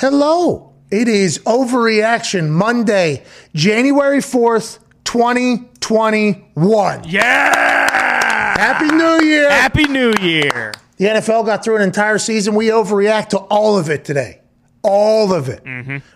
[0.00, 0.72] Hello.
[0.90, 3.22] It is Overreaction Monday,
[3.54, 7.04] January 4th, 2021.
[7.06, 8.58] Yeah!
[8.58, 9.50] Happy New Year.
[9.50, 10.72] Happy New Year.
[10.96, 12.54] The NFL got through an entire season.
[12.54, 14.40] We overreact to all of it today.
[14.82, 15.62] All of it.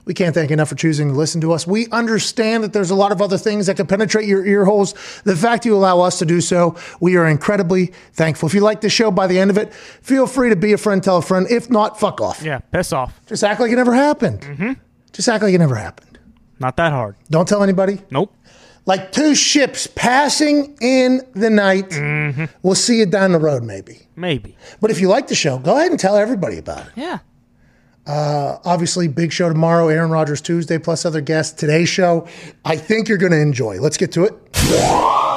[0.07, 1.66] We can't thank enough for choosing to listen to us.
[1.66, 4.95] We understand that there's a lot of other things that can penetrate your ear holes.
[5.25, 8.46] The fact you allow us to do so, we are incredibly thankful.
[8.46, 10.79] If you like the show by the end of it, feel free to be a
[10.79, 11.46] friend, tell a friend.
[11.50, 12.42] If not, fuck off.
[12.42, 13.20] Yeah, piss off.
[13.27, 14.41] Just act like it never happened.
[14.41, 14.73] Mm-hmm.
[15.12, 16.19] Just act like it never happened.
[16.59, 17.16] Not that hard.
[17.30, 18.01] Don't tell anybody.
[18.10, 18.34] Nope.
[18.87, 22.48] Like two ships passing in the night.
[22.62, 24.09] We'll see you down the road, maybe.
[24.16, 24.56] Maybe.
[24.80, 26.92] But if you like the show, go ahead and tell everybody about it.
[26.96, 27.19] Yeah.
[28.06, 31.52] Uh, obviously, big show tomorrow, Aaron Rodgers Tuesday, plus other guests.
[31.54, 32.28] Today's show,
[32.64, 33.80] I think you're going to enjoy.
[33.80, 35.34] Let's get to it.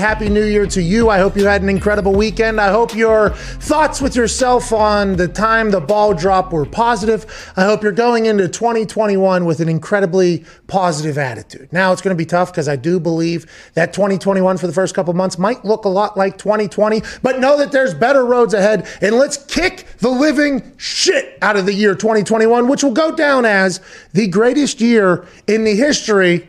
[0.00, 1.10] Happy New Year to you.
[1.10, 2.58] I hope you had an incredible weekend.
[2.58, 7.52] I hope your thoughts with yourself on the time the ball dropped were positive.
[7.54, 11.70] I hope you're going into 2021 with an incredibly positive attitude.
[11.70, 14.94] Now, it's going to be tough because I do believe that 2021 for the first
[14.94, 18.88] couple months might look a lot like 2020, but know that there's better roads ahead.
[19.02, 23.44] And let's kick the living shit out of the year 2021, which will go down
[23.44, 23.82] as
[24.14, 26.48] the greatest year in the history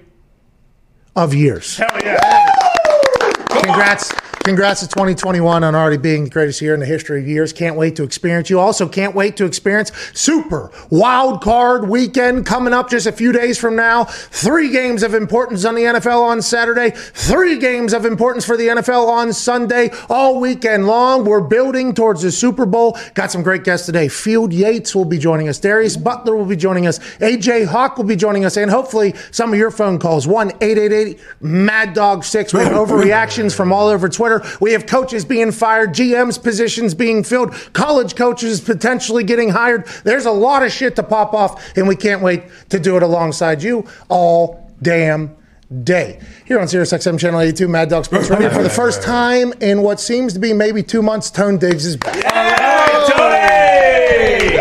[1.17, 1.75] of years.
[1.75, 2.60] Hell yeah.
[3.61, 4.20] Congrats.
[4.43, 7.53] Congrats to 2021 on already being the greatest year in the history of years.
[7.53, 8.49] Can't wait to experience.
[8.49, 13.31] You also can't wait to experience Super Wild Card Weekend coming up just a few
[13.31, 14.05] days from now.
[14.05, 18.69] Three games of importance on the NFL on Saturday, three games of importance for the
[18.69, 21.23] NFL on Sunday, all weekend long.
[21.23, 22.97] We're building towards the Super Bowl.
[23.13, 24.07] Got some great guests today.
[24.07, 25.59] Field Yates will be joining us.
[25.59, 26.97] Darius Butler will be joining us.
[27.19, 28.57] AJ Hawk will be joining us.
[28.57, 30.25] And hopefully some of your phone calls.
[30.25, 32.55] 1 888 Mad Dog 6.
[32.55, 34.30] We have overreactions from all over Twitter.
[34.59, 39.85] We have coaches being fired, GM's positions being filled, college coaches potentially getting hired.
[40.03, 43.03] There's a lot of shit to pop off, and we can't wait to do it
[43.03, 45.35] alongside you all damn
[45.83, 46.19] day.
[46.45, 48.49] Here on Sirius XM Channel 82, Mad Dog Sports Radio.
[48.49, 51.97] For the first time in what seems to be maybe two months, Tone Diggs is
[51.97, 52.13] back.
[52.13, 52.23] Good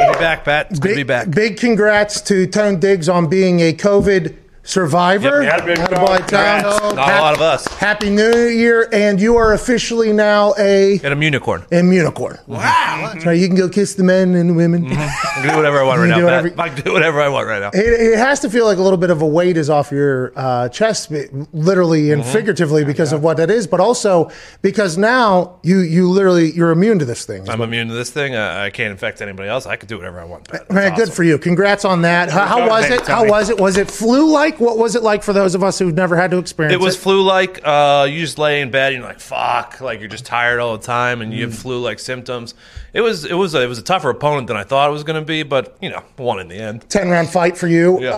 [0.07, 0.69] to be back, Pat.
[0.71, 1.31] It's good to be back.
[1.31, 4.37] Big congrats to Tone Diggs on being a COVID
[4.71, 5.43] survivor.
[5.43, 6.79] Yep, yeah, big Attaboy, congrats.
[6.79, 6.97] Tone.
[6.97, 7.67] Not a lot of us.
[7.79, 11.65] Happy New Year, and you are officially now a Got a unicorn.
[11.71, 12.39] unicorn.
[12.47, 13.15] Wow.
[13.21, 14.87] So you can go kiss the men and the women.
[14.87, 16.43] I can do whatever I want right You now, do Pat.
[16.45, 17.71] whatever- I can do whatever I want right now.
[17.75, 20.33] It, it has to feel like a little bit of a weight is off your
[20.37, 21.11] uh, chest,
[21.53, 24.31] literally and figuratively, because of what that is, but also
[24.63, 27.49] because now you you literally you're immune to this thing.
[27.49, 28.37] I'm immune to this thing.
[28.37, 29.67] I, I can't infect anybody else.
[29.67, 30.69] I can do whatever I want, Pat.
[30.69, 31.39] That's Man, good for you.
[31.39, 32.31] Congrats on that.
[32.31, 33.07] How, how was it?
[33.07, 33.59] How was it?
[33.59, 34.60] Was it flu like?
[34.61, 36.97] What was it like for those of us who've never had to experience It was
[36.97, 37.61] flu-like.
[37.65, 40.77] Uh, you just lay in bed and you're like, "Fuck!" Like you're just tired all
[40.77, 41.51] the time, and you Mm.
[41.51, 42.55] have flu-like symptoms.
[42.93, 45.03] It was it was a, it was a tougher opponent than I thought it was
[45.05, 46.89] going to be, but you know, won in the end.
[46.91, 48.01] 10 round fight for you.
[48.03, 48.11] Yeah.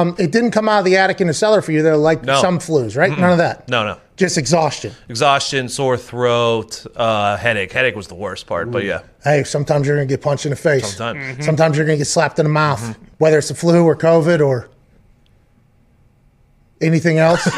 [0.00, 1.82] Um, it didn't come out of the attic in the cellar for you.
[1.82, 2.40] They're like No.
[2.40, 3.10] some flus, right?
[3.16, 3.68] None of that.
[3.68, 3.96] No, no.
[4.16, 4.92] Just exhaustion.
[5.08, 7.72] Exhaustion, sore throat, uh, headache.
[7.72, 10.50] Headache was the worst part, but yeah, Hey, sometimes you're going to get punched in
[10.50, 10.96] the face.
[10.96, 11.44] Sometimes.
[11.44, 14.46] Sometimes you're going to get slapped in the mouth, whether it's the flu or COVID
[14.46, 14.68] or
[16.80, 17.42] anything else.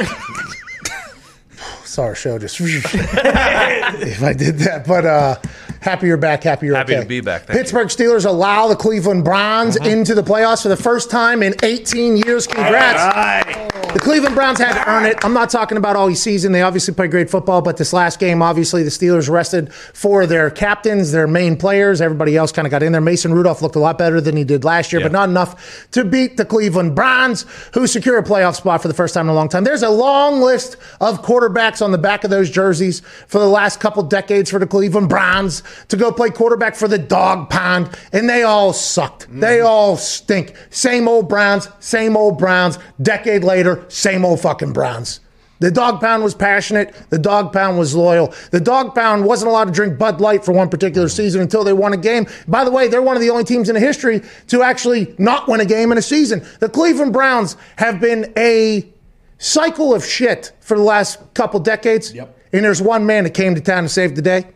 [1.84, 5.36] Sorry, show just if I did that, but uh,
[5.82, 6.42] happy you're back.
[6.42, 7.02] Happy you're Happy okay.
[7.02, 7.42] to be back.
[7.42, 9.90] Thank Pittsburgh Steelers allow the Cleveland Browns mm-hmm.
[9.90, 12.46] into the playoffs for the first time in 18 years.
[12.46, 13.72] Congrats.
[13.92, 15.22] The Cleveland Browns had to earn it.
[15.22, 16.52] I'm not talking about all season.
[16.52, 20.48] They obviously played great football, but this last game, obviously, the Steelers rested for their
[20.50, 22.00] captains, their main players.
[22.00, 23.02] Everybody else kind of got in there.
[23.02, 25.08] Mason Rudolph looked a lot better than he did last year, Yeah.
[25.08, 27.44] but not enough to beat the Cleveland Browns,
[27.74, 29.62] who secure a playoff spot for the first time in a long time.
[29.62, 33.78] There's a long list of quarterbacks on the back of those jerseys for the last
[33.78, 38.28] couple decades for the Cleveland Browns to go play quarterback for the dog pound, and
[38.28, 39.28] they all sucked.
[39.28, 39.66] They mm-hmm.
[39.66, 40.54] all stink.
[40.70, 42.78] Same old Browns, same old Browns.
[43.00, 45.20] Decade later, same old fucking Browns.
[45.62, 46.92] The dog pound was passionate.
[47.10, 48.34] The dog pound was loyal.
[48.50, 51.22] The dog pound wasn't allowed to drink Bud Light for one particular mm-hmm.
[51.22, 52.26] season until they won a game.
[52.48, 55.60] By the way, they're one of the only teams in history to actually not win
[55.60, 56.44] a game in a season.
[56.58, 58.92] The Cleveland Browns have been a
[59.38, 62.12] cycle of shit for the last couple decades.
[62.12, 62.36] Yep.
[62.52, 64.46] And there's one man that came to town to save the day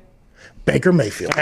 [0.64, 1.34] Baker Mayfield.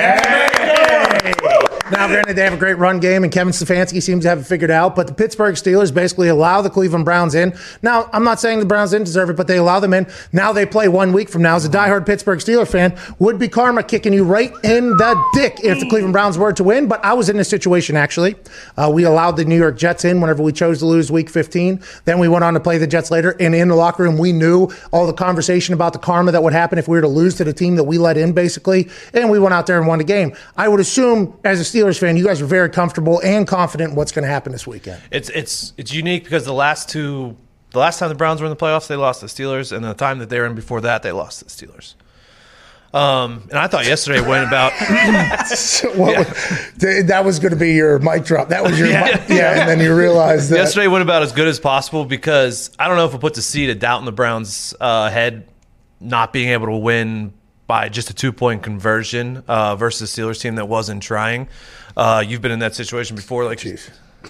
[1.90, 4.46] Now, granted, they have a great run game, and Kevin Stefanski seems to have it
[4.46, 4.96] figured out.
[4.96, 7.54] But the Pittsburgh Steelers basically allow the Cleveland Browns in.
[7.82, 10.06] Now, I'm not saying the Browns didn't deserve it, but they allow them in.
[10.32, 11.56] Now they play one week from now.
[11.56, 15.60] As a diehard Pittsburgh Steeler fan, would be karma kicking you right in the dick
[15.62, 16.88] if the Cleveland Browns were to win.
[16.88, 18.36] But I was in this situation actually.
[18.78, 21.82] Uh, we allowed the New York Jets in whenever we chose to lose Week 15.
[22.06, 24.32] Then we went on to play the Jets later, and in the locker room, we
[24.32, 27.34] knew all the conversation about the karma that would happen if we were to lose
[27.34, 28.88] to the team that we let in, basically.
[29.12, 30.34] And we went out there and won the game.
[30.56, 33.96] I would assume as a Steelers fan, you guys are very comfortable and confident in
[33.96, 35.02] what's going to happen this weekend.
[35.10, 37.36] It's it's it's unique because the last two,
[37.70, 39.94] the last time the Browns were in the playoffs, they lost the Steelers, and the
[39.94, 41.94] time that they were in before that, they lost the Steelers.
[42.94, 44.72] Um, and I thought yesterday went about.
[45.48, 48.50] So what was- that was going to be your mic drop.
[48.50, 50.58] That was your yeah, yeah and then you realized that.
[50.58, 53.42] Yesterday went about as good as possible because I don't know if it puts a
[53.42, 55.48] seed of doubt in the Browns' uh, head
[56.00, 57.32] not being able to win
[57.66, 61.48] by just a two point conversion uh, versus the Steelers team that wasn't trying.
[61.96, 63.64] Uh, you've been in that situation before, like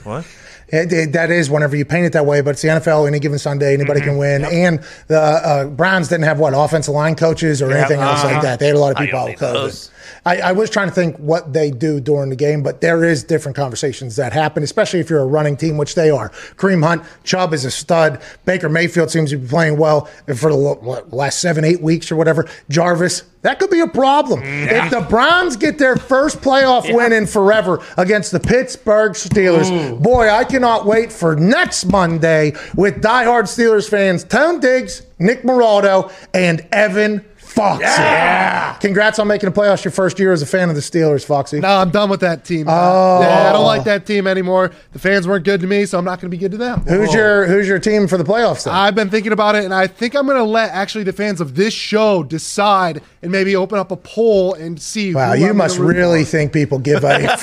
[0.03, 0.27] what?
[0.69, 3.07] It, it, that is whenever you paint it that way, but it's the NFL.
[3.07, 4.09] Any given Sunday, anybody Mm-hmm.
[4.09, 4.45] can win.
[4.45, 8.59] And the uh, Browns didn't have what offensive line coaches or anything else like that.
[8.59, 9.91] They had a lot of people out
[10.25, 10.45] with need COVID.
[10.45, 10.45] those.
[10.45, 13.25] I, I was trying to think what they do during the game, but there is
[13.25, 16.31] different conversations that happen, especially if you're a running team, which they are.
[16.57, 18.21] Kareem Hunt, Chubb is a stud.
[18.45, 20.07] Baker Mayfield seems to be playing well
[20.37, 22.49] for the what, last seven, eight weeks or whatever.
[22.69, 24.41] Jarvis, that could be a problem.
[24.43, 30.31] If the Browns get their first playoff win in forever against the Pittsburgh Steelers, boy,
[30.31, 36.67] I cannot wait for next Monday with diehard Steelers fans, Tone Diggs, Nick Moraldo, and
[36.73, 37.23] Evan
[37.55, 37.85] Foxy.
[37.85, 38.75] Yeah.
[38.81, 41.61] Congrats on making the playoffs your first year as a fan of the Steelers, Foxy.
[41.61, 42.67] No, I'm done with that team.
[42.69, 43.21] Oh.
[43.21, 44.73] Yeah, I don't like that team anymore.
[44.93, 46.81] The fans weren't good to me, so I'm not going to be good to them.
[46.81, 48.65] Who's your Who's your team for the playoffs?
[48.65, 48.75] Then?
[48.75, 51.41] I've been thinking about it, and I think I'm going to let actually the fans
[51.41, 55.15] of this show decide and maybe open up a poll and see.
[55.15, 56.31] wow, who you I'm must really for.
[56.31, 57.41] think people give a fuck.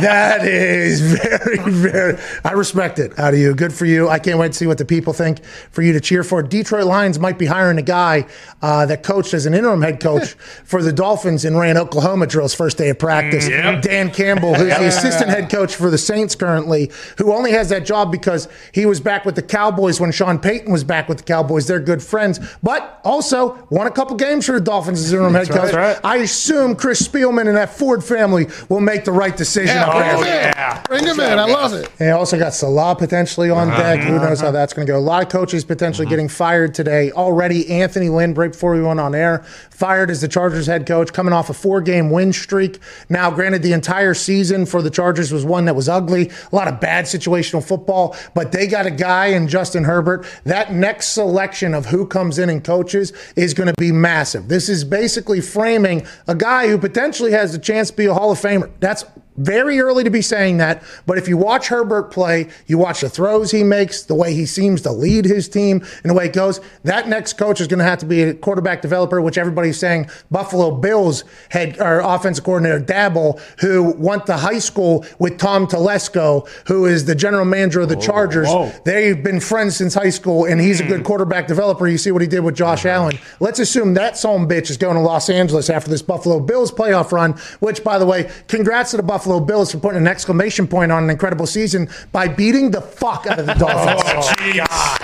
[0.00, 2.18] that is very, very.
[2.44, 3.54] I respect it out of you.
[3.54, 4.08] Good for you.
[4.08, 6.42] I can't wait to see what the people think for you to cheer for.
[6.42, 8.26] Detroit Lions might be hiring a guy
[8.62, 10.32] uh, Uh, that coached as an interim head coach
[10.64, 13.48] for the Dolphins and ran Oklahoma drills first day of practice.
[13.48, 17.70] Mm, Dan Campbell, who's the assistant head coach for the Saints currently, who only has
[17.70, 21.18] that job because he was back with the Cowboys when Sean Payton was back with
[21.18, 21.66] the Cowboys.
[21.66, 25.48] They're good friends, but also won a couple games for the Dolphins as interim head
[25.48, 25.72] coach.
[25.72, 25.98] right.
[26.04, 29.78] I assume Chris Spielman and that Ford family will make the right decision.
[29.78, 30.82] up Bring him in.
[30.84, 31.38] Bring him in.
[31.38, 31.90] I love it.
[31.96, 33.82] They also got Saleh potentially on uh-huh.
[33.82, 34.00] deck.
[34.00, 34.52] Who knows how uh-huh.
[34.52, 34.98] that's going to go?
[34.98, 36.10] A lot of coaches potentially mm-hmm.
[36.10, 37.10] getting fired today.
[37.12, 41.12] Already, Anthony Lynn, right before we went on air, fired as the Chargers head coach,
[41.12, 42.78] coming off a four game win streak.
[43.08, 46.68] Now, granted, the entire season for the Chargers was one that was ugly, a lot
[46.68, 50.26] of bad situational football, but they got a guy in Justin Herbert.
[50.44, 54.48] That next selection of who comes in and coaches is going to be massive.
[54.48, 58.32] This is basically framing a guy who potentially has the chance to be a Hall
[58.32, 58.70] of Famer.
[58.80, 59.04] That's
[59.36, 63.08] very early to be saying that, but if you watch Herbert play, you watch the
[63.08, 66.32] throws he makes, the way he seems to lead his team, and the way it
[66.32, 69.78] goes, that next coach is going to have to be a quarterback developer, which everybody's
[69.78, 75.66] saying Buffalo Bills head or offensive coordinator Daboll, who went to high school with Tom
[75.66, 78.48] Telesco, who is the general manager of the Chargers.
[78.84, 81.06] They've been friends since high school, and he's a good hmm.
[81.06, 81.88] quarterback developer.
[81.88, 82.94] You see what he did with Josh uh-huh.
[82.94, 83.18] Allen.
[83.40, 87.12] Let's assume that some bitch is going to Los Angeles after this Buffalo Bills playoff
[87.12, 90.92] run, which, by the way, congrats to the Buffalo Bills for putting an exclamation point
[90.92, 94.02] on an incredible season by beating the fuck out of the Dolphins.
[94.06, 94.96] Oh,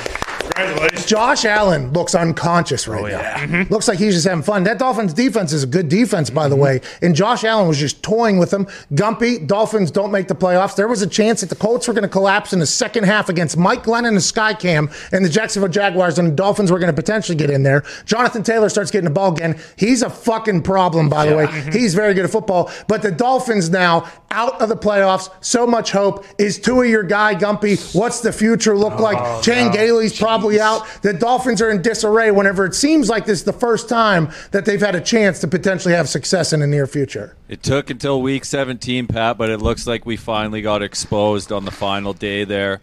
[0.43, 1.07] Congratulations.
[1.07, 3.23] Josh Allen looks unconscious right oh, now.
[3.23, 3.53] Mm-hmm.
[3.63, 3.73] Mm-hmm.
[3.73, 4.65] Looks like he's just having fun.
[4.65, 6.63] That Dolphins defense is a good defense, by the mm-hmm.
[6.63, 6.81] way.
[7.01, 8.67] And Josh Allen was just toying with them.
[8.93, 10.77] Gumpy, Dolphins don't make the playoffs.
[10.77, 13.29] There was a chance that the Colts were going to collapse in the second half
[13.29, 17.01] against Mike Glennon and Skycam and the Jacksonville Jaguars, and the Dolphins were going to
[17.01, 17.85] potentially get in there.
[18.05, 19.61] Jonathan Taylor starts getting the ball again.
[19.77, 21.47] He's a fucking problem, by the way.
[21.73, 22.71] He's very good at football.
[22.89, 25.31] But the Dolphins now out of the playoffs.
[25.41, 26.25] So much hope.
[26.39, 27.95] Is Tua your guy, Gumpy?
[27.95, 29.43] What's the future look oh, like?
[29.43, 30.87] Chan Gailey's probably out.
[31.03, 34.65] The Dolphins are in disarray whenever it seems like this is the first time that
[34.65, 37.37] they've had a chance to potentially have success in the near future.
[37.49, 41.65] It took until week 17, Pat, but it looks like we finally got exposed on
[41.65, 42.81] the final day there.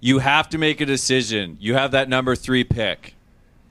[0.00, 1.56] You have to make a decision.
[1.60, 3.14] You have that number three pick.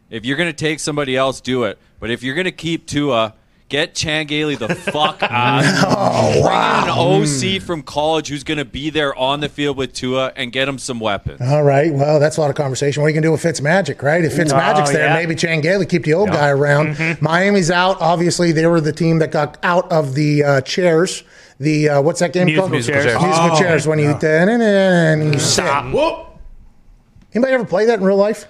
[0.10, 1.78] If you're going to take somebody else, do it.
[2.00, 3.34] But if you're going to keep Tua,
[3.70, 5.64] get Chan Gailey the fuck out.
[5.88, 9.78] Oh, Bring in an OC from college who's going to be there on the field
[9.78, 11.40] with Tua and get him some weapons.
[11.42, 11.94] All right.
[11.94, 13.02] Well, that's a lot of conversation.
[13.02, 14.26] What are you going to do with Fitzmagic, right?
[14.26, 15.14] If Fitzmagic's Oh, there, yeah.
[15.14, 16.98] maybe Chan Gailey keep the old guy around.
[17.22, 18.02] Miami's out.
[18.02, 21.24] Obviously, they were the team that got out of the uh, chairs.
[21.60, 22.72] The uh, what's that game Musical called?
[22.72, 23.22] Musical chairs.
[23.22, 23.88] Musical Oh, chairs.
[23.88, 25.66] When you and you sit.
[25.94, 26.28] Whoop.
[27.34, 28.46] Anybody ever play that in real life?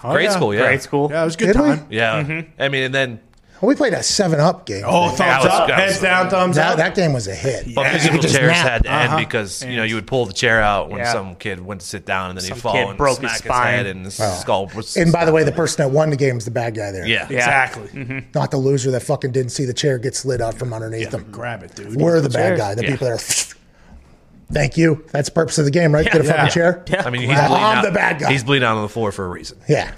[0.00, 0.60] Grade school, yeah.
[0.66, 1.08] Grade school.
[1.10, 1.62] Yeah, it was a good Did we?
[1.62, 1.86] time.
[1.90, 2.42] Yeah.
[2.58, 3.20] I mean, and then
[3.60, 4.84] Well, we played a seven up game.
[4.86, 6.76] Oh, thumbs was- up, heads down, thumbs that, up.
[6.78, 7.74] that game was a hit.
[7.74, 7.90] But Yeah.
[7.92, 8.66] musical You could just chairs nap.
[8.66, 9.18] had to end Uh-huh.
[9.18, 11.12] because you know you would pull the chair out when Yeah.
[11.12, 13.30] some kid went to sit down and then Some he'd fall kid and broke his
[13.30, 13.74] smack his, spine.
[13.74, 14.96] head and his skull was.
[14.96, 17.06] And by the way, the person that won the game is the bad guy there.
[17.06, 17.36] yeah, Yeah.
[17.36, 18.24] exactly.
[18.34, 21.26] Not the loser that fucking didn't see the chair get slid out from underneath him.
[21.30, 21.96] Grab it, dude.
[22.00, 22.74] We're the bad guy.
[22.74, 22.90] The Yeah.
[22.92, 23.54] people that are.
[24.52, 25.04] Thank you.
[25.12, 26.04] That's the purpose of the game, right?
[26.04, 26.32] Get a Yeah.
[26.32, 26.84] fucking chair.
[26.88, 27.02] Yeah.
[27.06, 27.84] I mean, he's I'm out.
[27.84, 28.32] the bad guy.
[28.32, 29.58] He's bleeding out on the floor for a reason.
[29.68, 29.92] Yeah.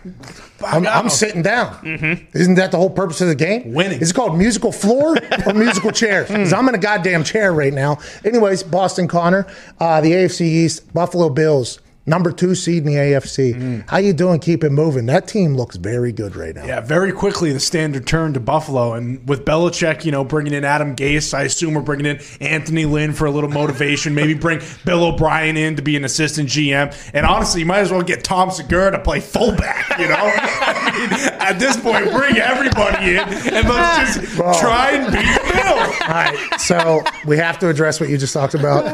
[0.64, 2.26] I'm, I'm sitting down.
[2.34, 3.72] Isn't that the whole purpose of the game?
[3.72, 4.00] Winning.
[4.00, 5.16] Is it called musical floor
[5.46, 6.28] or musical chairs?
[6.28, 7.98] Because I'm in a goddamn chair right now.
[8.24, 9.46] Anyways, Boston Connor,
[9.80, 13.54] uh, the AFC East, Buffalo Bills, number two seed in the AFC.
[13.54, 13.88] Mm.
[13.88, 14.40] How you doing?
[14.40, 15.06] Keep it moving.
[15.06, 16.64] That team looks very good right now.
[16.64, 20.64] Yeah, very quickly the standard turned to Buffalo, and with Belichick, you know, bringing in
[20.64, 24.14] Adam Gase, I assume we're bringing in Anthony Lynn for a little motivation.
[24.14, 27.90] Maybe bring Bill O'Brien in to be an assistant GM, and honestly, you might as
[27.90, 29.98] well get Tom Segura to play fullback.
[29.98, 35.12] You know, I mean, at this point, bring everybody in and let's just try and
[35.12, 35.96] beat the Bills.
[36.02, 38.84] All right, so we have to address what you just talked about.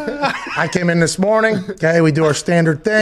[0.57, 1.57] I came in this morning.
[1.71, 2.98] Okay, we do our standard thing.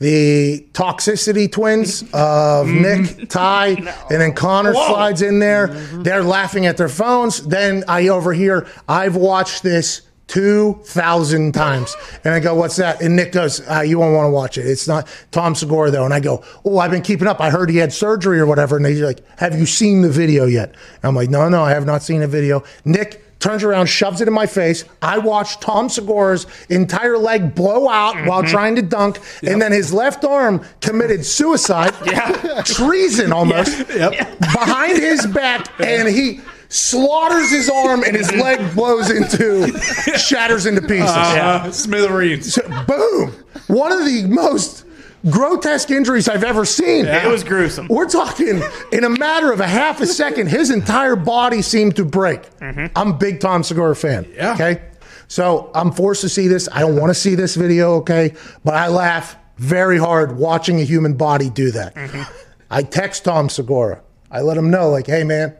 [0.00, 5.66] The toxicity twins of Nick, Ty, and then Connor slides in there.
[5.66, 7.44] They're laughing at their phones.
[7.44, 11.96] Then I overhear, I've watched this 2,000 times.
[12.22, 13.00] And I go, what's that?
[13.02, 14.66] And Nick goes, uh, you won't want to watch it.
[14.66, 16.04] It's not Tom Segura, though.
[16.04, 17.40] And I go, oh, I've been keeping up.
[17.40, 18.76] I heard he had surgery or whatever.
[18.76, 20.68] And he's like, have you seen the video yet?
[20.68, 22.62] And I'm like, no, no, I have not seen a video.
[22.84, 24.84] Nick turns around, shoves it in my face.
[25.00, 29.92] I watched Tom Segura's entire leg blow out while trying to dunk, and then his
[29.92, 32.62] left arm committed suicide, Yeah.
[32.64, 34.38] treason almost, Yep.
[34.40, 39.68] behind his back, and he slaughters his arm, and his leg blows into,
[40.18, 41.08] shatters into pieces.
[41.08, 42.54] Uh, Smithereens.
[42.54, 43.32] So, boom!
[43.68, 44.84] One of the most
[45.30, 47.06] grotesque injuries I've ever seen.
[47.06, 47.88] It was gruesome.
[47.88, 52.04] We're talking in a matter of a half a second, his entire body seemed to
[52.04, 52.42] break.
[52.58, 52.86] Mm-hmm.
[52.96, 54.30] I'm a big Tom Segura fan.
[54.34, 54.54] Yeah.
[54.54, 54.82] Okay.
[55.28, 56.68] So I'm forced to see this.
[56.72, 58.34] I don't want to see this video, okay?
[58.64, 61.94] But I laugh very hard watching a human body do that.
[61.94, 62.22] Mm-hmm.
[62.70, 64.00] I text Tom Segura.
[64.30, 65.54] I let him know, like, hey man,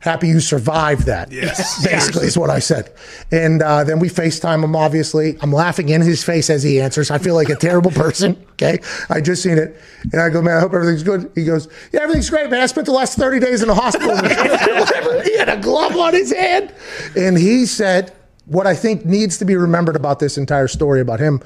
[0.00, 1.32] happy you survived that.
[1.32, 1.84] Yes.
[1.84, 2.92] Basically, is what I said.
[3.30, 5.36] And uh, then we FaceTime him, obviously.
[5.40, 7.10] I'm laughing in his face as he answers.
[7.10, 8.44] I feel like a terrible person.
[8.58, 8.80] Okay.
[9.08, 9.80] I just seen it.
[10.10, 11.30] And I go, man, I hope everything's good.
[11.36, 12.60] He goes, yeah, everything's great, man.
[12.60, 14.16] I spent the last 30 days in the hospital.
[15.22, 16.74] He had a glove on his hand.
[17.16, 18.12] And he said,
[18.46, 21.40] what I think needs to be remembered about this entire story about him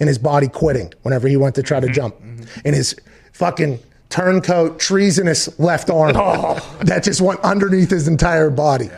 [0.00, 2.14] and his body quitting whenever he went to try to jump.
[2.62, 2.94] And his
[3.32, 3.78] fucking
[4.10, 6.76] turncoat, treasonous left arm oh.
[6.84, 8.90] that just went underneath his entire body.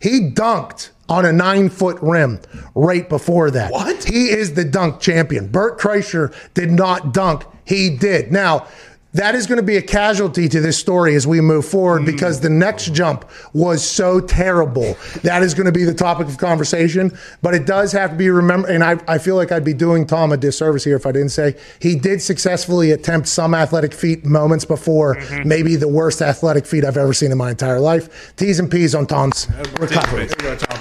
[0.00, 2.40] He dunked on a nine foot rim
[2.74, 3.70] right before that.
[3.70, 4.04] What?
[4.04, 5.48] He is the dunk champion.
[5.48, 7.44] Bert Kreischer did not dunk.
[7.64, 8.32] He did.
[8.32, 8.66] Now,
[9.16, 12.06] that is going to be a casualty to this story as we move forward hmm.
[12.06, 14.96] because the next jump was so terrible.
[15.22, 17.16] That is going to be the topic of conversation.
[17.42, 20.06] But it does have to be remembered, and I, I feel like I'd be doing
[20.06, 24.24] Tom a disservice here if I didn't say he did successfully attempt some athletic feat
[24.24, 25.48] moments before mm-hmm.
[25.48, 28.34] maybe the worst athletic feat I've ever seen in my entire life.
[28.36, 30.26] T's and P's on Tom's recovery.
[30.26, 30.78] There you go, Tom.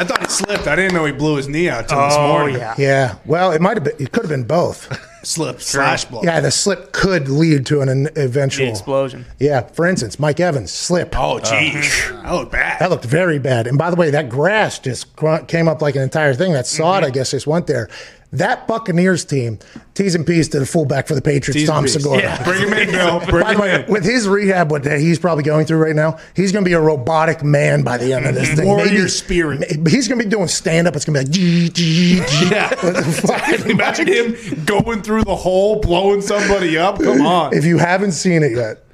[0.00, 0.68] I thought he slipped.
[0.68, 2.56] I didn't know he blew his knee out till this Oh, morning.
[2.56, 2.74] yeah.
[2.78, 3.94] Yeah, well, it might have been.
[3.98, 4.88] It could have been both.
[5.22, 6.22] Slip slash blow.
[6.22, 9.26] Yeah, the slip could lead to an eventual The explosion.
[9.38, 11.18] Yeah, for instance, Mike Evans slip.
[11.18, 12.10] Oh, jeez.
[12.10, 12.80] Uh, that looked bad.
[12.80, 13.66] That looked very bad.
[13.66, 15.08] And by the way, that grass just
[15.48, 16.52] came up like an entire thing.
[16.52, 17.08] That sod, mm-hmm.
[17.08, 17.88] I guess, just went there.
[18.32, 19.58] That Buccaneers team,
[19.94, 22.18] T's and P's to the fullback for the Patriots, T's Tom Segura.
[22.20, 22.44] Yeah.
[22.44, 23.20] Bring him in, Bill.
[23.20, 23.90] Bring By the him way, in.
[23.90, 26.80] with his rehab, what he's probably going through right now, he's going to be a
[26.80, 28.66] robotic man by the end of this thing.
[28.66, 29.60] Warrior spirit.
[29.60, 30.94] ma- He's going to be doing stand up.
[30.94, 32.50] It's going to be like.
[32.50, 33.64] Yeah.
[33.70, 37.00] Imagine him going through the hole, blowing somebody up.
[37.00, 37.54] Come on.
[37.54, 38.84] if you haven't seen it yet,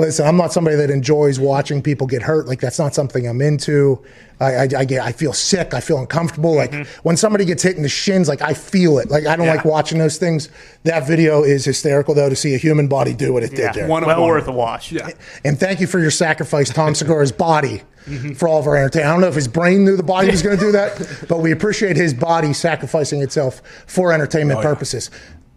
[0.00, 2.46] listen, I'm not somebody that enjoys watching people get hurt.
[2.46, 4.02] Like that's not something I'm into.
[4.40, 5.74] I, I, I get, I feel sick.
[5.74, 6.54] I feel uncomfortable.
[6.54, 7.00] Like mm-hmm.
[7.02, 9.10] when somebody gets hit in the shins, like I feel it.
[9.10, 9.54] Like I don't Yeah.
[9.54, 10.48] like watching those things.
[10.84, 13.72] That video is hysterical though to see a human body do what it Yeah.
[13.72, 13.88] did there.
[13.88, 14.30] One well one.
[14.30, 14.90] worth a watch.
[14.92, 15.10] Yeah.
[15.44, 18.32] And thank you for your sacrifice, Tom Segura's body, mm-hmm.
[18.32, 19.10] for all of our entertainment.
[19.10, 21.40] I don't know if his brain knew the body was going to do that, but
[21.40, 25.10] we appreciate his body sacrificing itself for entertainment oh, purposes.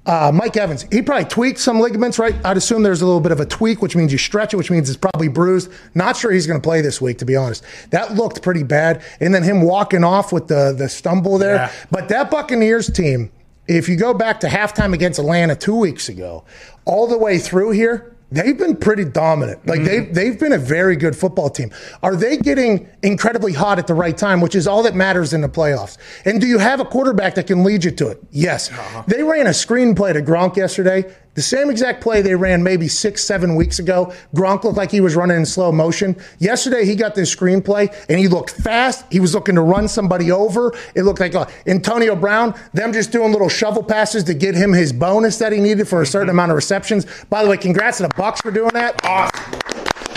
[0.06, 2.36] Uh, Mike Evans, he probably tweaked some ligaments, right?
[2.44, 4.70] I'd assume there's a little bit of a tweak, which means you stretch it, which
[4.70, 5.72] means it's probably bruised.
[5.96, 7.64] Not sure he's going to play this week, to be honest.
[7.92, 9.02] That looked pretty bad.
[9.22, 11.56] And then him walking off with the, the stumble there.
[11.56, 11.72] Yeah.
[11.90, 13.32] But that Buccaneers team,
[13.66, 16.44] if you go back to halftime against Atlanta two weeks ago,
[16.84, 19.66] all the way through here, they've been pretty dominant.
[19.66, 19.88] Like mm-hmm.
[19.88, 21.72] they've they've been a very good football team.
[22.02, 25.42] Are they getting incredibly hot at the right time, which is all that matters in
[25.42, 25.98] the playoffs?
[26.26, 28.20] And do you have a quarterback that can lead you to it?
[28.32, 28.72] Yes.
[28.72, 29.04] Uh-huh.
[29.08, 31.14] They ran a screenplay to Gronk yesterday.
[31.36, 34.14] The same exact play they ran maybe six, seven weeks ago.
[34.36, 36.16] Gronk looked like he was running in slow motion.
[36.40, 39.06] Yesterday, he got this screenplay and he looked fast.
[39.12, 40.74] He was looking to run somebody over.
[40.96, 44.74] It looked like uh, Antonio Brown, them just doing little shovel passes to get him
[44.74, 47.06] his bonus that he needed for a certain amount of receptions.
[47.30, 49.04] By the way, congrats to the Bucks for doing that.
[49.04, 49.60] Awesome.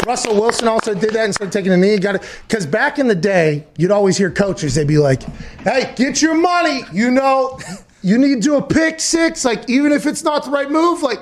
[0.06, 1.98] Russell Wilson also did that instead of taking a knee.
[1.98, 4.76] Got it because back in the day, you'd always hear coaches.
[4.76, 5.22] They'd be like,
[5.62, 6.82] "Hey, get your money.
[6.92, 7.58] You know,
[8.02, 9.44] you need to do a pick six.
[9.44, 11.20] Like even if it's not the right move, like."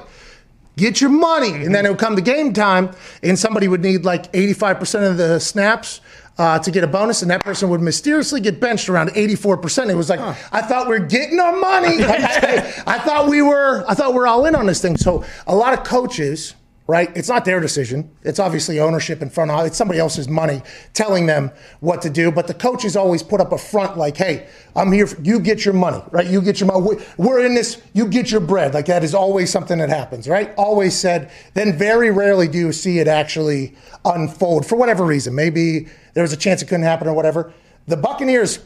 [0.76, 1.52] Get your money.
[1.64, 2.90] And then it would come to game time,
[3.22, 6.00] and somebody would need like 85% of the snaps
[6.38, 9.88] uh, to get a bonus, and that person would mysteriously get benched around 84%.
[9.88, 12.02] It was like, I thought we are getting our money.
[12.02, 14.96] I, I thought we were, I thought we are all in on this thing.
[14.96, 16.54] So a lot of coaches,
[16.86, 17.10] right?
[17.16, 18.10] It's not their decision.
[18.24, 20.60] It's obviously ownership in front of it's somebody else's money
[20.92, 21.50] telling them
[21.80, 22.30] what to do.
[22.30, 25.06] But the coaches always put up a front like, hey, I'm here.
[25.06, 26.26] For, you get your money, right?
[26.26, 27.02] You get your money.
[27.16, 27.80] We're in this.
[27.94, 28.74] You get your bread.
[28.74, 30.52] Like that is always something that happens, right?
[30.56, 31.30] Always said.
[31.54, 33.74] Then very rarely do you see it actually
[34.04, 35.34] unfold for whatever reason.
[35.34, 37.52] Maybe there was a chance it couldn't happen or whatever.
[37.86, 38.58] The Buccaneers,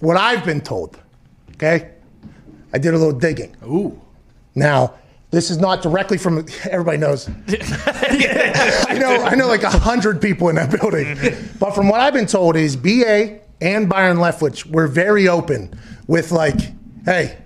[0.00, 0.98] what I've been told,
[1.54, 1.90] okay,
[2.72, 3.54] I did a little digging.
[3.64, 4.00] Ooh.
[4.54, 4.94] Now
[5.30, 7.28] this is not directly from everybody knows.
[7.48, 11.18] I know I know like a hundred people in that building.
[11.58, 16.32] But from what I've been told is BA and Byron Leftwich were very open with
[16.32, 16.58] like,
[17.04, 17.38] hey,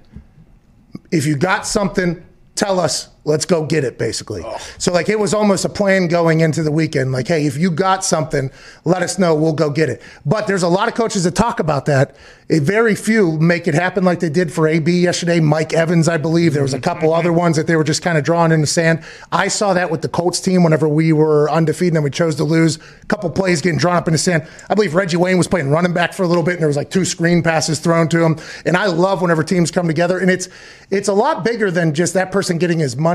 [1.10, 2.24] if you got something,
[2.54, 4.42] tell us let's go get it basically.
[4.44, 4.58] Oh.
[4.78, 7.12] so like it was almost a plan going into the weekend.
[7.12, 8.50] Like hey if you got something
[8.84, 9.34] let us know.
[9.34, 10.02] We'll go get it.
[10.26, 12.16] But there's a lot of coaches that talk about that.
[12.48, 15.40] Very few make it happen like they did for ab yesterday.
[15.40, 16.52] Mike evans i believe.
[16.52, 16.84] There was a mm-hmm.
[16.84, 17.18] couple mm-hmm.
[17.18, 19.04] other ones that they were just kind of drawing in the sand.
[19.30, 22.44] I saw that with the colts team whenever we were undefeated and we chose to
[22.44, 22.76] lose.
[22.76, 24.46] A couple plays getting drawn up in the sand.
[24.68, 26.76] I believe reggie wayne was playing running back for a little bit and there was
[26.76, 28.38] like two screen passes thrown to him.
[28.66, 30.48] And i love whenever teams come together and it's
[30.90, 33.11] it's a lot bigger than just that person getting his money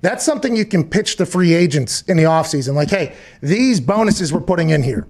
[0.00, 2.74] that's something you can pitch to free agents in the offseason.
[2.74, 5.06] Like, hey, these bonuses we're putting in here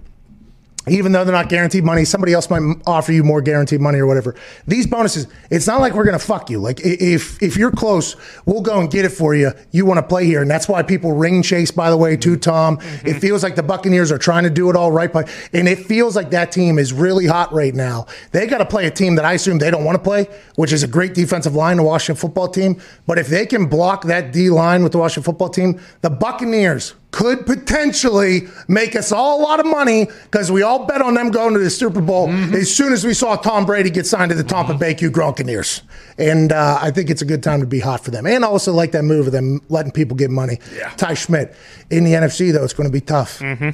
[0.87, 4.07] even though they're not guaranteed money, somebody else might offer you more guaranteed money or
[4.07, 4.35] whatever.
[4.65, 6.59] These bonuses, it's not like we're going to fuck you.
[6.59, 9.51] Like if if you're close, we'll go and get it for you.
[9.71, 11.69] You want to play here, and that's why people ring chase.
[11.71, 12.77] By the way, too, Tom.
[12.77, 13.07] Mm-hmm.
[13.07, 15.85] It feels like the Buccaneers are trying to do it all right, but and it
[15.85, 18.07] feels like that team is really hot right now.
[18.31, 20.71] They got to play a team that I assume they don't want to play, which
[20.71, 22.81] is a great defensive line, the Washington football team.
[23.05, 26.95] But if they can block that D line with the Washington football team, the Buccaneers
[27.11, 31.31] could potentially make us all a lot of money because we all bet on them
[31.31, 32.53] going to the Super Bowl mm-hmm.
[32.53, 34.79] as soon as we saw Tom Brady get signed to the Tampa mm-hmm.
[34.79, 35.81] Bay Q Gronkaneers.
[36.17, 38.27] And uh, I think it's a good time to be hot for them.
[38.27, 40.59] And I also like that move of them letting people get money.
[40.75, 40.89] Yeah.
[40.91, 41.55] Ty Schmidt.
[41.89, 43.69] In the NFC, though, it's going to be tough mm-hmm.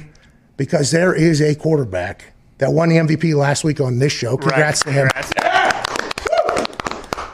[0.56, 4.38] because there is a quarterback that won the MVP last week on this show.
[4.38, 4.92] Congrats right.
[4.92, 5.08] to him.
[5.08, 5.32] Congrats.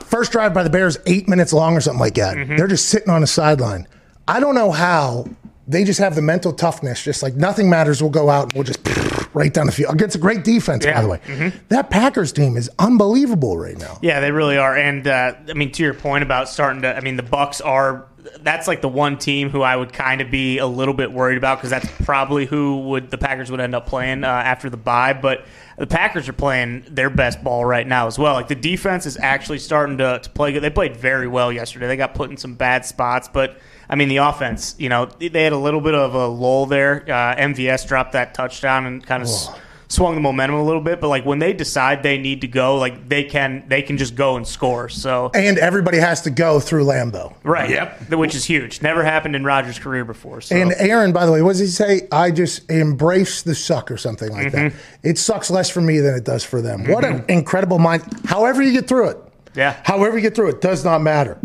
[0.08, 2.36] First drive by the Bears, eight minutes long or something like that.
[2.36, 2.56] Mm-hmm.
[2.56, 3.86] They're just sitting on the sideline.
[4.28, 5.26] I don't know how
[5.66, 8.02] they just have the mental toughness, just like nothing matters.
[8.02, 8.80] We'll go out and we'll just
[9.34, 10.84] right down the field against a great defense.
[10.84, 10.94] Yeah.
[10.94, 11.58] By the way, mm-hmm.
[11.68, 13.98] that Packers team is unbelievable right now.
[14.02, 14.76] Yeah, they really are.
[14.76, 18.06] And uh, I mean, to your point about starting to, I mean, the Bucks are.
[18.40, 21.38] That's like the one team who I would kind of be a little bit worried
[21.38, 24.76] about because that's probably who would the Packers would end up playing uh, after the
[24.76, 25.12] bye.
[25.12, 25.44] But
[25.76, 28.34] the Packers are playing their best ball right now as well.
[28.34, 30.62] Like the defense is actually starting to, to play good.
[30.62, 31.88] They played very well yesterday.
[31.88, 33.58] They got put in some bad spots, but
[33.88, 37.02] I mean, the offense, you know, they had a little bit of a lull there.
[37.08, 39.48] Uh, MVS dropped that touchdown and kind of s-
[39.92, 41.00] swung the momentum a little bit.
[41.00, 44.14] But like when they decide they need to go, like they can, they can just
[44.14, 44.88] go and score.
[44.88, 47.68] So and everybody has to go through Lambeau, right?
[47.70, 48.82] Yep, which is huge.
[48.82, 50.40] Never happened in Rodgers' career before.
[50.40, 50.56] So.
[50.56, 52.08] And Aaron, by the way, what does he say?
[52.10, 54.68] I just embrace the suck or something like mm-hmm.
[54.68, 54.74] that.
[55.02, 56.82] It sucks less for me than it does for them.
[56.82, 56.92] Mm-hmm.
[56.92, 58.02] What an incredible mind!
[58.24, 59.18] However you get through it,
[59.54, 59.80] yeah.
[59.84, 61.38] However you get through it does not matter.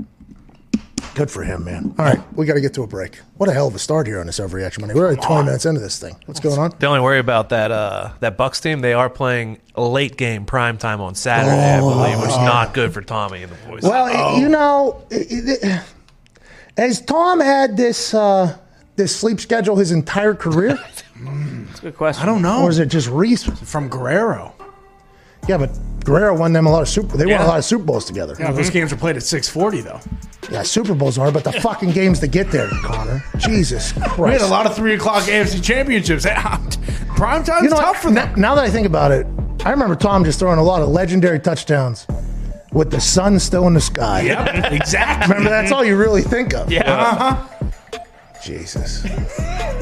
[1.18, 1.96] Good for him, man.
[1.98, 3.16] All right, we got to get to a break.
[3.38, 4.94] What a hell of a start here on this overreaction money.
[4.94, 6.16] We're already 20 minutes into this thing.
[6.28, 6.76] What's going on?
[6.78, 10.46] The only worry about that uh, that Bucks team, they are playing a late game
[10.46, 13.56] prime time on Saturday, oh, I believe, which is not good for Tommy and the
[13.68, 13.82] boys.
[13.82, 14.40] Well, oh.
[14.40, 15.84] you know, it, it,
[16.78, 18.56] has Tom had this uh,
[18.96, 20.76] this sleep schedule his entire career?
[21.20, 22.22] That's a good question.
[22.22, 22.62] I don't know.
[22.62, 24.54] Or is it just Reese from Guerrero?
[25.48, 25.72] Yeah, but
[26.04, 27.18] Guerrero won them a lot of super.
[27.18, 27.38] They yeah.
[27.38, 28.36] won a lot of Super Bowls together.
[28.40, 28.56] Yeah, mm-hmm.
[28.56, 30.00] those games are played at six forty though.
[30.50, 33.24] Yeah, Super Bowls are, but the fucking games to get there, Connor.
[33.38, 34.18] Jesus Christ.
[34.18, 36.26] We had a lot of three o'clock AFC championships.
[37.16, 38.40] Prime time's you know tough for them.
[38.40, 39.28] Now that I think about it,
[39.66, 42.08] I remember Tom just throwing a lot of legendary touchdowns
[42.72, 44.22] with the sun still in the sky.
[44.22, 45.34] Yep, exactly.
[45.34, 46.72] Remember, that's all you really think of.
[46.72, 46.90] Yeah.
[46.90, 47.48] Uh-huh.
[48.44, 49.04] Jesus.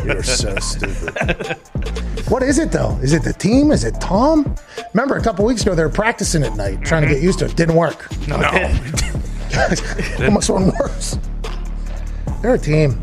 [0.04, 1.58] You're so stupid.
[2.28, 2.98] What is it though?
[3.04, 3.72] Is it the team?
[3.72, 4.56] Is it Tom?
[4.94, 7.46] Remember a couple weeks ago they were practicing at night, trying to get used to
[7.46, 7.56] it.
[7.56, 8.10] Didn't work.
[8.28, 8.50] No, no.
[8.52, 11.20] it almost went worse.
[12.42, 13.00] They're a team.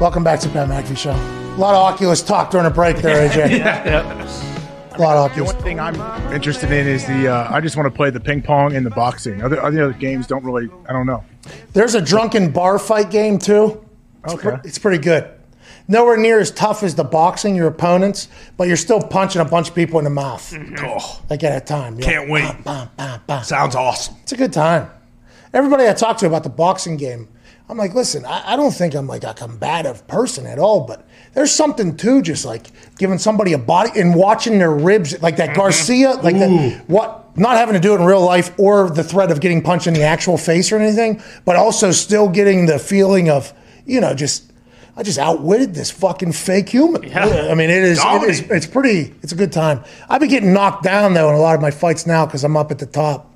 [0.00, 1.10] Welcome back to Pat McAfee Show.
[1.10, 3.58] A lot of Oculus talk during a break there, AJ.
[3.58, 4.96] yeah, yeah.
[4.96, 5.50] A lot of Oculus.
[5.50, 7.28] The one thing I'm interested in is the.
[7.28, 9.42] Uh, I just want to play the ping pong and the boxing.
[9.42, 10.70] Other other games don't really.
[10.88, 11.22] I don't know.
[11.74, 13.84] There's a drunken bar fight game too.
[14.26, 14.56] Okay.
[14.64, 15.30] It's pretty good.
[15.86, 19.68] Nowhere near as tough as the boxing, your opponents, but you're still punching a bunch
[19.68, 20.50] of people in the mouth.
[20.50, 20.76] Mm-hmm.
[20.84, 21.96] Oh, Like at a time.
[21.98, 22.64] You're Can't like, wait.
[23.44, 24.16] sounds awesome.
[24.22, 24.90] It's a good time.
[25.52, 27.28] Everybody I talk to about the boxing game,
[27.68, 31.06] I'm like, listen, I, I don't think I'm like a combative person at all, but
[31.34, 32.68] there's something to just like
[32.98, 35.58] giving somebody a body and watching their ribs, like that mm-hmm.
[35.58, 39.30] Garcia, like that, what, not having to do it in real life or the threat
[39.30, 43.28] of getting punched in the actual face or anything, but also still getting the feeling
[43.28, 43.52] of,
[43.84, 44.50] you know, just.
[44.96, 47.02] I just outwitted this fucking fake human.
[47.16, 48.40] I mean, it is, it is.
[48.50, 49.12] It's pretty.
[49.22, 49.82] It's a good time.
[50.08, 52.56] I've been getting knocked down though in a lot of my fights now because I'm
[52.56, 53.32] up at the top.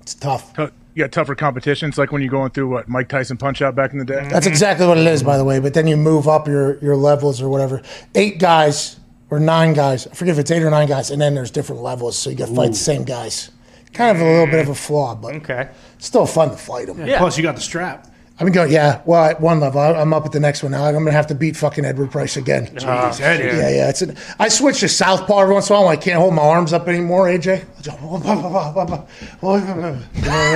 [0.00, 0.54] It's tough.
[0.56, 3.76] T- You got tougher competitions, like when you're going through what Mike Tyson punch out
[3.76, 4.26] back in the day.
[4.28, 4.48] That's mm-hmm.
[4.48, 5.60] exactly what it is, by the way.
[5.60, 7.80] But then you move up your your levels or whatever.
[8.16, 8.98] Eight guys
[9.30, 10.06] or nine guys.
[10.08, 12.36] I forget if it's eight or nine guys, and then there's different levels, so you
[12.36, 13.50] got to fight the same guys.
[13.94, 15.68] Kind of a little bit of a flaw, but Okay.
[15.98, 16.96] still fun to fight them.
[16.96, 18.08] Plus, you got the strap.
[18.42, 19.02] I've been going, yeah.
[19.04, 20.84] Well, at one level, I- I'm up at the next one now.
[20.84, 22.66] I'm gonna have to beat fucking Edward Price again.
[22.74, 23.44] Jeez, Eddie.
[23.56, 23.88] Yeah, yeah.
[23.88, 25.88] It's an, I switch to southpaw every once in a while.
[25.88, 27.28] I can't hold my arms up anymore.
[27.28, 29.92] AJ, You know what I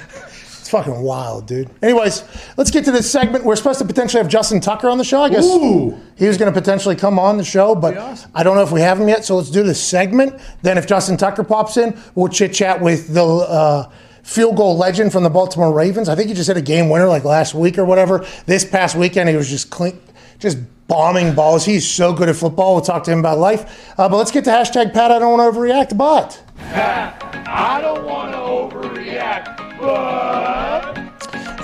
[0.59, 1.67] it's fucking wild, dude.
[1.81, 2.23] Anyways,
[2.57, 3.43] let's get to this segment.
[3.43, 5.23] We're supposed to potentially have Justin Tucker on the show.
[5.23, 5.99] I guess Ooh.
[6.15, 7.97] he was going to potentially come on the show, but
[8.36, 9.25] I don't know if we have him yet.
[9.25, 10.39] So let's do this segment.
[10.62, 13.25] Then, if Justin Tucker pops in, we'll chit chat with the.
[13.25, 13.91] Uh,
[14.23, 16.07] Field goal legend from the Baltimore Ravens.
[16.09, 18.25] I think he just hit a game winner like last week or whatever.
[18.45, 19.99] This past weekend, he was just clean,
[20.39, 20.57] just
[20.88, 21.65] bombing balls.
[21.65, 22.75] He's so good at football.
[22.75, 23.93] We'll talk to him about life.
[23.99, 25.12] Uh, but let's get to hashtag Pat.
[25.12, 26.41] I don't want to overreact, but.
[26.57, 27.21] Pat.
[27.47, 29.79] I don't want to overreact.
[29.79, 30.52] But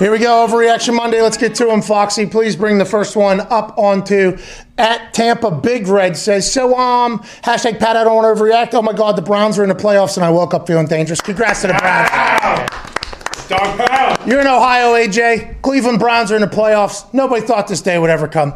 [0.00, 0.46] here we go.
[0.46, 1.20] Overreaction Monday.
[1.20, 2.24] Let's get to him, Foxy.
[2.24, 4.38] Please bring the first one up onto
[4.78, 5.50] at Tampa.
[5.50, 6.74] Big Red says so.
[6.74, 7.98] Um, hashtag Pat.
[7.98, 8.72] I don't want to overreact.
[8.72, 11.20] Oh my God, the Browns are in the playoffs, and I woke up feeling dangerous.
[11.20, 13.48] Congrats to the Browns.
[13.48, 14.26] Dog pound.
[14.26, 15.60] You're in Ohio, AJ.
[15.60, 17.12] Cleveland Browns are in the playoffs.
[17.12, 18.54] Nobody thought this day would ever come.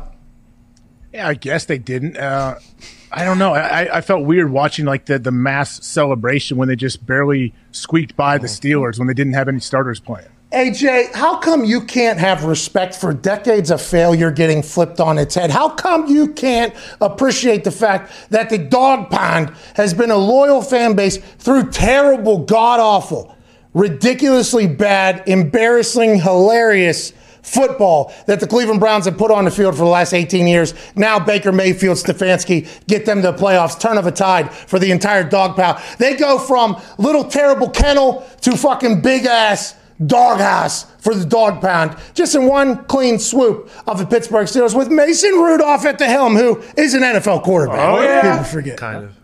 [1.12, 2.16] Yeah, I guess they didn't.
[2.16, 2.58] Uh,
[3.12, 3.54] I don't know.
[3.54, 8.16] I, I felt weird watching like the, the mass celebration when they just barely squeaked
[8.16, 10.26] by the Steelers when they didn't have any starters playing.
[10.54, 15.34] AJ, how come you can't have respect for decades of failure getting flipped on its
[15.34, 15.50] head?
[15.50, 20.62] How come you can't appreciate the fact that the dog pound has been a loyal
[20.62, 23.36] fan base through terrible, god awful,
[23.74, 27.12] ridiculously bad, embarrassing, hilarious
[27.42, 30.72] football that the Cleveland Browns have put on the field for the last 18 years?
[30.94, 34.92] Now Baker Mayfield, Stefanski get them to the playoffs, turn of a tide for the
[34.92, 35.82] entire dog pound.
[35.98, 41.96] They go from little terrible kennel to fucking big ass doghouse for the dog pound,
[42.14, 46.36] just in one clean swoop of the Pittsburgh Steelers with Mason Rudolph at the helm,
[46.36, 47.78] who is an NFL quarterback.
[47.80, 48.20] Oh, yeah.
[48.32, 48.78] People forget.
[48.78, 49.16] Kind of.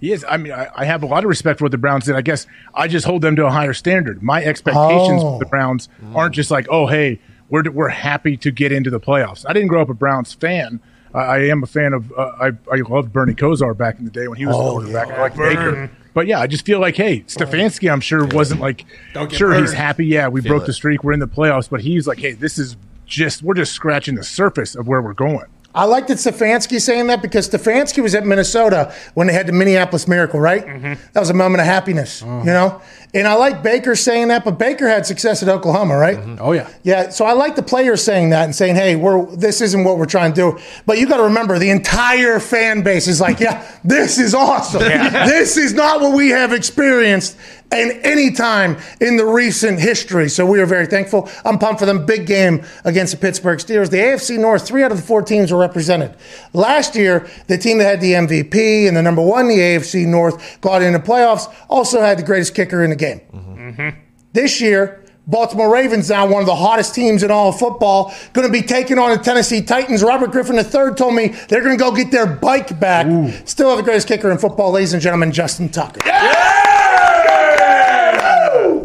[0.00, 0.24] He is.
[0.28, 2.14] I mean, I, I have a lot of respect for what the Browns did.
[2.14, 4.22] I guess I just hold them to a higher standard.
[4.22, 5.34] My expectations Oh.
[5.34, 9.00] for the Browns aren't just like, oh, hey, we're we're happy to get into the
[9.00, 9.46] playoffs.
[9.48, 10.80] I didn't grow up a Browns fan.
[11.14, 12.12] I I am a fan of.
[12.12, 15.08] Uh, I I loved Bernie Kosar back in the day when he was the quarterback.
[15.10, 15.90] I like Baker.
[16.14, 18.86] But yeah, I just feel like, hey, Stefanski, I'm sure wasn't like,
[19.30, 20.06] sure he's happy.
[20.06, 20.66] Yeah, we broke it.
[20.66, 21.02] the streak.
[21.04, 21.68] We're in the playoffs.
[21.68, 25.12] But he's like, hey, this is just we're just scratching the surface of where we're
[25.12, 25.46] going.
[25.74, 29.52] I liked that Stefanski saying that because Stefanski was at Minnesota when they had the
[29.52, 30.64] Minneapolis Miracle, right?
[30.64, 31.02] Mm-hmm.
[31.12, 32.44] That was a moment of happiness, you uh-huh.
[32.44, 32.82] know?
[33.12, 36.18] And I like Baker saying that, but Baker had success at Oklahoma, right?
[36.18, 36.36] Mm-hmm.
[36.40, 36.68] Oh, yeah.
[36.82, 39.98] Yeah, so I like the players saying that and saying, "Hey, we're this isn't what
[39.98, 43.38] we're trying to do." But you got to remember, the entire fan base is like,
[43.38, 44.82] "Yeah, this is awesome.
[44.82, 47.36] This is not what we have experienced
[47.78, 51.28] in any time in the recent history." So we are very thankful.
[51.44, 52.06] I'm pumped for them.
[52.06, 53.90] Big game against the Pittsburgh Steelers.
[53.90, 56.14] The AFC North, three out of the four teams were represented.
[56.52, 60.60] Last year, the team that had the MVP and the number one the AFC North
[60.60, 63.20] got into playoffs also had the greatest kicker in the game.
[63.32, 63.98] Mm-hmm.
[64.32, 68.46] This year, Baltimore Ravens now one of the hottest teams in all of football, going
[68.46, 70.02] to be taking on the Tennessee Titans.
[70.02, 73.06] Robert Griffin III told me they're going to go get their bike back.
[73.46, 76.00] Still have the greatest kicker in football, ladies and gentlemen, Justin Tucker.
[76.04, 76.63] What's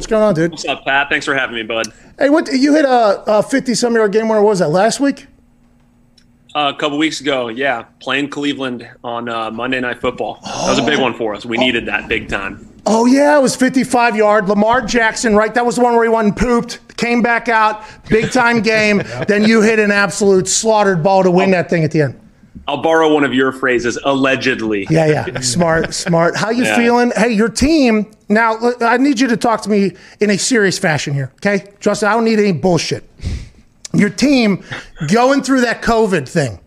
[0.10, 0.52] going on, dude?
[0.52, 1.08] What's up, Pat?
[1.10, 1.88] Thanks for having me, bud.
[2.17, 4.41] Hey, what you hit a fifty-some yard game winner?
[4.41, 5.28] What was that last week?
[6.56, 10.39] Uh, a couple weeks ago, yeah, playing Cleveland on uh, Monday Night Football.
[10.43, 11.45] That was a big one for us.
[11.45, 12.67] We needed that big time.
[12.88, 14.50] Oh yeah, it was 55 yard.
[14.50, 15.54] Lamar Jackson, right?
[15.54, 19.04] That was the one where he went and pooped, came back out, big time game.
[19.28, 22.19] Then you hit an absolute slaughtered ball to win that thing at the end.
[22.67, 24.85] I'll borrow one of your phrases, allegedly.
[24.89, 25.39] Yeah, yeah.
[25.39, 26.35] Smart, smart.
[26.35, 26.75] How you Yeah.
[26.77, 27.12] feeling?
[27.15, 28.07] Hey, your team.
[28.27, 31.65] Now, I need you to talk to me in a serious fashion here, okay?
[31.79, 33.09] Justin, I don't need any bullshit.
[33.93, 34.63] Your team
[35.12, 36.59] going through that COVID thing.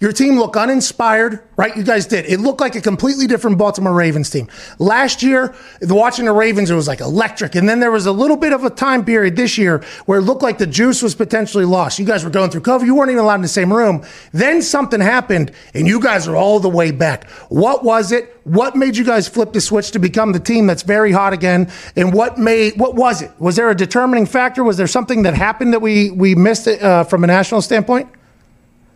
[0.00, 1.76] Your team looked uninspired, right?
[1.76, 2.24] You guys did.
[2.24, 4.48] It looked like a completely different Baltimore Ravens team.
[4.78, 7.54] Last year, watching the Ravens, it was like electric.
[7.54, 10.22] And then there was a little bit of a time period this year where it
[10.22, 11.98] looked like the juice was potentially lost.
[11.98, 12.86] You guys were going through COVID.
[12.86, 14.02] You weren't even allowed in the same room.
[14.32, 17.28] Then something happened and you guys are all the way back.
[17.50, 18.34] What was it?
[18.44, 21.70] What made you guys flip the switch to become the team that's very hot again?
[21.94, 23.32] And what made, what was it?
[23.38, 24.64] Was there a determining factor?
[24.64, 28.08] Was there something that happened that we, we missed it, uh, from a national standpoint?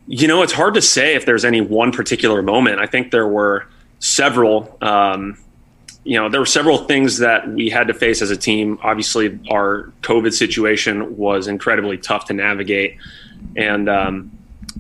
[0.07, 2.79] You know, it's hard to say if there's any one particular moment.
[2.79, 3.67] I think there were
[3.99, 4.77] several.
[4.81, 5.39] Um,
[6.07, 8.79] you know, there were several things that we had to face as a team.
[8.83, 12.99] Obviously, our COVID situation was incredibly tough to navigate,
[13.57, 14.31] and um,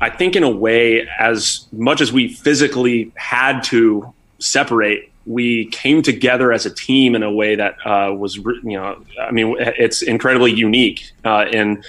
[0.01, 6.03] I think in a way, as much as we physically had to separate, we came
[6.03, 10.03] together as a team in a way that uh, was, you know, I mean, it's
[10.03, 11.85] incredibly unique uh, and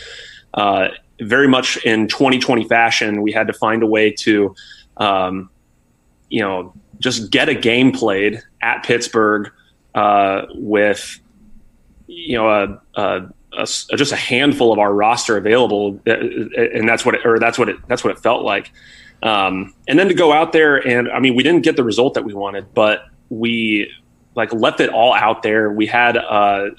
[0.54, 3.22] uh, very much in 2020 fashion.
[3.22, 4.56] We had to find a way to,
[4.98, 5.50] um,
[6.30, 9.52] you know, just get a game played at Pittsburgh
[9.94, 11.20] uh, with,
[12.08, 17.16] you know, a, a, a, just a handful of our roster available, and that's what
[17.16, 18.72] it, or that's what it that's what it felt like.
[19.24, 22.14] Um, and then to go out there and I mean, we didn't get the result
[22.16, 23.92] that we wanted, but we
[24.36, 25.72] like left it all out there.
[25.72, 26.70] We had uh,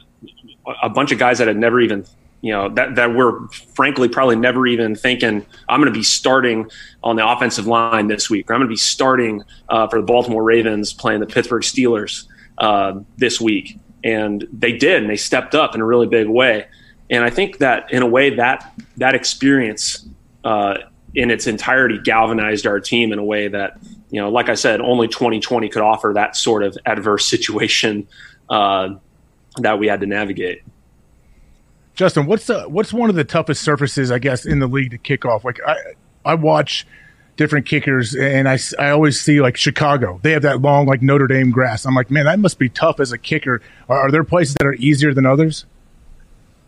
[0.83, 2.05] a bunch of guys that had never even
[2.43, 6.71] you know that that we're frankly probably never even thinking I'm going to be starting
[7.03, 10.07] on the offensive line this week, or I'm going to be starting uh, for the
[10.07, 12.25] Baltimore Ravens playing the Pittsburgh Steelers
[12.59, 16.67] uh, this week, and they did, and they stepped up in a really big way.
[17.11, 20.07] And I think that in a way that that experience
[20.45, 20.79] uh,
[21.15, 23.79] in its entirety galvanized our team in a way that
[24.11, 28.07] you know, like I said, only 2020 could offer that sort of adverse situation
[28.49, 28.91] uh,
[29.59, 30.63] that we had to navigate.
[31.97, 34.99] Justin, what's the what's one of the toughest surfaces I guess in the league to
[34.99, 35.45] kick off?
[35.45, 35.77] Like I
[36.25, 36.87] I watch
[37.37, 40.21] different kickers and I, I always see like Chicago.
[40.23, 41.85] They have that long like Notre Dame grass.
[41.85, 43.61] I'm like, man, that must be tough as a kicker.
[43.89, 45.65] Are, are there places that are easier than others?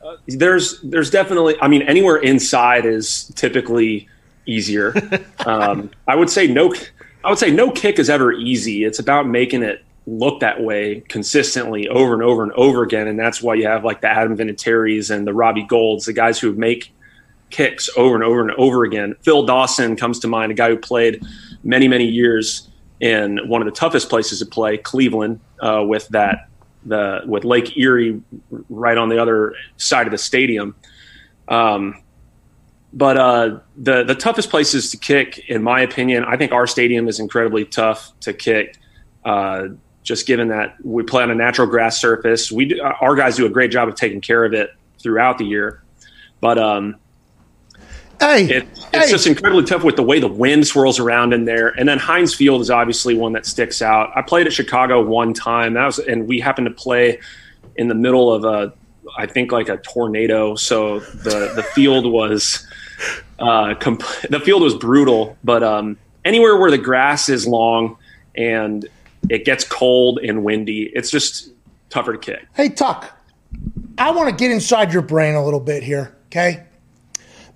[0.03, 1.57] Uh, there's there's definitely.
[1.61, 4.09] I mean, anywhere inside is typically
[4.47, 4.95] easier.
[5.47, 6.75] um, I would say no.
[7.23, 8.85] I would say no kick is ever easy.
[8.85, 13.07] It's about making it look that way consistently over and over and over again.
[13.07, 16.39] And that's why you have like the Adam Vinatieri's and the Robbie Goulds, the guys
[16.39, 16.93] who make
[17.51, 19.15] kicks over and over and over again.
[19.23, 21.23] Phil Dawson comes to mind, a guy who played
[21.63, 22.69] many, many years
[23.01, 26.49] in one of the toughest places to play, Cleveland, uh, with that
[26.87, 28.23] the with Lake Erie
[28.71, 30.75] right on the other side of the stadium.
[31.49, 32.03] Um,
[32.93, 37.09] but uh, the the toughest places to kick, in my opinion, I think our stadium
[37.09, 38.79] is incredibly tough to kick.
[39.25, 39.69] Uh,
[40.09, 43.45] just given that we play on a natural grass surface, we do, our guys do
[43.45, 45.83] a great job of taking care of it throughout the year.
[46.41, 46.97] But um,
[48.19, 49.11] hey, it, it's hey.
[49.11, 51.69] just incredibly tough with the way the wind swirls around in there.
[51.69, 54.11] And then Heinz Field is obviously one that sticks out.
[54.17, 55.75] I played at Chicago one time.
[55.75, 57.21] That was, and we happened to play
[57.77, 58.73] in the middle of a,
[59.19, 60.55] I think like a tornado.
[60.55, 62.67] So the the field was
[63.39, 67.99] uh, comp- the field was brutal, but um, anywhere where the grass is long
[68.35, 68.89] and
[69.29, 71.51] it gets cold and windy, it's just
[71.91, 72.47] tougher to kick.
[72.55, 73.19] Hey, Tuck,
[73.97, 76.65] I want to get inside your brain a little bit here, okay?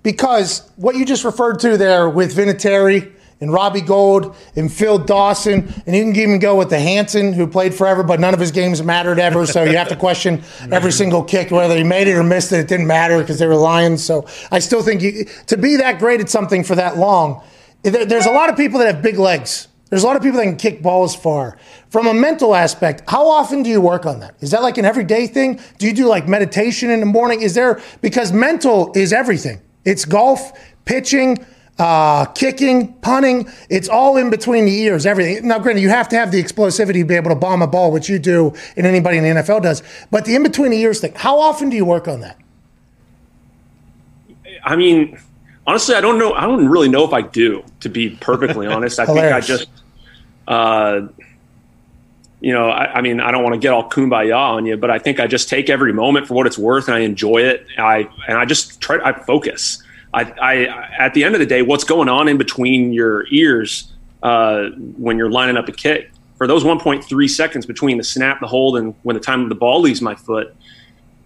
[0.01, 5.73] Because what you just referred to there with Vinatieri and Robbie Gould and Phil Dawson,
[5.85, 8.51] and you can even go with the Hanson, who played forever, but none of his
[8.51, 9.45] games mattered ever.
[9.45, 12.59] So you have to question every single kick, whether he made it or missed it.
[12.59, 14.03] It didn't matter because they were Lions.
[14.03, 17.43] So I still think you, to be that great at something for that long,
[17.83, 19.67] there, there's a lot of people that have big legs.
[19.93, 21.55] There's a lot of people that can kick balls far.
[21.91, 24.33] From a mental aspect, how often do you work on that?
[24.39, 25.59] Is that like an everyday thing?
[25.77, 27.43] Do you do like meditation in the morning?
[27.43, 29.61] Is there, because mental is everything.
[29.85, 30.51] It's golf,
[30.85, 31.45] pitching,
[31.77, 33.47] uh, kicking, punting.
[33.69, 35.47] It's all in between the ears, everything.
[35.47, 37.91] Now, granted, you have to have the explosivity to be able to bomb a ball,
[37.91, 39.83] which you do and anybody in the NFL does.
[40.09, 42.39] But the in between the ears thing, how often do you work on that?
[44.63, 45.19] I mean,
[45.67, 46.33] honestly, I don't know.
[46.33, 48.99] I don't really know if I do, to be perfectly honest.
[48.99, 49.67] I think I just,
[50.47, 51.07] uh,
[52.43, 54.91] you know, I, I mean, I don't want to get all kumbaya on you, but
[54.91, 57.65] I think I just take every moment for what it's worth and I enjoy it.
[57.77, 58.99] I and I just try.
[59.03, 59.81] I focus.
[60.13, 60.65] I, I
[60.97, 65.17] at the end of the day, what's going on in between your ears uh, when
[65.17, 68.93] you're lining up a kick for those 1.3 seconds between the snap, the hold, and
[69.03, 70.53] when the time the ball leaves my foot.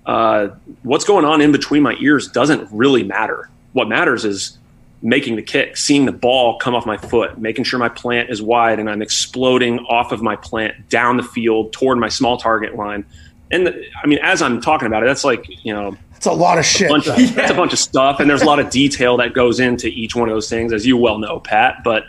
[0.06, 0.49] Uh,
[0.84, 3.49] what's going on in between my ears doesn't really matter.
[3.73, 4.58] What matters is
[5.01, 8.41] making the kick, seeing the ball come off my foot, making sure my plant is
[8.41, 12.75] wide and I'm exploding off of my plant down the field toward my small target
[12.75, 13.05] line.
[13.51, 16.31] And the, I mean, as I'm talking about it, that's like, you know, It's a
[16.31, 16.89] lot of shit.
[16.89, 19.60] bunch of, That's a bunch of stuff, and there's a lot of detail that goes
[19.60, 21.83] into each one of those things, as you well know, Pat.
[21.83, 22.03] But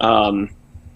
[0.00, 0.50] um,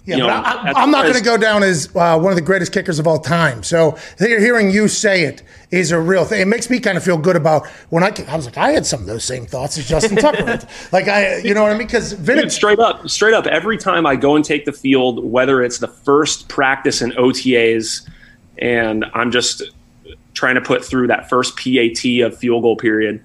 [0.04, 2.36] Yeah, you but know, I, I'm not going to go down as uh, one of
[2.36, 3.62] the greatest kickers of all time.
[3.62, 6.40] So hearing you say it is a real thing.
[6.40, 8.12] It makes me kind of feel good about when I.
[8.26, 10.58] I was like, I had some of those same thoughts as Justin Tucker.
[10.90, 11.86] like I, you know what I mean?
[11.86, 13.46] Because Vinny, straight up, straight up.
[13.46, 18.08] Every time I go and take the field, whether it's the first practice in OTAs,
[18.58, 19.62] and I'm just
[20.34, 23.22] trying to put through that first PAT of field goal period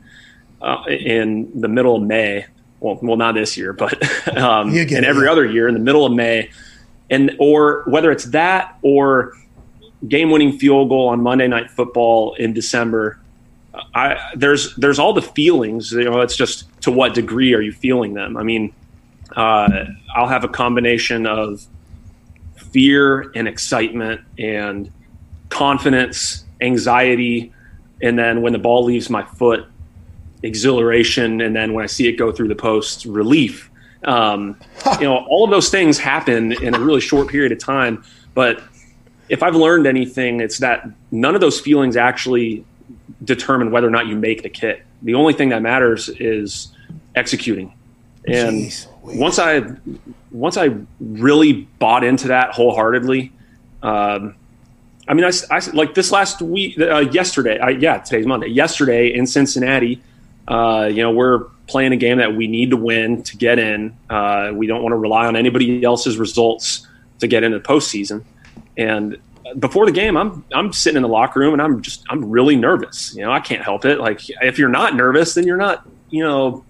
[0.62, 2.46] uh, in the middle of May.
[2.80, 3.98] Well, well, not this year, but
[4.38, 5.32] um, You get and every yeah.
[5.32, 6.50] other year in the middle of May,
[7.10, 9.34] and or whether it's that or
[10.08, 13.20] game-winning field goal on Monday Night Football in December.
[13.94, 15.92] I there's there's all the feelings.
[15.92, 18.38] You know, it's just to what degree are you feeling them?
[18.38, 18.74] I mean,
[19.36, 19.86] uh,
[20.16, 21.66] I'll have a combination of
[22.56, 24.92] fear and excitement and
[25.50, 27.54] confidence, anxiety,
[28.02, 29.66] and then when the ball leaves my foot,
[30.43, 33.69] exhilaration, and then when I see it go through the post, relief.
[34.04, 34.60] Um,
[35.00, 38.04] you know, all of those things happen in a really short period of time.
[38.34, 38.62] But
[39.28, 42.63] if I've learned anything, it's that none of those feelings actually
[43.23, 44.84] determine whether or not you make the kit.
[45.02, 46.69] The only thing that matters is
[47.15, 47.73] executing.
[48.26, 49.63] And Jeez once I
[50.32, 53.32] once I really bought into that wholeheartedly,
[53.82, 54.36] um,
[55.08, 57.58] I mean, I, I like this last week, uh, yesterday.
[57.60, 58.47] I, yeah, today's Monday.
[58.47, 60.02] Yesterday in Cincinnati,
[60.48, 63.96] uh, you know, we're playing a game that we need to win to get in.
[64.10, 66.88] Uh, we don't want to rely on anybody else's results
[67.20, 68.24] to get into the postseason.
[68.78, 69.18] And
[69.60, 72.56] before the game, I'm I'm sitting in the locker room and I'm just I'm really
[72.56, 73.14] nervous.
[73.16, 74.00] You know, I can't help it.
[74.00, 75.88] Like if you're not nervous, then you're not.
[76.10, 76.66] You know,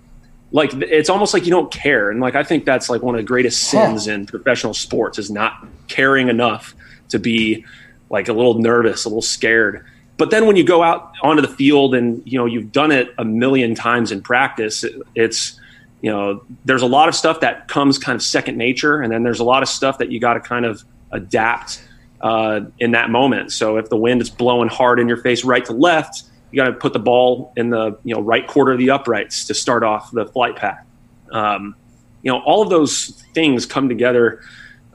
[0.51, 2.09] like it's almost like you don't care.
[2.09, 5.29] And like I think that's like one of the greatest sins in professional sports is
[5.29, 6.75] not caring enough
[7.09, 7.65] to be
[8.09, 9.85] like a little nervous, a little scared.
[10.17, 13.13] But then when you go out onto the field and you know you've done it
[13.17, 15.59] a million times in practice, it, it's
[16.01, 19.23] you know there's a lot of stuff that comes kind of second nature, and then
[19.23, 21.83] there's a lot of stuff that you got to kind of adapt
[22.21, 23.51] uh, in that moment.
[23.51, 26.67] So if the wind is blowing hard in your face, right to left, you got
[26.67, 29.83] to put the ball in the you know right quarter of the uprights to start
[29.83, 30.83] off the flight path.
[31.31, 31.75] Um,
[32.23, 34.41] you know all of those things come together.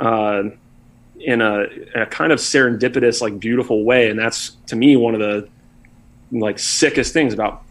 [0.01, 0.51] Uh,
[1.25, 5.21] in a, a kind of serendipitous, like beautiful way, and that's to me one of
[5.21, 5.49] the
[6.33, 7.63] like sickest things about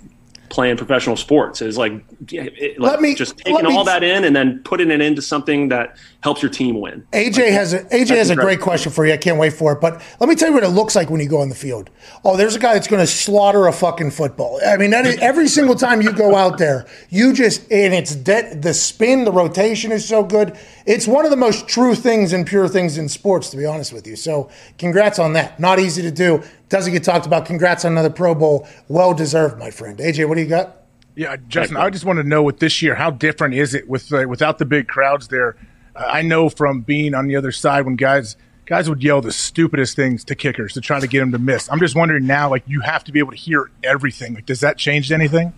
[0.52, 1.94] playing professional sports is like,
[2.30, 5.70] it, like Let me- just taking all that in and then putting it into something
[5.70, 7.04] that helps your team win.
[7.14, 9.14] AJ has a AJ has a great question for you.
[9.14, 9.82] I can't wait for it.
[9.82, 11.90] But let me tell you what it looks like when you go on the field.
[12.24, 14.60] Oh, there's a guy that's going to slaughter a fucking football.
[14.66, 18.62] I mean, is, every single time you go out there, you just and it's dead.
[18.62, 20.58] The spin, the rotation is so good.
[20.86, 23.94] It's one of the most true things and pure things in sports, to be honest
[23.94, 24.16] with you.
[24.16, 25.60] So, congrats on that.
[25.60, 26.44] Not easy to do.
[26.72, 27.46] Doesn't get talked about.
[27.46, 28.66] Congrats on another Pro Bowl.
[28.88, 30.00] Well deserved, my friend.
[30.00, 30.78] AJ, what do you got?
[31.16, 34.12] Yeah, Justin, I just want to know with this year, how different is it with
[34.14, 35.58] uh, without the big crowds there?
[35.94, 39.34] Uh, I know from being on the other side when guys guys would yell the
[39.34, 41.70] stupidest things to kickers to try to get them to miss.
[41.70, 44.34] I'm just wondering now, like you have to be able to hear everything.
[44.34, 45.52] Like, does that change anything?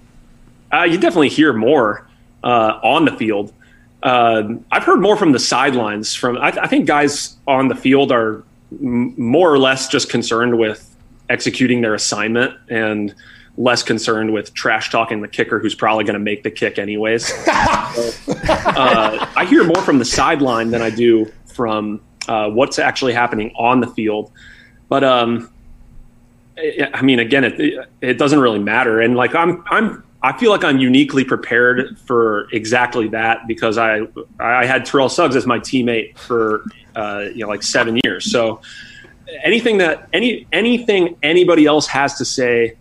[0.73, 2.07] Uh, you definitely hear more
[2.43, 3.53] uh, on the field.
[4.01, 6.15] Uh, I've heard more from the sidelines.
[6.15, 10.57] From I, I think guys on the field are m- more or less just concerned
[10.57, 10.89] with
[11.33, 13.13] executing their assignment and
[13.57, 17.31] less concerned with trash talking the kicker who's probably going to make the kick anyways.
[18.75, 23.53] Uh, I hear more from the sideline than I do from uh, what's actually happening
[23.55, 24.31] on the field.
[24.89, 25.51] But um,
[26.57, 28.99] I I mean, again, it it doesn't really matter.
[28.99, 34.01] And like I'm I'm I feel like I'm uniquely prepared for exactly that because I
[34.39, 36.65] I had Terrell Suggs as my teammate for
[36.95, 38.31] uh, you know like seven years.
[38.31, 38.61] So
[39.43, 42.75] anything that any anything anybody else has to say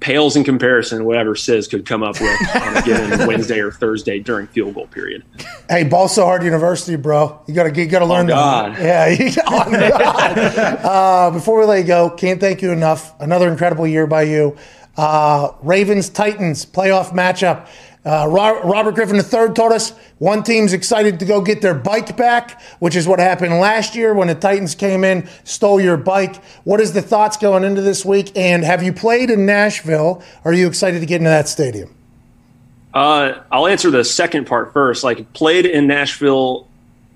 [0.00, 3.70] pales in comparison to whatever Sis could come up with on a given Wednesday or
[3.72, 5.24] Thursday during field goal period.
[5.70, 7.40] Hey, Ball So Hard University, bro.
[7.46, 8.74] You gotta you gotta learn God.
[8.74, 8.80] that.
[9.18, 10.38] Yeah, you, oh God.
[10.84, 13.18] Uh, before we let you go, can't thank you enough.
[13.20, 14.56] Another incredible year by you.
[14.96, 17.66] Uh, Ravens Titans playoff matchup.
[18.04, 22.60] Uh, Robert Griffin III told us one team's excited to go get their bike back,
[22.78, 26.36] which is what happened last year when the Titans came in, stole your bike.
[26.64, 28.30] What is the thoughts going into this week?
[28.36, 30.22] And have you played in Nashville?
[30.44, 31.94] Are you excited to get into that stadium?
[32.92, 35.02] Uh, I'll answer the second part first.
[35.02, 36.68] Like played in Nashville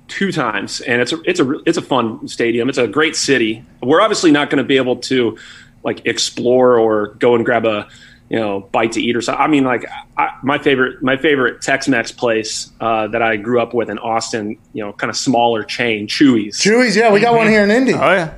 [0.09, 2.69] two times, and it's a it's a it's a fun stadium.
[2.69, 3.63] It's a great city.
[3.83, 5.39] We're obviously not going to be able to
[5.85, 7.89] like explore or go and grab a
[8.29, 9.43] you know bite to eat or something.
[9.43, 9.85] I mean, like
[10.17, 14.59] I, my favorite my favorite Tex-Mex place uh, that I grew up with in Austin.
[14.73, 16.59] You know, kind of smaller chain, Chuy's.
[16.59, 17.95] Chuy's, yeah, we got one here in Indy.
[17.95, 18.35] Oh yeah.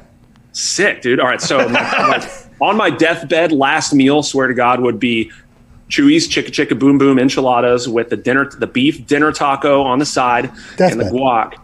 [0.52, 1.20] Sick, dude.
[1.20, 2.30] All right, so my, my,
[2.60, 5.30] on my deathbed, last meal, swear to God, would be
[5.88, 10.06] Chuy's Chicka Chicka Boom Boom enchiladas with the dinner, the beef dinner taco on the
[10.06, 10.46] side
[10.78, 11.12] and the Deathbed.
[11.12, 11.54] guac.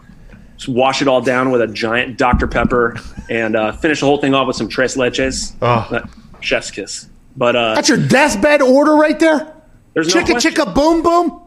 [0.57, 2.97] Just wash it all down with a giant Dr Pepper
[3.29, 5.55] and uh, finish the whole thing off with some tres leches.
[5.61, 6.01] Uh,
[6.39, 7.09] chef's kiss.
[7.37, 9.53] But uh, That's your deathbed order right there.
[9.93, 10.53] there's no Chicka question.
[10.53, 11.41] chicka boom boom.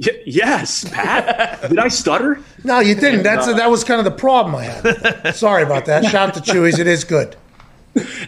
[0.00, 1.60] Y- yes, Pat.
[1.68, 2.40] Did I stutter?
[2.64, 3.22] No, you didn't.
[3.22, 5.32] That's that was kind of the problem I had.
[5.34, 6.04] Sorry about that.
[6.04, 6.78] Shout out to Chuy's.
[6.78, 7.36] It is good.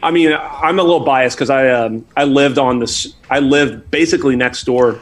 [0.02, 3.14] I mean, I'm a little biased because I um, I lived on this.
[3.30, 5.00] I lived basically next door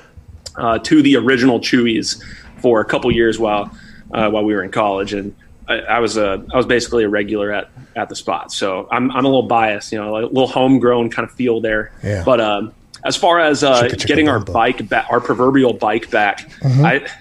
[0.57, 2.23] uh, to the original Chuy's
[2.61, 3.75] for a couple years while
[4.13, 5.35] uh, while we were in college, and
[5.69, 8.53] I, I was a I was basically a regular at at the spot.
[8.53, 11.61] So I'm I'm a little biased, you know, like a little homegrown kind of feel
[11.61, 11.93] there.
[12.03, 12.23] Yeah.
[12.25, 12.73] But um,
[13.05, 16.85] as far as uh, getting our bike back, our proverbial bike back, Mm-hmm.
[16.85, 16.95] I.
[16.95, 17.13] I-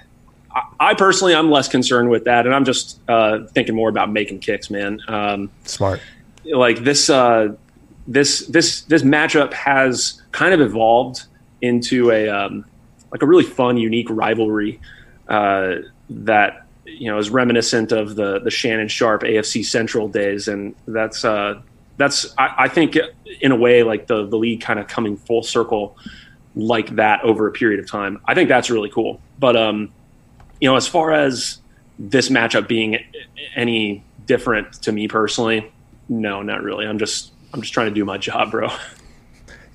[0.79, 4.39] I personally, I'm less concerned with that, and I'm just uh, thinking more about making
[4.39, 4.99] kicks, man.
[5.07, 6.01] Um, Smart.
[6.45, 7.49] like this uh,
[8.07, 11.25] this this this matchup has kind of evolved
[11.61, 12.65] into a um,
[13.11, 14.79] like a really fun, unique rivalry
[15.27, 15.75] uh,
[16.09, 21.25] that you know is reminiscent of the the Shannon Sharpe AFC Central days, and that's
[21.25, 21.61] uh,
[21.97, 22.97] that's I, I think
[23.41, 25.97] in a way like the the league kind of coming full circle
[26.55, 28.19] like that over a period of time.
[28.25, 29.91] I think that's really cool, but um,
[30.59, 31.59] you know, as far as
[31.99, 32.97] this matchup being
[33.55, 35.71] any different to me personally,
[36.09, 36.85] no, not really.
[36.85, 38.69] I'm just I'm just trying to do my job, bro.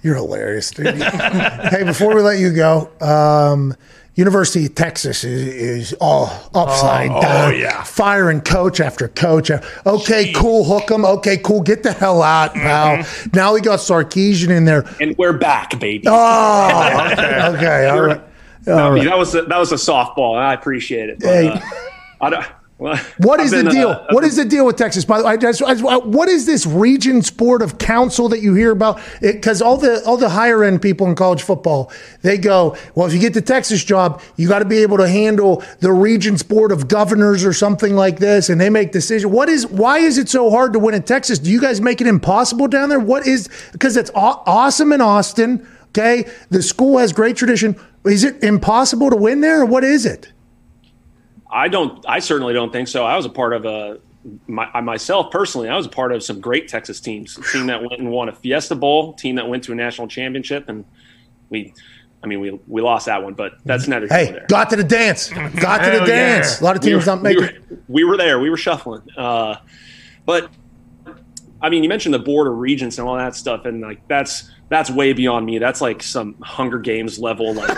[0.03, 0.97] You're hilarious, dude.
[1.03, 3.75] hey, before we let you go, um,
[4.15, 5.47] University of Texas is,
[5.91, 7.57] is all upside Oh, oh, down.
[7.59, 7.83] yeah.
[7.83, 9.51] Firing coach after coach.
[9.87, 10.65] Okay, cool.
[10.65, 11.05] Hook 'em.
[11.07, 11.63] Okay, cool.
[11.63, 12.97] Get the hell out now.
[12.97, 13.31] Mm-hmm.
[13.35, 14.85] Now we got Sarkisian in there.
[15.01, 16.05] And we're back, baby.
[16.07, 17.11] Oh,
[17.57, 17.89] okay.
[17.89, 18.21] All right.
[18.67, 20.37] I mean, that was a, that was a softball.
[20.39, 21.19] I appreciate it.
[21.19, 21.49] But, Hey.
[21.49, 21.61] uh,
[22.21, 22.47] I don't,
[22.83, 23.89] well, What the deal?
[23.91, 25.05] uh, what is the deal with Texas?
[25.05, 28.41] By the way, I just, I just- what is this regents Board of council that
[28.41, 29.01] you hear about?
[29.21, 31.91] Because all the all the higher end people in college football,
[32.23, 35.09] they go, well, if you get the Texas job, you got to be able to
[35.09, 39.33] handle the regents Board of governors or something like this, and they make decisions.
[39.33, 39.67] What is?
[39.67, 41.39] Why is it so hard to win in Texas?
[41.39, 43.01] Do you guys make it impossible down there?
[43.01, 43.49] What is?
[43.73, 45.67] Because it's aw- awesome in Austin.
[45.91, 47.77] Okay, the school has great tradition.
[48.07, 50.32] Is it impossible to win there, or what is it?
[51.53, 52.05] I don't.
[52.09, 53.05] I certainly don't think so.
[53.05, 54.01] I was a part of a.
[54.47, 57.37] My, myself personally, I was a part of some great Texas teams.
[57.37, 60.09] A team that went and won a Fiesta Bowl, team that went to a national
[60.09, 60.85] championship, and
[61.51, 61.75] we.
[62.25, 64.47] I mean, we we lost that one, but that's neither here nor Hey, there.
[64.49, 65.29] got to the dance.
[65.29, 65.51] Got
[65.85, 66.61] to the Hell dance.
[66.61, 67.43] A lot of we teams were, not making.
[67.43, 68.39] we, were, we were there.
[68.39, 69.03] We were shuffling.
[69.17, 69.57] Uh,
[70.25, 70.49] but
[71.61, 74.49] I mean, you mentioned the board of regents and all that stuff, and like that's
[74.69, 75.59] that's way beyond me.
[75.59, 77.55] That's like some Hunger Games level.
[77.55, 77.71] Like,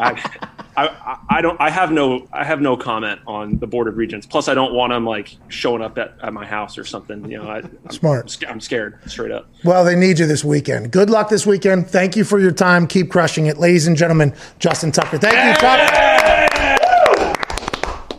[0.00, 0.47] I,
[0.78, 1.60] I, I don't.
[1.60, 2.28] I have no.
[2.32, 4.26] I have no comment on the board of regents.
[4.26, 7.28] Plus, I don't want them like showing up at, at my house or something.
[7.28, 8.36] You know, I, I'm, Smart.
[8.44, 9.48] I'm, I'm scared, straight up.
[9.64, 10.92] Well, they need you this weekend.
[10.92, 11.88] Good luck this weekend.
[11.88, 12.86] Thank you for your time.
[12.86, 14.34] Keep crushing it, ladies and gentlemen.
[14.60, 15.18] Justin Tucker.
[15.18, 15.88] Thank you, Tucker.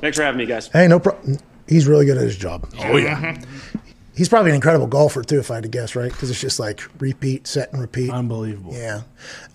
[0.02, 0.68] Thanks for having me, guys.
[0.68, 1.38] Hey, no problem.
[1.68, 2.68] He's really good at his job.
[2.80, 3.69] Oh yeah, mm-hmm.
[4.20, 6.12] He's probably an incredible golfer too, if I had to guess, right?
[6.12, 8.10] Because it's just like repeat, set, and repeat.
[8.10, 8.74] unbelievable.
[8.74, 9.04] yeah.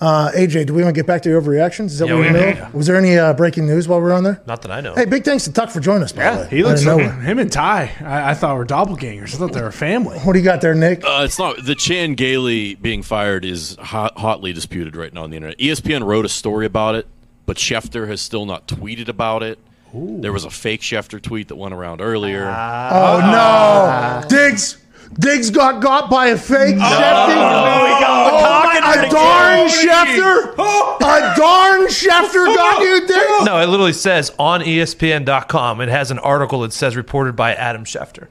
[0.00, 1.86] Uh, AJ, do we want to get back to your overreactions?
[1.86, 2.58] Is that Yeah, what we we can.
[2.58, 2.70] know?
[2.72, 4.40] Was there any uh, breaking news while we are on there?
[4.46, 4.94] Not that I know.
[4.94, 6.12] Hey, big thanks to Tuck for joining us.
[6.12, 6.48] By the way.
[6.48, 7.92] He looks like him and Ty.
[8.00, 9.34] I, I thought were doppelgangers.
[9.34, 10.18] I thought they were a family.
[10.20, 11.04] What do you got there, Nick?
[11.04, 15.30] Uh, it's not the Chan Gailey being fired is hot, hotly disputed right now on
[15.30, 15.58] the internet.
[15.58, 17.06] ESPN wrote a story about it,
[17.44, 19.58] but Schefter has still not tweeted about it.
[19.94, 22.46] There was a fake Schefter tweet that went around earlier.
[22.46, 24.78] Oh no, Diggs.
[25.20, 27.36] Diggs got got by a fake Schefter.
[27.36, 30.52] Oh, my, a darn Schefter.
[30.54, 33.44] A darn Schefter got you, Diggs.
[33.44, 35.80] No, it literally says on ESPN.com.
[35.80, 38.26] It has an article that says reported by Adam Schefter.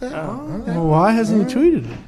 [0.00, 1.98] Well, why hasn't he tweeted it?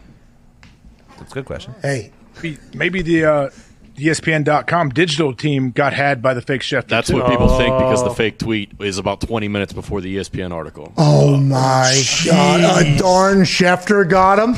[1.18, 1.74] That's a good question.
[1.82, 2.12] Hey,
[2.42, 3.50] Maybe- Maybe the uh,
[3.96, 6.86] ESPN.com digital team got had by the fake chef.
[6.86, 8.14] That's what people think because the oh.
[8.14, 10.92] fake tweet is about 20 minutes before the ESPN article.
[10.96, 14.54] oh my God, a darn Schefter got him.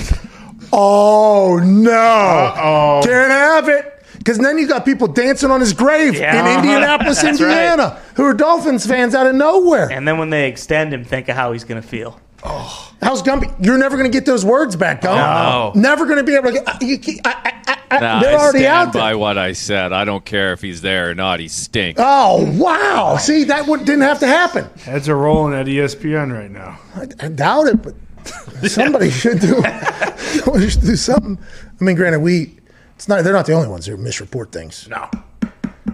[0.72, 3.90] Oh no, can't have it.
[4.18, 6.40] Because then you got people dancing on his grave Yeah.
[6.40, 7.50] in Indianapolis, That's right.
[7.50, 9.90] Indiana, who are Dolphins fans out of nowhere.
[9.92, 12.18] And then when they extend him, think of how he's going to feel.
[12.42, 12.92] Oh.
[13.02, 13.54] How's Gumpy?
[13.62, 15.18] You're never going to get those words back, Gump.
[15.18, 15.78] No.
[15.80, 16.68] Never going to be able to get.
[16.68, 16.76] Uh,
[17.24, 19.02] I- I- I- I- Nah, they're I already stand out there.
[19.02, 19.92] by what I said.
[19.92, 21.40] I don't care if he's there or not.
[21.40, 22.00] He stinks.
[22.02, 23.16] Oh wow!
[23.18, 24.68] See that would, didn't have to happen.
[24.80, 26.78] Heads are rolling at ESPN right now.
[26.94, 27.94] I, I doubt it, but
[28.68, 29.62] somebody should do.
[30.16, 31.38] somebody should do something.
[31.80, 32.56] I mean, granted, we
[32.96, 33.22] it's not.
[33.24, 34.88] They're not the only ones who misreport things.
[34.88, 35.08] No.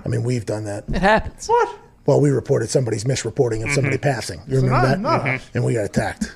[0.05, 0.85] I mean, we've done that.
[0.89, 1.47] It happens.
[1.49, 1.77] What?
[2.07, 4.41] Well, we reported somebody's misreporting of somebody passing.
[4.49, 5.01] You remember not- that?
[5.01, 5.41] not Mhm.
[5.55, 6.35] And we got attacked.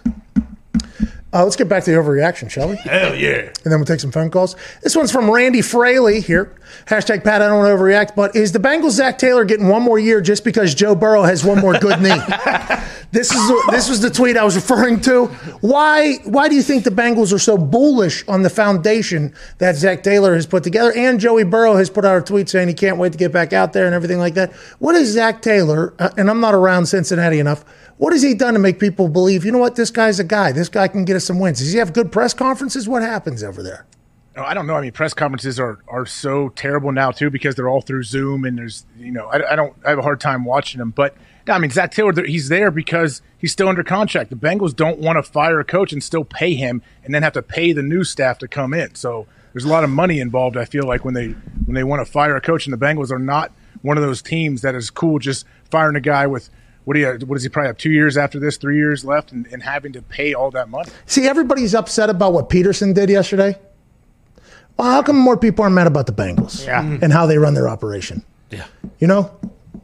[1.34, 2.76] Uh, let's get back to the overreaction, shall we?
[2.76, 3.50] Hell yeah.
[3.64, 4.54] and then we'll take some phone calls.
[4.82, 6.54] This one's from Randy Fraley here.
[6.86, 9.82] Hashtag Pat, I don't want to overreact, but is the Bengals Zac Taylor getting one
[9.82, 12.16] more year just because Joe Burrow has one more good knee?
[13.14, 15.26] This is this was the tweet I was referring to.
[15.60, 20.02] Why why do you think the Bengals are so bullish on the foundation that Zac
[20.02, 20.92] Taylor has put together?
[20.96, 23.52] And Joey Burrow has put out a tweet saying he can't wait to get back
[23.52, 24.52] out there and everything like that.
[24.80, 25.94] What is Zac Taylor?
[25.96, 27.64] Uh, and I'm not around Cincinnati enough.
[27.96, 29.44] What has he done to make people believe?
[29.44, 29.76] You know what?
[29.76, 30.52] This guy's a guy.
[30.52, 31.58] This guy can get us some wins.
[31.58, 32.88] Does he have good press conferences?
[32.88, 33.86] What happens over there?
[34.36, 34.74] Oh, I don't know.
[34.74, 38.44] I mean, press conferences are, are so terrible now too because they're all through Zoom
[38.44, 40.90] and there's you know I, I don't I have a hard time watching them.
[40.90, 41.16] But
[41.48, 44.30] I mean, Zac Taylor he's there because he's still under contract.
[44.30, 47.34] The Bengals don't want to fire a coach and still pay him and then have
[47.34, 48.96] to pay the new staff to come in.
[48.96, 50.56] So there's a lot of money involved.
[50.56, 53.12] I feel like when they when they want to fire a coach and the Bengals
[53.12, 56.50] are not one of those teams that is cool just firing a guy with
[56.84, 59.32] what do you what does he probably have two years after this, three years left,
[59.32, 60.90] and, and having to pay all that money.
[61.06, 63.58] See, everybody's upset about what Pederson did yesterday.
[64.76, 66.82] Well, how come more people are mad about the Bengals Yeah.
[66.82, 67.04] Mm-hmm.
[67.04, 68.24] and how they run their operation?
[68.50, 68.66] Yeah.
[68.98, 69.30] You know,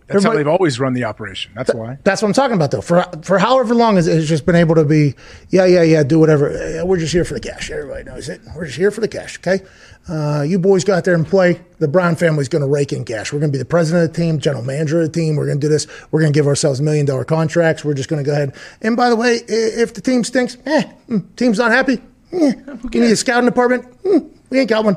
[0.08, 1.52] That's how they've always run the operation.
[1.54, 1.98] That's why.
[2.02, 2.80] That's what I'm talking about, though.
[2.80, 5.14] For for however long it's, it's just been able to be,
[5.50, 6.82] yeah, yeah, yeah, do whatever.
[6.84, 7.70] We're just here for the cash.
[7.70, 8.40] Everybody knows it.
[8.56, 9.38] We're just here for the cash.
[9.38, 9.64] Okay,
[10.10, 11.60] uh, you boys go out there and play.
[11.78, 13.32] The Brown family's going to rake in cash.
[13.32, 15.36] We're going to be the president of the team, general manager of the team.
[15.36, 15.86] We're going to do this.
[16.10, 17.84] We're going to give ourselves million dollar contracts.
[17.84, 18.54] We're just going to go ahead.
[18.82, 22.02] And by the way, if the team stinks, eh, mm, team's not happy.
[22.32, 22.52] Eh,
[22.92, 23.84] you need a scouting department.
[24.04, 24.18] Hmm,
[24.50, 24.96] we ain't got one.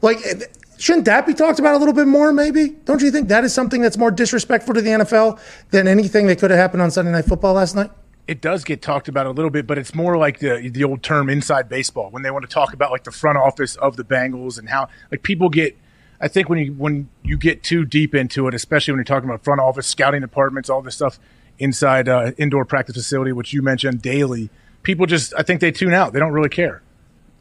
[0.00, 0.18] Like.
[0.24, 0.44] eh,
[0.78, 2.70] Shouldn't that be talked about a little bit more, maybe?
[2.86, 5.38] Don't you think that is something that's more disrespectful to the NFL
[5.70, 7.92] than anything that could have happened on Sunday Night Football last night?
[8.26, 11.02] It does get talked about a little bit, but it's more like the the old
[11.02, 14.04] term inside baseball when they want to talk about like the front office of the
[14.04, 15.76] Bengals and how like people get.
[16.20, 19.28] I think when you when you get too deep into it, especially when you're talking
[19.28, 21.18] about front office, scouting departments, all this stuff
[21.58, 24.50] inside uh, indoor practice facility, which you mentioned daily,
[24.84, 26.12] people just I think they tune out.
[26.12, 26.80] They don't really care.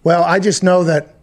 [0.03, 1.15] Well, I just know that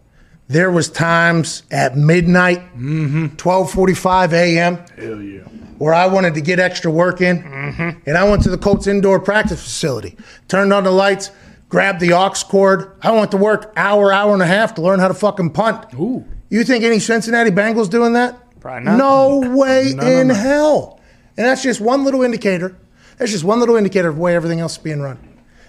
[0.49, 4.77] there was times at midnight, 12:45 a.m.
[4.97, 5.41] Hell yeah.
[5.77, 7.89] where I wanted to get extra work in, mm-hmm.
[8.05, 11.31] and I went to the Colts indoor practice facility, turned on the lights,
[11.69, 12.97] grabbed the aux cord.
[13.01, 15.85] I went to work hour, hour and a half to learn how to fucking punt.
[15.93, 16.25] Ooh.
[16.49, 18.59] You think any Cincinnati Bengals doing that?
[18.59, 18.97] Probably not.
[18.97, 20.99] No way in hell.
[21.37, 22.75] And that's just one little indicator.
[23.17, 25.19] That's just one little indicator of the way everything else is being run.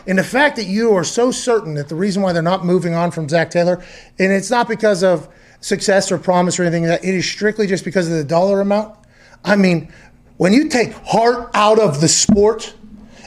[0.07, 2.95] And the fact that you are so certain that the reason why they're not moving
[2.95, 3.83] on from Zac Taylor,
[4.19, 5.29] and it's not because of
[5.61, 8.61] success or promise or anything like that, it is strictly just because of the dollar
[8.61, 8.97] amount.
[9.45, 9.93] I mean,
[10.37, 12.75] when you take heart out of the sport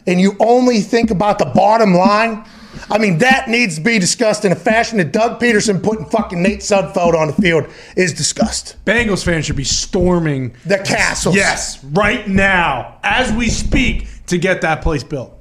[0.08, 2.46] and you only think about the bottom line,
[2.90, 6.42] I mean, that needs to be discussed in a fashion that Doug Pederson putting fucking
[6.42, 8.76] Nate Sudfeld on the field is discussed.
[8.86, 11.34] Bengals fans should be storming The castle.
[11.34, 15.33] Yes, right now, as we speak, to get that place built.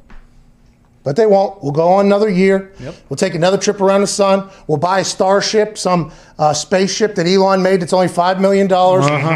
[1.04, 1.60] But they won't.
[1.64, 2.72] We'll go on another year.
[3.08, 4.48] We'll take another trip around the sun.
[4.68, 8.68] We'll buy a starship, some uh, spaceship that Elon made that's only $5 million.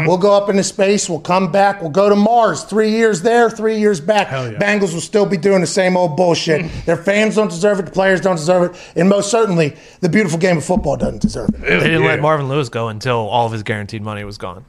[0.07, 1.09] We'll go up into space.
[1.09, 1.81] We'll come back.
[1.81, 2.63] We'll go to Mars.
[2.63, 4.31] Three years there, three years back.
[4.31, 4.57] Yeah.
[4.57, 6.71] Bengals will still be doing the same old bullshit.
[6.85, 7.85] Their fans don't deserve it.
[7.87, 8.81] The players don't deserve it.
[8.95, 11.59] And most certainly, the beautiful game of football doesn't deserve it.
[11.59, 12.07] They didn't Yeah.
[12.07, 14.63] let Marvin Lewis go until all of his guaranteed money was gone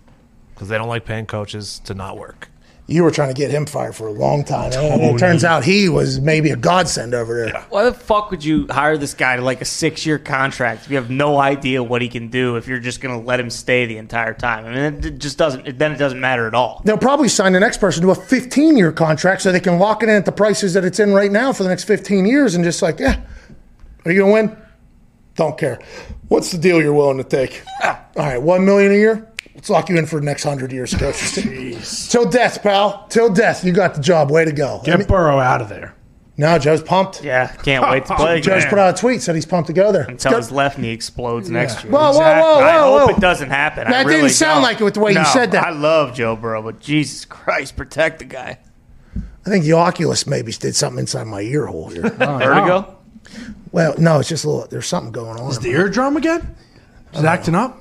[0.54, 2.48] because they don't like paying coaches to not work.
[2.90, 4.72] You were trying to get him fired for a long time.
[4.72, 7.60] And it turns out he was maybe a godsend over there.
[7.68, 10.90] Why the fuck would you hire this guy to like a six year contract if
[10.90, 13.50] you have no idea what he can do if you're just going to let him
[13.50, 14.64] stay the entire time?
[14.64, 16.80] I mean, it just doesn't, then it doesn't matter at all.
[16.86, 20.02] They'll probably sign the next person to a 15 year contract so they can lock
[20.02, 22.54] it in at the prices that it's in right now for the next 15 years
[22.54, 23.20] and just like, yeah,
[24.06, 24.62] are you going to win?
[25.36, 25.78] Don't care.
[26.28, 27.62] What's the deal you're willing to take?
[27.84, 29.30] All right, one million a year?
[29.58, 31.32] Let's lock you in for the next hundred years, coach.
[32.10, 33.06] Till death, pal.
[33.08, 33.64] Till death.
[33.64, 34.30] You got the job.
[34.30, 34.78] Way to go.
[34.80, 35.96] I Get mean, Burrow out of there.
[36.36, 37.24] now Joe's pumped.
[37.24, 38.40] Yeah, can't wait to play.
[38.40, 40.02] Joe's put out a tweet, said he's pumped to go there.
[40.04, 41.92] Until his left knee explodes next year.
[41.92, 43.16] Whoa, whoa, whoa, I whoa, hope whoa.
[43.16, 43.88] it doesn't happen.
[43.88, 44.62] I That really didn't sound don't.
[44.62, 45.66] like it with the way you said that.
[45.66, 48.60] I love Joe Burrow, but Jesus Christ, protect the guy.
[49.44, 52.04] I think the Oculus maybe did something inside my ear hole here.
[52.20, 52.96] Oh, Vertigo?
[53.72, 55.50] well, no, it's just a little, there's something going on.
[55.50, 56.54] Is the eardrum again?
[57.12, 57.76] Is it acting up?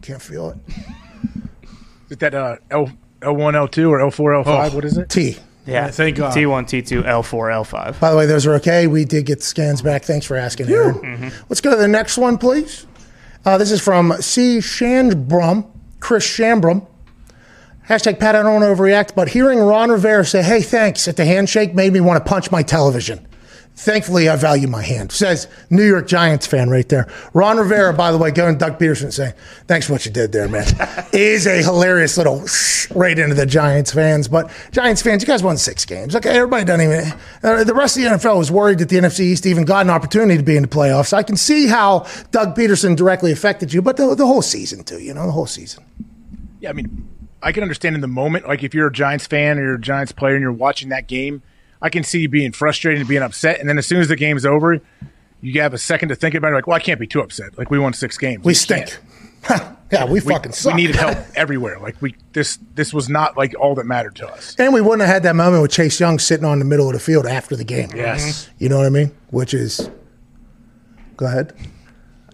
[0.00, 0.56] Can't feel it.
[2.10, 2.90] Is that uh, L
[3.22, 4.72] L one L two or L four L five?
[4.72, 4.76] Oh.
[4.76, 5.08] What is it?
[5.08, 5.38] T.
[5.64, 6.34] Yeah, thank God.
[6.36, 8.00] T1, T2, L4, L5.
[8.00, 8.88] By the way, those are okay.
[8.88, 10.02] We did get the scans back.
[10.02, 11.30] Thanks for asking, Aaron.
[11.48, 12.84] Let's go to the next one, please.
[13.44, 14.58] Uh, this is from C.
[14.58, 16.86] Shandbrum, Chris Shambrum.
[17.88, 21.16] Hashtag Pat, I don't want to overreact, but hearing Ron Rivera say, hey, thanks, at
[21.16, 23.26] the handshake made me want to punch my television.
[23.74, 25.12] Thankfully, I value my hand.
[25.12, 27.10] Says New York Giants fan right there.
[27.32, 29.32] Ron Rivera, by the way, going Doug Pederson saying,
[29.66, 30.66] "Thanks for what you did there, man."
[31.12, 32.44] is a hilarious little
[32.94, 34.28] right into the Giants fans.
[34.28, 36.14] But Giants fans, you guys won six games.
[36.14, 37.12] Okay, everybody doesn't even.
[37.42, 39.90] Uh, the rest of the NFL was worried that the NFC East even got an
[39.90, 41.14] opportunity to be in the playoffs.
[41.14, 44.98] I can see how Doug Pederson directly affected you, but the, the whole season too.
[44.98, 45.84] You know, the whole season.
[46.60, 47.08] Yeah, I mean,
[47.42, 49.80] I can understand in the moment, like if you're a Giants fan or you're a
[49.80, 51.42] Giants player and you're watching that game,
[51.82, 53.60] I can see you being frustrated and being upset.
[53.60, 54.80] And then as soon as the game's over,
[55.40, 56.54] you have a second to think about it.
[56.54, 57.58] Like, well, I can't be too upset.
[57.58, 58.44] Like we won six games.
[58.44, 58.96] We You stink.
[59.50, 60.74] yeah, we, We, fucking suck.
[60.74, 61.80] we needed help everywhere.
[61.80, 64.54] Like we this this was not like all that mattered to us.
[64.58, 66.92] And we wouldn't have had that moment with Chase Young sitting on the middle of
[66.92, 67.90] the field after the game.
[67.94, 68.48] Yes.
[68.58, 69.10] You know what I mean?
[69.30, 69.90] Which is.
[71.16, 71.52] Go ahead.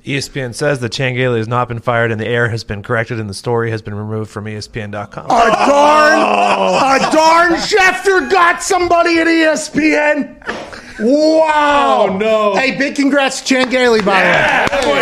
[0.01, 3.19] ESPN says that Chan Gailey has not been fired and the error has been corrected
[3.21, 5.27] and the story has been removed from ESPN.com.
[5.27, 6.19] A darn,
[7.01, 10.37] a darn Schefter got somebody at ESPN.
[11.01, 12.07] Wow.
[12.09, 12.57] Oh, no.
[12.57, 15.01] Hey, big congrats to Chan Gailey, by the way.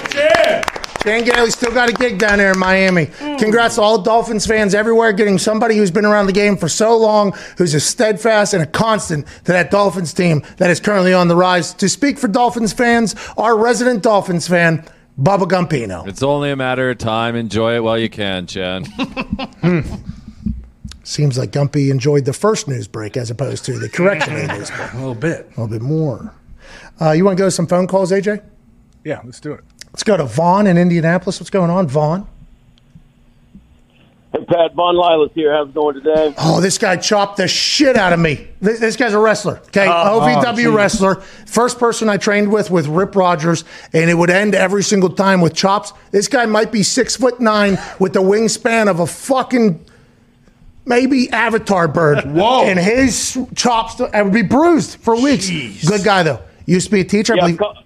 [1.07, 3.07] Chan Gailey still got a gig down there in Miami.
[3.39, 6.97] Congrats to all Dolphins fans everywhere getting somebody who's been around the game for so
[6.97, 11.29] long, who's a steadfast and a constant to that Dolphins team that is currently on
[11.29, 11.73] the rise.
[11.75, 14.85] To speak for Dolphins fans, our resident Dolphins fan,
[15.17, 16.09] Bubba Gumpino.
[16.09, 17.37] It's only a matter of time.
[17.37, 18.85] Enjoy it while you can, Chen.
[21.05, 24.55] Seems like Gumpy enjoyed the first news break as opposed to the correction of the
[24.55, 24.93] news break.
[24.93, 25.47] A little bit.
[25.47, 26.35] A little bit more.
[27.01, 28.43] Uh, you want to go to some phone calls, AJ?
[29.05, 29.61] Yeah, let's do it.
[29.97, 31.40] Let's go to Vaughn in Indianapolis.
[31.40, 32.28] What's going on, Vaughn?
[34.30, 35.55] Hey, Pat Von Lilas here.
[35.55, 36.34] How's it going today?
[36.36, 38.47] Oh, this guy chopped the shit out of me.
[38.61, 39.57] This, this guy's a wrestler.
[39.68, 40.66] Okay, Oh, oh OVW geez.
[40.66, 41.14] wrestler.
[41.47, 45.40] First person I trained with with Rip Rogers, and it would end every single time
[45.40, 45.94] with chops.
[46.11, 49.82] This guy might be six foot nine with the wingspan of a fucking
[50.84, 52.22] maybe avatar bird.
[52.34, 52.64] Whoa.
[52.64, 55.49] And his chops I would be bruised for weeks.
[55.49, 55.88] Jeez.
[55.88, 56.42] Good guy though.
[56.66, 57.32] Used to be a teacher.
[57.32, 57.57] I believe.
[57.57, 57.78] call,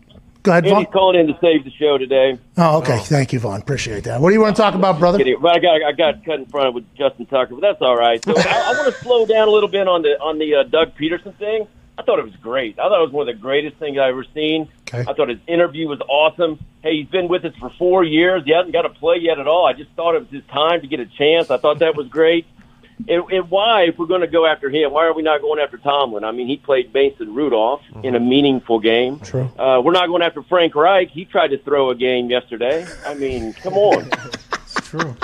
[0.43, 0.75] Go ahead, Vaughn.
[0.79, 2.39] Andy's calling in to save the show today.
[2.57, 2.99] Oh, okay.
[2.99, 3.61] Thank you, Vaughn.
[3.61, 4.21] Appreciate that.
[4.21, 5.19] What do you want to talk about, brother?
[5.19, 5.37] Kidding.
[5.41, 7.97] But I got I got cut in front of with Justin Tucker, but that's all
[7.97, 8.25] right.
[8.25, 10.63] So I, I want to slow down a little bit on the on the uh,
[10.63, 11.67] Doug Pederson thing.
[11.99, 12.79] I thought it was great.
[12.79, 14.69] I thought it was one of the greatest things I've ever seen.
[14.89, 15.05] Okay.
[15.07, 16.59] I thought his interview was awesome.
[16.83, 18.43] Hey, he's been with us for four years.
[18.47, 19.67] He hasn't got a play yet at all.
[19.67, 21.51] I just thought it was his time to get a chance.
[21.51, 22.47] I thought that was great.
[23.09, 25.61] And, and why, if we're going to go after him, why are we not going
[25.61, 26.25] after Tomlin?
[26.25, 29.21] I mean, he played Mason Rudolph in a meaningful game.
[29.21, 29.51] True.
[29.59, 31.09] Uh, we're not going after Frank Reich.
[31.11, 32.87] He tried to throw a game yesterday.
[33.07, 34.11] I mean, come on.
[34.73, 35.17] It's true.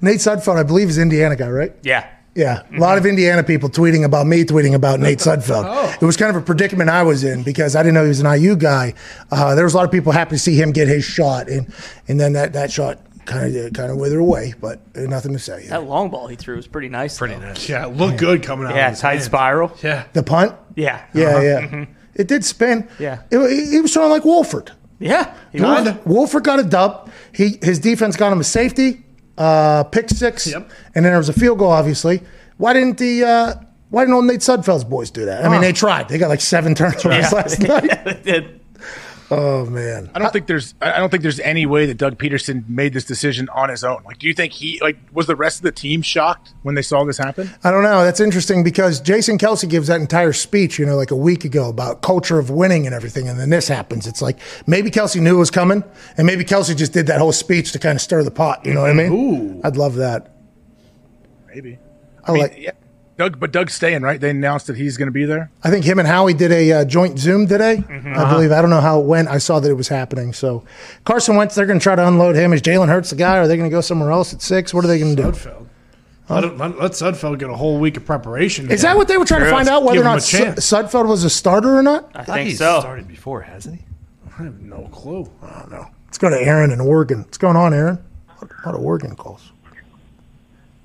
[0.00, 1.72] Nate Sudfeld, I believe, is Indiana guy, right?
[1.82, 2.08] Yeah.
[2.34, 5.64] Yeah, a lot of Indiana people tweeting about me, tweeting about Nate Sudfeld.
[5.66, 5.96] Oh.
[6.00, 8.20] It was kind of a predicament I was in because I didn't know he was
[8.20, 8.94] an IU guy.
[9.32, 11.74] Uh, there was a lot of people happy to see him get his shot, and
[12.06, 13.00] and then that, that shot
[13.30, 15.66] kind of kind of withered away, but uh, nothing to say.
[15.68, 17.16] That long ball he threw was pretty nice.
[17.18, 17.68] Pretty nice.
[17.68, 18.74] Yeah, it looked good coming out.
[18.74, 19.22] Yeah, of his tight hand.
[19.24, 19.72] spiral.
[19.82, 20.04] Yeah.
[20.12, 21.04] The punt, Yeah.
[21.14, 21.40] yeah, Uh-huh.
[21.76, 22.88] yeah, it did spin.
[22.98, 23.20] Yeah.
[23.30, 24.72] it, he was throwing like Wolford.
[24.98, 25.34] Yeah.
[25.52, 25.94] He Wolf- was.
[26.06, 27.10] Wolford got a dub.
[27.32, 29.02] He his defense got him a safety,
[29.38, 30.70] uh, pick six, Yep.
[30.94, 31.70] and then there was a field goal.
[31.70, 32.20] Obviously,
[32.58, 33.54] why didn't the uh,
[33.88, 35.44] why didn't old Nate Sudfeld's boys do that?
[35.44, 36.08] I mean, they tried.
[36.08, 38.04] They got like seven turnovers last night.
[38.04, 38.60] They did.
[39.32, 42.68] Oh man, I don't think there's I don't think there's any way that Doug Pederson
[42.68, 44.02] made this decision on his own.
[44.04, 46.82] Like, do you think he like was the rest of the team shocked when they
[46.82, 47.48] saw this happen?
[47.62, 48.02] I don't know.
[48.02, 51.68] That's interesting because Jason Kelce gives that entire speech, you know, like a week ago
[51.68, 54.08] about culture of winning and everything, and then this happens.
[54.08, 55.84] It's like maybe Kelce knew it was coming,
[56.16, 58.66] and maybe Kelce just did that whole speech to kind of stir the pot.
[58.66, 59.12] You know what I mean?
[59.12, 59.60] Ooh.
[59.62, 60.34] I'd love that.
[61.46, 61.78] Maybe.
[62.24, 62.58] I mean, like.
[62.58, 62.72] yeah,
[63.20, 64.18] Doug, but Doug's staying, right?
[64.18, 65.50] They announced that he's going to be there.
[65.62, 67.84] I think him and Howie did a uh, joint Zoom today.
[68.16, 68.50] I believe.
[68.50, 69.28] I don't know how it went.
[69.28, 70.32] I saw that it was happening.
[70.32, 70.64] So
[71.04, 72.54] Carson Wentz, they're going to try to unload him.
[72.54, 73.36] Is Jalen Hurts the guy?
[73.36, 74.72] Or are they going to go somewhere else at six?
[74.72, 75.28] What are they going to do?
[75.32, 75.66] Sudfeld.
[76.30, 78.70] Let, it- let, let Sudfeld get a whole week of preparation.
[78.70, 81.06] Is that what they were trying to find out whether or not a Su- Sudfeld
[81.06, 82.10] was a starter or not?
[82.14, 82.80] I I think he's so.
[82.80, 83.84] started before, hasn't he?
[84.38, 85.30] I have no clue.
[85.42, 85.86] I don't know.
[86.06, 87.18] Let's go to Aaron in Oregon.
[87.24, 87.98] What's going on, Aaron?
[88.40, 89.52] A lot of Oregon calls.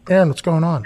[0.10, 0.86] Aaron, what's going on?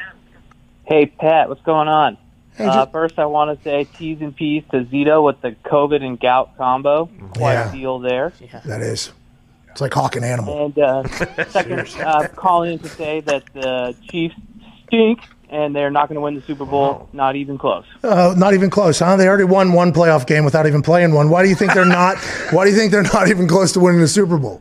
[0.90, 2.18] Hey, Pat, what's going on?
[2.56, 5.52] Hey, Uh, just- first, I want to say T's and P's to Zito with the
[5.64, 7.08] COVID and gout combo.
[7.38, 7.70] Quite Yeah.
[7.70, 8.34] a deal there.
[8.66, 9.14] That is.
[9.70, 10.66] It's like hawking and animal.
[10.66, 11.04] And uh,
[11.50, 14.34] second, uh, calling in to say that the Chiefs
[14.88, 15.20] stink
[15.52, 17.08] and they're not going to win the Super Bowl.
[17.14, 17.86] Not even close.
[18.04, 19.16] Uh, not even close, huh?
[19.16, 21.30] They already won one playoff game without even playing one.
[21.30, 22.18] Why do you think they're not?
[22.50, 24.60] why do you think they're not even close to winning the Super Bowl?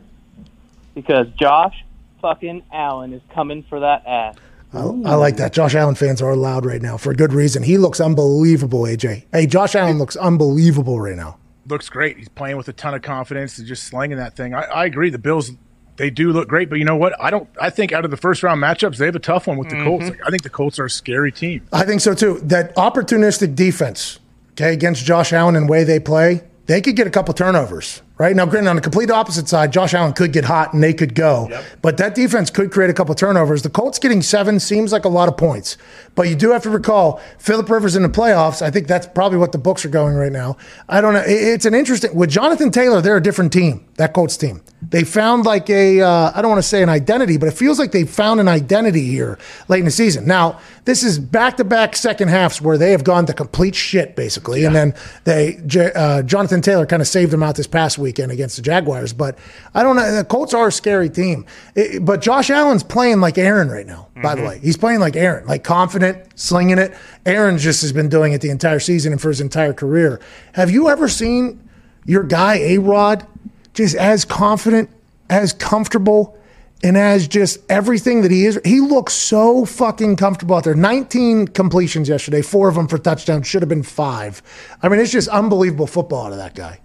[0.93, 1.83] Because Josh
[2.21, 4.35] fucking Allen is coming for that ass.
[4.73, 5.53] I, I like that.
[5.53, 7.63] Josh Allen fans are loud right now for a good reason.
[7.63, 9.25] He looks unbelievable, AJ.
[9.31, 11.37] Hey, Josh Allen looks unbelievable right now.
[11.67, 12.17] Looks great.
[12.17, 14.53] He's playing with a ton of confidence and just slinging that thing.
[14.53, 15.09] I, I agree.
[15.09, 15.51] The Bills,
[15.97, 17.19] they do look great, but you know what?
[17.21, 17.47] I don't.
[17.59, 19.75] I think out of the first round matchups, they have a tough one with the
[19.75, 19.85] mm-hmm.
[19.85, 20.09] Colts.
[20.09, 21.67] Like, I think the Colts are a scary team.
[21.71, 22.39] I think so too.
[22.43, 24.19] That opportunistic defense
[24.59, 28.01] okay, against Josh Allen and way they play, they could get a couple turnovers.
[28.19, 28.35] Right?
[28.35, 31.15] Now, granted, on the complete opposite side, Josh Allen could get hot and they could
[31.15, 31.47] go,
[31.81, 33.61] but that defense could create a couple turnovers.
[33.61, 35.77] The Colts getting seven seems like a lot of points,
[36.19, 38.61] but you do have to recall Philip Rivers in the playoffs.
[38.61, 40.57] I think that's probably what the books are going right now.
[40.89, 41.23] I don't know.
[41.25, 42.99] It's an interesting with Jonathan Taylor.
[42.99, 43.85] They're a different team.
[43.95, 44.61] That Colts team.
[44.81, 47.79] They found like a uh, I don't want to say an identity, but it feels
[47.79, 49.37] like they found an identity here
[49.69, 50.25] late in the season.
[50.25, 54.15] Now this is back to back second halves where they have gone to complete shit
[54.15, 54.93] basically, and then
[55.25, 55.57] they
[55.95, 59.13] uh, Jonathan Taylor kind of saved them out this past weekend against the Jaguars.
[59.13, 59.37] But
[59.73, 60.15] I don't know.
[60.15, 61.45] The Colts are a scary team,
[61.75, 64.07] It- but Josh Allen's playing like Aaron right now.
[64.21, 66.95] By the way, he's playing like Aaron, like confident, slinging it.
[67.25, 70.19] Aaron just has been doing it the entire season and for his entire career.
[70.53, 71.67] Have you ever seen
[72.05, 73.25] your guy A Rod
[73.73, 74.89] just as confident,
[75.29, 76.37] as comfortable,
[76.83, 78.59] and as just everything that he is?
[78.63, 80.75] He looks so fucking comfortable out there.
[80.75, 84.41] 19 completions yesterday, four of them for touchdowns, should have been five.
[84.81, 86.79] I mean, it's just unbelievable football out of that guy.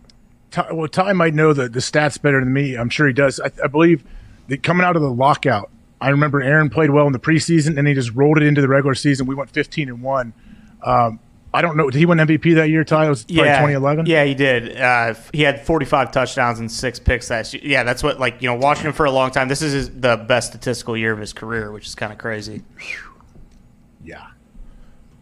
[0.50, 2.76] Ty, well, Ty might know the, the stats better than me.
[2.76, 3.40] I'm sure he does.
[3.40, 4.04] I, I believe
[4.48, 5.70] that coming out of the lockout,
[6.04, 8.68] I remember Aaron played well in the preseason, and he just rolled it into the
[8.68, 9.26] regular season.
[9.26, 10.34] We went 15 and one.
[10.82, 11.18] Um,
[11.54, 11.88] I don't know.
[11.88, 12.82] Did he win MVP that year?
[12.82, 14.06] Ty it was probably 2011.
[14.06, 14.76] Yeah, he did.
[14.76, 17.62] Uh, he had 45 touchdowns and six picks that year.
[17.64, 19.46] Yeah, that's what like you know watching him for a long time.
[19.46, 22.64] This is his, the best statistical year of his career, which is kind of crazy.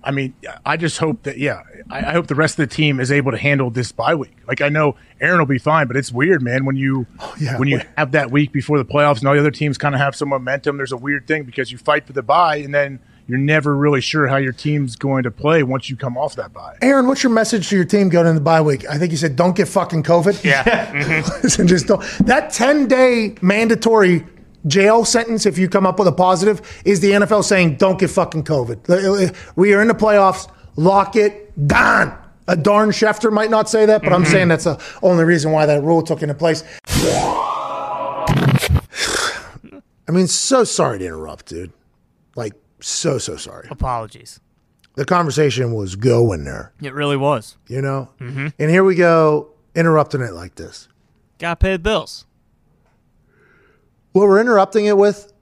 [0.05, 0.34] I mean,
[0.66, 3.30] I just hope that yeah, I, I hope the rest of the team is able
[3.30, 4.36] to handle this bye week.
[4.48, 7.59] Like I know Aaron will be fine, but it's weird, man, when you oh, yeah.
[7.59, 10.00] when you have that week before the playoffs and all the other teams kind of
[10.00, 10.76] have some momentum.
[10.76, 14.00] There's a weird thing because you fight for the bye and then you're never really
[14.00, 16.76] sure how your team's going to play once you come off that bye.
[16.82, 18.88] Aaron, what's your message to your team going into the bye week?
[18.88, 20.42] I think you said don't get fucking COVID.
[20.44, 20.62] Yeah.
[20.92, 21.42] Mm-hmm.
[21.42, 22.03] Listen, just don't.
[22.26, 24.24] That 10 day mandatory
[24.67, 28.11] jail sentence, if you come up with a positive, is the NFL saying don't get
[28.11, 28.89] fucking COVID.
[28.89, 30.51] Uh, uh, we are in the playoffs.
[30.77, 32.19] Lock it down.
[32.49, 34.33] A darn Schefter might not say that, but I'm mm-hmm.
[34.33, 36.65] saying that's the only reason why that rule took into place.
[40.09, 41.73] I mean, so sorry to interrupt, dude.
[42.35, 43.69] Like, so, so sorry.
[43.71, 44.41] Apologies.
[44.95, 47.57] The conversation was going there, It really was.
[47.67, 48.11] you know?
[48.21, 48.49] Mm-hmm.
[48.59, 50.89] And here we go, interrupting it like this.
[51.39, 52.27] Got paid bills.
[54.13, 55.33] What we're interrupting it with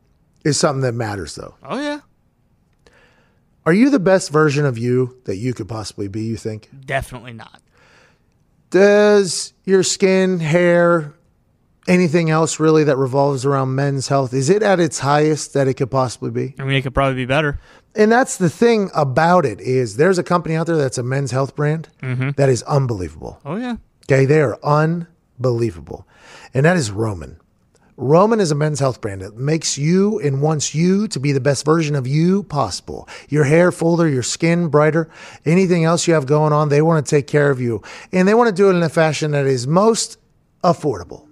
[0.44, 1.54] is something that matters, though.
[1.62, 2.00] Oh yeah,
[3.66, 6.68] Are you the best version of you that you could possibly be, you think?
[6.84, 7.60] definitely not.
[8.70, 11.14] Does your skin, hair,
[11.88, 15.74] anything else really that revolves around men's health, is it at its highest that it
[15.74, 16.54] could possibly be?
[16.58, 17.58] I mean, it could probably be better.
[17.96, 21.32] And that's the thing about it is there's a company out there that's a men's
[21.32, 22.30] health brand mm-hmm.
[22.36, 23.40] that is unbelievable.
[23.44, 23.76] Oh yeah.
[24.04, 26.06] Okay, they are unbelievable.
[26.54, 27.39] And that is Roman.
[28.00, 29.20] Roman is a men's health brand.
[29.20, 33.06] It makes you and wants you to be the best version of you possible.
[33.28, 35.10] Your hair fuller, your skin brighter,
[35.44, 37.82] anything else you have going on, they want to take care of you.
[38.10, 40.16] And they want to do it in a fashion that is most
[40.64, 41.26] affordable.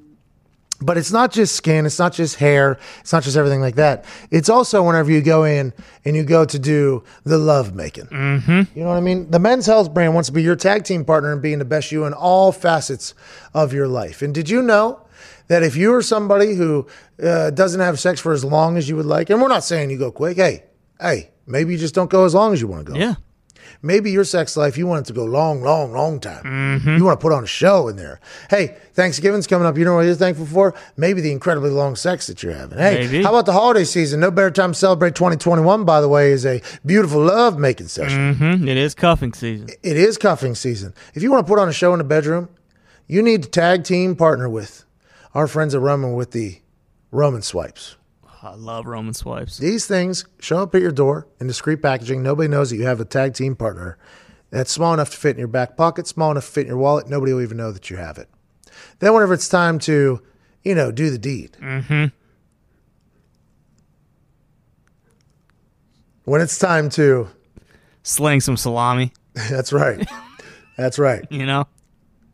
[0.81, 4.05] But it's not just skin, it's not just hair, it's not just everything like that.
[4.31, 5.73] It's also whenever you go in
[6.05, 8.07] and you go to do the love making.
[8.07, 8.79] Mm-hmm.
[8.79, 9.31] You know what I mean?
[9.31, 11.91] The men's health brand wants to be your tag team partner and being the best
[11.91, 13.15] you in all facets
[13.55, 14.21] of your life.
[14.21, 15.01] And did you know
[15.49, 16.87] that if you are somebody who
[17.23, 19.91] uh, doesn't have sex for as long as you would like, and we're not saying
[19.91, 20.65] you go quick, hey,
[21.01, 22.99] hey, maybe you just don't go as long as you want to go.
[22.99, 23.15] Yeah.
[23.81, 26.81] Maybe your sex life, you want it to go long, long, long time.
[26.85, 28.19] You want to put on a show in there.
[28.51, 29.79] Hey, Thanksgiving's coming up.
[29.79, 30.75] You know what you're thankful for?
[30.97, 32.79] Maybe the incredibly long sex that you're having.
[32.79, 33.23] Hey, Maybe.
[33.23, 34.21] how about the holiday season?
[34.21, 38.35] No better time to celebrate 2021, by the way, is a beautiful love making session.
[38.35, 38.69] Mm-hmm.
[38.69, 39.69] It is cuffing season.
[39.83, 40.93] It is cuffing season.
[41.15, 42.49] If you want to put on a show in the bedroom,
[43.07, 44.85] you need to tag team partner with
[45.35, 46.61] our friends at Roman with the
[47.11, 47.97] Roman swipes.
[48.43, 49.59] I love Roman swipes.
[49.59, 52.23] These things show up at your door in discreet packaging.
[52.23, 53.99] Nobody knows that you have a tag team partner
[54.51, 56.79] that's small enough to fit in your back pocket, small enough to fit in your
[56.79, 57.09] wallet.
[57.09, 58.29] Nobody will even know that you have it.
[59.01, 60.23] Then, whenever it's time to,
[60.63, 62.07] you know, do the deed, mm-hmm.
[66.25, 67.29] when it's time to,
[68.05, 69.13] Sling some salami.
[69.51, 70.09] that's right,
[70.77, 71.27] that's right.
[71.31, 71.67] You know.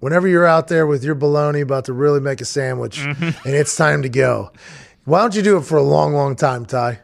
[0.01, 3.47] Whenever you're out there with your bologna about to really make a sandwich mm-hmm.
[3.47, 4.51] and it's time to go,
[5.05, 7.01] why don't you do it for a long, long time, Ty?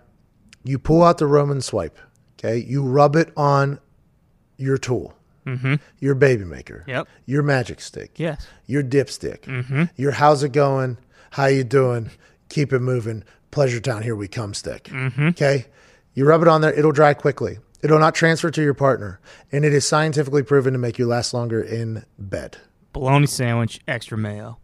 [0.64, 1.98] You pull out the Roman swipe,
[2.38, 2.58] okay?
[2.58, 3.78] You rub it on
[4.56, 5.14] your tool,
[5.46, 5.74] mm-hmm.
[5.98, 7.08] your baby maker, Yep.
[7.26, 8.46] your magic stick, Yes.
[8.66, 9.84] your dipstick, mm-hmm.
[9.96, 10.98] your how's it going,
[11.30, 12.10] how you doing,
[12.48, 15.66] keep it moving, pleasure town, here we come stick, okay?
[16.14, 17.58] You rub it on there, it'll dry quickly.
[17.82, 19.20] It'll not transfer to your partner,
[19.50, 22.58] and it is scientifically proven to make you last longer in bed.
[22.92, 24.58] Bologna sandwich, extra mayo.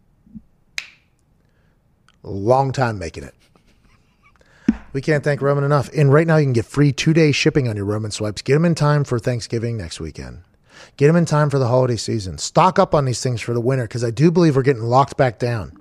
[2.22, 3.34] long time making it.
[4.92, 5.90] We can't thank Roman enough.
[5.96, 8.42] And right now, you can get free two day shipping on your Roman swipes.
[8.42, 10.42] Get them in time for Thanksgiving next weekend.
[10.96, 12.38] Get them in time for the holiday season.
[12.38, 15.16] Stock up on these things for the winter because I do believe we're getting locked
[15.16, 15.72] back down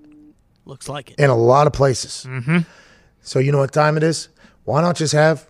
[0.65, 1.19] Looks like it.
[1.19, 2.25] in a lot of places.
[2.29, 2.59] Mm-hmm.
[3.21, 4.29] So you know what time it is?
[4.65, 5.47] Why not just have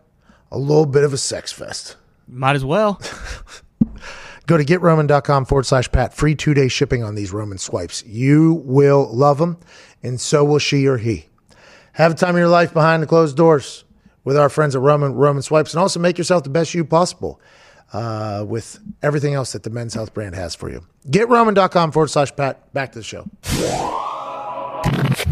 [0.52, 1.96] a little bit of a sex fest?
[2.28, 3.02] Might as well.
[4.48, 6.14] Go to getroman.com forward slash Pat.
[6.14, 8.04] Free two day shipping on these Roman swipes.
[8.06, 9.58] You will love them,
[10.04, 11.28] and so will she or he.
[11.94, 13.86] Have a time of your life behind the closed doors
[14.24, 17.40] with our friends at Roman Roman Swipes, and also make yourself the best you possible
[17.94, 20.86] uh, with everything else that the Men's Health brand has for you.
[21.08, 22.74] GetRoman.com forward slash Pat.
[22.74, 23.30] Back to the show.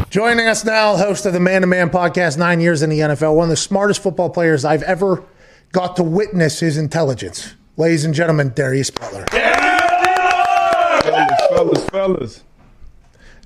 [0.10, 3.36] Joining us now, host of the Man to Man podcast, nine years in the NFL,
[3.36, 5.24] one of the smartest football players I've ever
[5.72, 7.56] got to witness his intelligence.
[7.76, 9.26] Ladies and gentlemen, Darius Butler.
[11.04, 12.44] Fellas, fellas, fellas.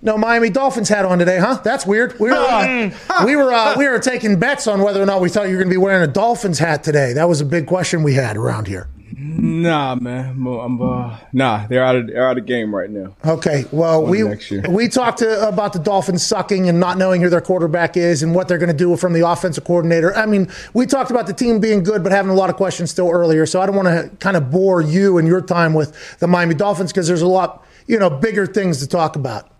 [0.02, 1.60] No Miami Dolphins hat on today, huh?
[1.64, 2.20] That's weird.
[2.20, 2.92] We were uh,
[3.26, 5.60] we were uh, we were taking bets on whether or not we thought you were
[5.64, 7.14] going to be wearing a Dolphins hat today.
[7.14, 8.90] That was a big question we had around here.
[9.16, 10.30] Nah, man.
[10.45, 11.66] I'm, uh, nah.
[11.68, 13.16] They're out of they're out of game right now.
[13.26, 14.24] Okay, well we
[14.70, 18.36] we talked to, about the Dolphins sucking and not knowing who their quarterback is and
[18.36, 20.16] what they're going to do from the offensive coordinator.
[20.16, 22.91] I mean, we talked about the team being good but having a lot of questions
[22.91, 23.45] still earlier.
[23.45, 26.55] So I don't want to kind of bore you and your time with the Miami
[26.55, 29.51] Dolphins because there's a lot you know bigger things to talk about.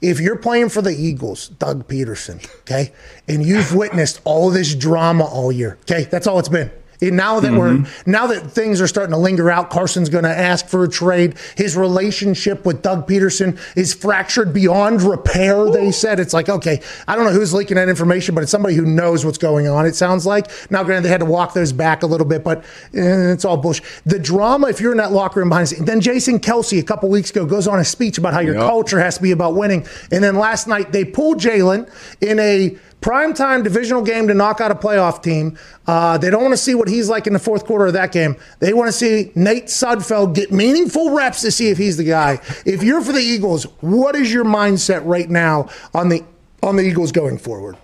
[0.00, 2.92] If you're playing for the Eagles, Doug Pederson, okay,
[3.28, 6.70] and you've witnessed all this drama all year, okay, that's all it's been.
[7.00, 10.30] And now that we're now that things are starting to linger out, Carson's going to
[10.36, 11.36] ask for a trade.
[11.56, 15.70] His relationship with Doug Pederson is fractured beyond repair.
[15.70, 18.74] They said it's like okay, I don't know who's leaking that information, but it's somebody
[18.74, 19.86] who knows what's going on.
[19.86, 20.82] It sounds like now.
[20.84, 22.58] Granted, they had to walk those back a little bit, but
[22.94, 23.84] eh, it's all bullshit.
[24.04, 26.82] The drama, if you're in that locker room behind the scenes, then Jason Kelce a
[26.82, 28.62] couple weeks ago goes on a speech about how your Yep.
[28.68, 31.90] culture has to be about winning, and then last night they pulled Jalen
[32.20, 35.58] in a primetime divisional game to knock out a playoff team.
[35.86, 38.12] Uh, they don't want to see what he's like in the fourth quarter of that
[38.12, 38.34] game.
[38.60, 42.40] They want to see Nate Sudfeld get meaningful reps to see if he's the guy.
[42.64, 46.24] If you're for the Eagles, what is your mindset right now on the
[46.62, 47.76] on the Eagles going forward?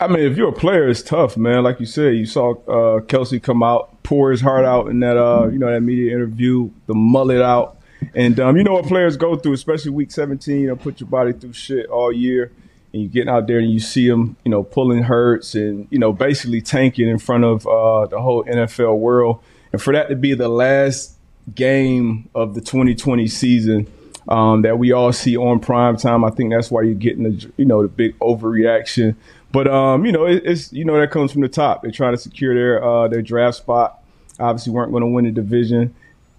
[0.00, 1.64] I mean, if you're a player, it's tough, man.
[1.64, 5.16] Like you said, you saw uh, Kelce come out, pour his heart out in that
[5.16, 7.76] uh, you know that media interview, the mullet out,
[8.14, 10.60] and um, you know what players go through, especially week 17.
[10.60, 12.52] You know, put your body through shit all year,
[12.92, 15.98] and you getting out there and you see them, you know, pulling Hurts and you
[15.98, 19.40] know basically tanking in front of uh, the whole NFL world,
[19.72, 21.16] and for that to be the last
[21.54, 23.86] game of the 2020 season.
[24.28, 26.22] Um, that we all see on prime time.
[26.22, 29.16] I think that's why you're getting the you know the big overreaction.
[29.52, 31.80] But um, you know, it, it's you know that comes from the top.
[31.80, 34.02] They're trying to secure their uh, their draft spot.
[34.38, 35.94] Obviously, weren't going to win the division.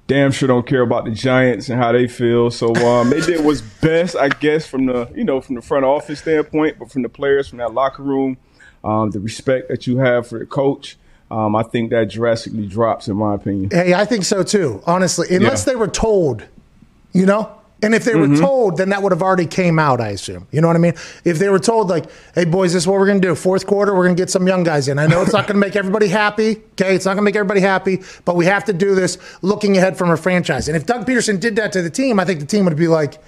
[0.09, 2.49] Damn sure don't care about the Giants and how they feel.
[2.49, 5.85] So um, they did what's best, I guess, from the you know from the front
[5.85, 8.37] office standpoint, but from the players, from that locker room,
[8.83, 10.97] um, the respect that you have for the coach.
[11.29, 13.69] Um, I think that drastically drops, in my opinion.
[13.69, 15.27] Hey, I think so too, honestly.
[15.29, 15.73] Unless Yeah.
[15.73, 16.43] they were told,
[17.13, 17.51] you know?
[17.81, 18.41] And if they were mm-hmm.
[18.41, 20.47] told, then that would have already came out, I assume.
[20.51, 20.95] You know what I mean?
[21.23, 22.05] If they were told, like,
[22.35, 23.35] hey, boys, this is what we're going to do.
[23.35, 24.99] Fourth quarter, we're going to get some young guys in.
[24.99, 26.57] I know it's not going to make everybody happy.
[26.73, 26.95] Okay.
[26.95, 29.97] It's not going to make everybody happy, but we have to do this looking ahead
[29.97, 30.67] from a franchise.
[30.67, 32.89] And if Doug Pederson did that to the team, I think the team would be
[32.89, 33.21] like,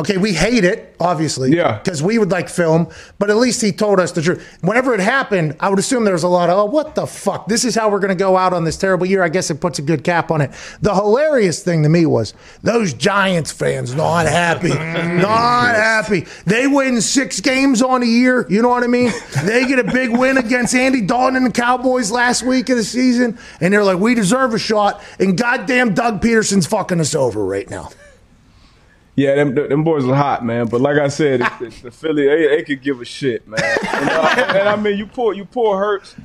[0.00, 1.54] okay, we hate it, obviously.
[1.54, 1.78] Yeah.
[1.78, 2.88] Because we would like film,
[3.18, 4.58] but at least he told us the truth.
[4.62, 7.46] Whenever it happened, I would assume there was a lot of, oh, what the fuck?
[7.46, 9.22] This is how we're going to go out on this terrible year.
[9.22, 10.50] I guess it puts a good cap on it.
[10.80, 14.68] The hilarious thing to me was those Giants fans not happy.
[15.22, 16.26] not happy.
[16.46, 18.46] They win six games on a year.
[18.48, 19.12] You know what I mean?
[19.44, 22.84] They get a big win against Andy Dalton and the Cowboys last week of the
[22.84, 25.02] season, and they're like, we deserve a shot.
[25.18, 27.90] And goddamn Doug Pederson's fucking us over right now.
[29.20, 30.66] Yeah, them, them boys are hot, man.
[30.68, 33.60] But like I said, it's, it's the Philly, they, they could give a shit, man.
[33.62, 36.16] And, uh, and I mean, you pull you pull Hurts,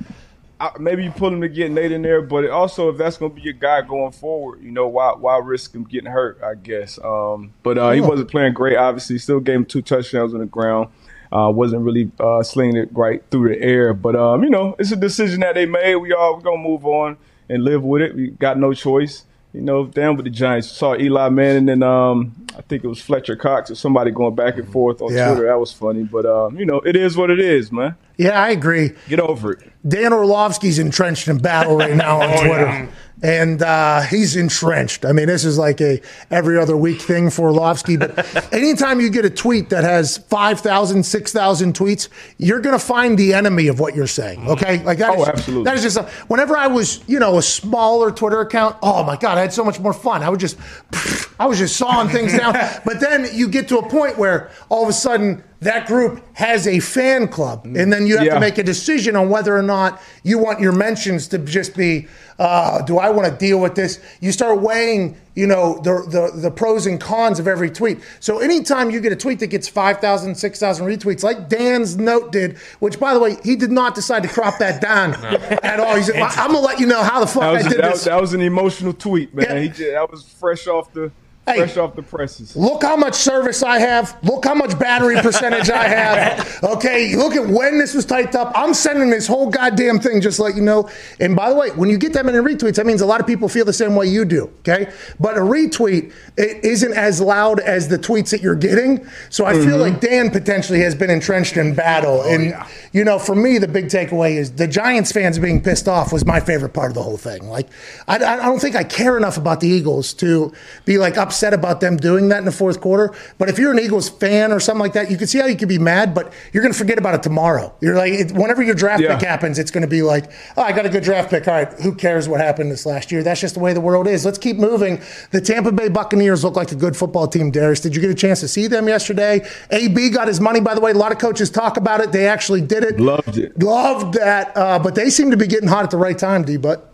[0.78, 3.34] maybe you pull him to get Nate in there, but it also if that's gonna
[3.34, 6.40] be your guy going forward, you know, why why risk him getting hurt?
[6.42, 6.98] I guess.
[7.04, 8.78] Um, but uh, he wasn't playing great.
[8.78, 10.88] Obviously, still gave him two touchdowns on the ground.
[11.30, 14.92] Uh, wasn't really uh, slinging it right through the air, but um, you know, it's
[14.92, 15.96] a decision that they made.
[15.96, 17.18] We all we're gonna move on
[17.50, 18.14] and live with it.
[18.14, 19.24] We got no choice.
[19.56, 20.70] You know, down with the Giants.
[20.70, 24.58] Saw Eli Manning and um, I think it was Fletcher Cox or somebody going back
[24.58, 25.28] and forth on Yeah.
[25.32, 25.46] Twitter.
[25.46, 27.96] That was funny, but um, you know, it is what it is, man.
[28.18, 28.92] Yeah, I agree.
[29.08, 29.72] Get over it.
[29.88, 32.88] Dan Orlovsky's entrenched in battle right now on Twitter.
[33.26, 35.04] And uh, he's entrenched.
[35.04, 36.00] I mean, this is like a
[36.30, 37.96] every other week thing for Orlovsky.
[37.96, 42.08] But anytime you get a tweet that has 5,000, 6,000 tweets,
[42.38, 44.46] you're going to find the enemy of what you're saying.
[44.48, 44.80] Okay?
[44.84, 45.64] Like that Oh, is- absolutely.
[45.64, 49.16] That is just, a, whenever I was, you know, a smaller Twitter account, oh my
[49.16, 50.22] God, I had so much more fun.
[50.22, 50.56] I would just,
[51.40, 52.54] I was just sawing things down.
[52.84, 56.66] But then you get to a point where all of a sudden, that group has
[56.66, 58.34] a fan club, and then you have Yeah.
[58.34, 62.06] to make a decision on whether or not you want your mentions to just be,
[62.38, 63.98] uh, do I want to deal with this?
[64.20, 66.04] You start weighing, you know, the,
[66.34, 68.00] the the pros and cons of every tweet.
[68.20, 72.58] So anytime you get a tweet that gets 5,000, 6,000 retweets, like Dan's note did,
[72.80, 75.96] which by the way, he did not decide to crop that down at all.
[75.96, 77.92] He said, I'm gonna let you know how the fuck That was, I did that,
[77.94, 78.04] this.
[78.04, 79.46] that was an emotional tweet, man.
[79.48, 79.58] Yeah.
[79.60, 81.10] He did, that was fresh off the
[81.46, 81.58] Hey.
[81.58, 82.56] fresh off the presses.
[82.56, 84.18] Look how much service I have.
[84.24, 86.46] Look how much battery percentage I have.
[86.66, 88.50] Okay, look at when this was typed up.
[88.54, 90.88] I'm sending this whole goddamn thing just to let you know.
[91.20, 93.26] And by the way, when you get that many retweets, that means a lot of
[93.26, 94.50] people feel the same way you do.
[94.60, 94.90] Okay,
[95.20, 99.06] but a retweet it isn't as loud as the tweets that you're getting.
[99.28, 99.80] So I feel mm-hmm.
[99.80, 102.22] like Dan potentially has been entrenched in battle.
[102.24, 102.54] Oh, and
[102.92, 106.24] you know, for me, the big takeaway is the Giants fans being pissed off was
[106.24, 107.48] my favorite part of the whole thing.
[107.48, 107.68] Like,
[108.08, 110.52] I, I don't think I care enough about the Eagles to
[110.84, 113.14] be like upset about them doing that in the fourth quarter.
[113.38, 115.56] But if you're an Eagles fan or something like that, you can see how you
[115.56, 117.74] could be mad, but you're going to forget about it tomorrow.
[117.80, 119.16] You're like, it, whenever your draft Yeah.
[119.16, 121.46] pick happens, it's going to be like, oh, I got a good draft pick.
[121.48, 123.22] All right, who cares what happened this last year?
[123.22, 124.24] That's just the way the world is.
[124.24, 125.00] Let's keep moving.
[125.30, 127.80] The Tampa Bay Buccaneers look like a good football team, Darius.
[127.80, 129.46] Did you get a chance to see them yesterday?
[129.70, 130.90] AB got his money, by the way.
[130.90, 132.12] A lot of coaches talk about it.
[132.12, 132.98] They actually did it.
[133.00, 133.62] Loved it.
[133.62, 134.56] Loved that.
[134.56, 136.56] Uh, but they seem to be getting hot at the right time, D.
[136.56, 136.92] But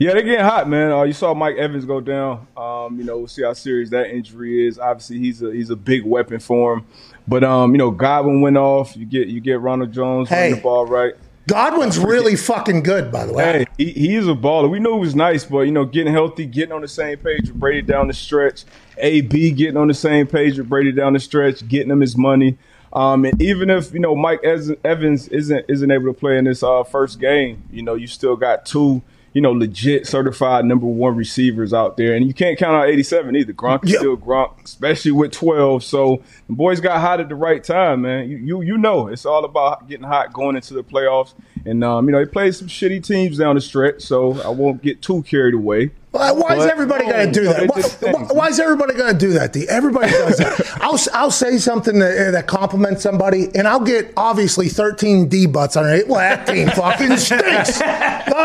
[0.00, 0.90] Yeah, they're getting hot, man.
[0.92, 2.46] Uh, you saw Mike Evans go down.
[2.56, 4.78] Um, you know, we'll see how serious that injury is.
[4.78, 6.86] Obviously, he's a he's a big weapon for him.
[7.28, 8.96] But um, you know, Godwin went off.
[8.96, 10.56] You get you get Ronald Jones running Hey.
[10.56, 11.12] the ball right.
[11.46, 13.44] Godwin's really fucking good, by the way.
[13.44, 14.70] Hey, he, he is a baller.
[14.70, 17.48] We know he was nice, but you know, getting healthy, getting on the same page
[17.48, 18.64] with Brady down the stretch,
[18.96, 22.56] AB getting on the same page with Brady down the stretch, getting him his money.
[22.94, 26.62] Um, and even if you know Mike Evans isn't isn't able to play in this
[26.62, 31.14] uh, first game, you know, you still got two you know legit certified number one
[31.16, 33.52] receivers out there, and you can't count out 87 either.
[33.52, 33.98] Gronk is Yep.
[34.00, 35.84] still Gronk, especially with 12.
[35.84, 38.28] So the boys got hot at the right time, man.
[38.28, 41.34] You you, you know, it's all about getting hot going into the playoffs.
[41.64, 44.82] And um, you know, they played some shitty teams down the stretch, so I won't
[44.82, 45.90] get too carried away.
[46.10, 47.68] Why, why is everybody going to do that?
[47.68, 49.52] Why, why- why is everybody going to do that?
[49.52, 49.68] D?
[49.68, 50.60] Everybody does that.
[50.80, 55.76] I'll, I'll say something that, that compliments somebody, and I'll get obviously 13 D butts
[55.76, 56.08] on it.
[56.08, 57.80] Well, that team fucking stinks.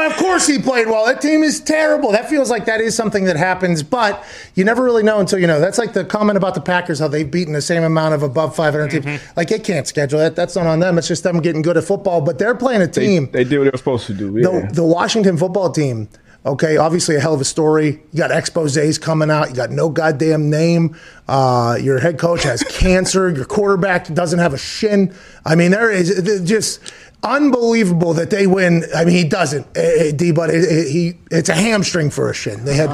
[0.05, 1.05] Of course he played well.
[1.05, 2.11] That team is terrible.
[2.11, 5.47] That feels like that is something that happens, but you never really know until you
[5.47, 5.59] know.
[5.59, 8.55] That's like the comment about the Packers, how they've beaten the same amount of above
[8.55, 9.05] 500 teams.
[9.05, 9.33] Mm-hmm.
[9.35, 10.35] Like, they can't schedule that.
[10.35, 10.97] That's not on them.
[10.97, 13.57] It's just them getting good at football, but they're playing a They, team they did
[13.57, 14.37] what they were supposed to do.
[14.37, 14.67] Yeah.
[14.67, 16.07] the, the Washington football team,
[16.45, 18.01] okay, obviously a hell of a story.
[18.13, 19.49] You got exposes coming out.
[19.49, 20.95] You got no goddamn name.
[21.27, 23.29] Uh, your head coach has cancer.
[23.29, 25.13] Your quarterback doesn't have a shin.
[25.45, 26.79] I mean, there is it's just
[27.23, 28.83] unbelievable that they win.
[28.95, 32.29] I mean, he doesn't, eh, eh, D, but it, it- he it's a hamstring for
[32.29, 32.63] a shin.
[32.65, 32.89] They had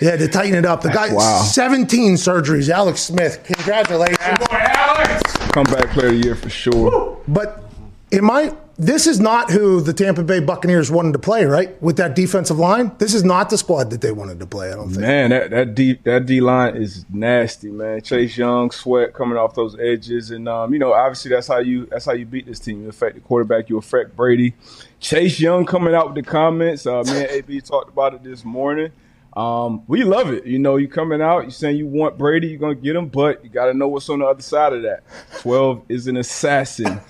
[0.00, 0.80] they had to tighten it up.
[0.82, 1.42] The guy, Wow.
[1.42, 2.70] 17 surgeries.
[2.70, 4.38] Alex Smith, congratulations.
[4.38, 4.46] boy.
[4.56, 5.22] Alex.
[5.52, 7.18] Comeback player of the year for sure.
[7.28, 7.62] But
[8.10, 11.80] in my this is not who the Tampa Bay Buccaneers wanted to play, right?
[11.80, 14.72] With that defensive line, this is not the squad that they wanted to play.
[14.72, 15.00] I don't think.
[15.00, 18.00] Man, that that D that D line is nasty, man.
[18.02, 21.86] Chase Young, Sweat coming off those edges, and um, you know, obviously that's how you
[21.86, 22.82] that's how you beat this team.
[22.82, 24.54] You affect the quarterback, you affect Brady.
[24.98, 26.86] Chase Young coming out with the comments.
[26.86, 28.90] Uh, me and AB talked about it this morning.
[29.36, 30.46] Um, we love it.
[30.46, 33.42] You know, you coming out, you saying you want Brady, you're gonna get him, but
[33.44, 35.02] you got to know what's on the other side of that.
[35.38, 37.00] Twelve is an assassin.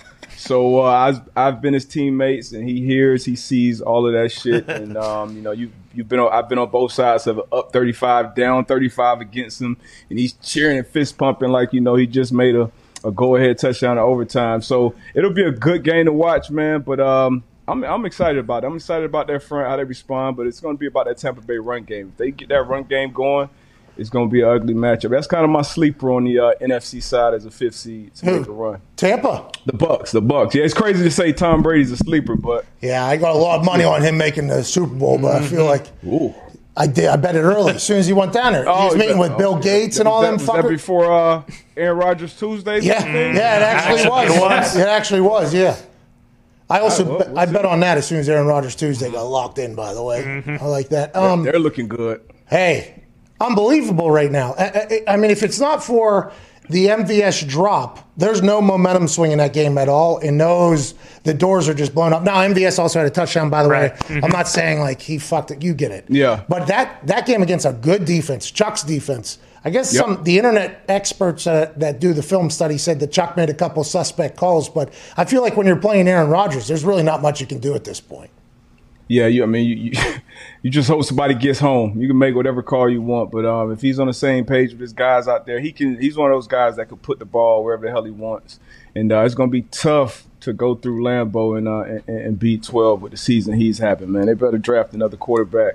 [0.44, 4.30] So uh, I've I've been his teammates, and he hears, he sees all of that
[4.30, 7.38] shit, and um, you know you you've been on, I've been on both sides of
[7.38, 9.78] it, up thirty five, down thirty five against him,
[10.10, 12.70] and he's cheering and fist pumping like you know he just made a,
[13.04, 14.60] a go ahead touchdown in overtime.
[14.60, 16.82] So it'll be a good game to watch, man.
[16.82, 18.66] But um, I'm I'm excited about it.
[18.66, 21.16] I'm excited about their front, how they respond, but it's going to be about that
[21.16, 22.08] Tampa Bay run game.
[22.08, 23.48] If they get that run game going.
[23.96, 25.10] It's going to be an ugly matchup.
[25.10, 28.26] That's kind of my sleeper on the uh, NFC side as a fifth seed to
[28.26, 28.80] make a run.
[28.96, 29.50] Tampa.
[29.66, 30.54] The Bucks, the Bucks.
[30.54, 33.60] Yeah, it's crazy to say Tom Brady's a sleeper, but Yeah, I got a lot
[33.60, 36.34] of money on him making the Super Bowl, but I feel like ooh.
[36.76, 37.06] I did.
[37.06, 38.68] I bet it early as soon as he went down there.
[38.68, 40.00] oh, he was meeting bet- with Bill oh, Gates yeah.
[40.00, 41.42] and all that, them was that before uh,
[41.76, 42.80] Aaron Rodgers Tuesday?
[42.80, 44.34] Yeah, yeah, it actually was.
[44.34, 44.76] It was.
[44.76, 45.54] It actually was.
[45.54, 45.76] Yeah.
[46.68, 49.22] I also bet- we'll I bet on that as soon as Aaron Rodgers Tuesday got
[49.22, 49.74] locked in.
[49.74, 51.14] By the way, I like that.
[51.14, 52.22] Um, They're looking good.
[52.46, 53.03] Hey,
[53.40, 54.54] unbelievable right now.
[54.58, 54.64] I,
[55.08, 56.32] I, I mean, if it's not for
[56.70, 60.18] the MVS drop, there's no momentum swing in that game at all.
[60.18, 62.22] And those the doors are just blown up.
[62.22, 64.08] Now MVS also had a touchdown, by the Right.
[64.10, 64.20] way.
[64.22, 65.62] I'm not saying like he fucked it.
[65.62, 66.06] You get it.
[66.08, 66.42] Yeah.
[66.48, 69.38] But that that game against a good defense, Chuck's defense.
[69.66, 70.04] I guess Yep.
[70.04, 73.54] some the internet experts uh, that do the film study said that Chuck made a
[73.54, 77.20] couple suspect calls, but I feel like when you're playing Aaron Rodgers, there's really not
[77.22, 78.30] much you can do at this point.
[79.08, 79.42] Yeah, you.
[79.42, 79.92] I mean, you, you,
[80.62, 82.00] you just hope somebody gets home.
[82.00, 84.72] You can make whatever call you want, but um, if he's on the same page
[84.72, 86.00] with his guys out there, he can.
[86.00, 88.58] He's one of those guys that could put the ball wherever the hell he wants,
[88.94, 92.38] and uh, it's going to be tough to go through Lambeau and, uh, and and
[92.38, 94.10] beat twelve with the season he's having.
[94.12, 95.74] Man, they better draft another quarterback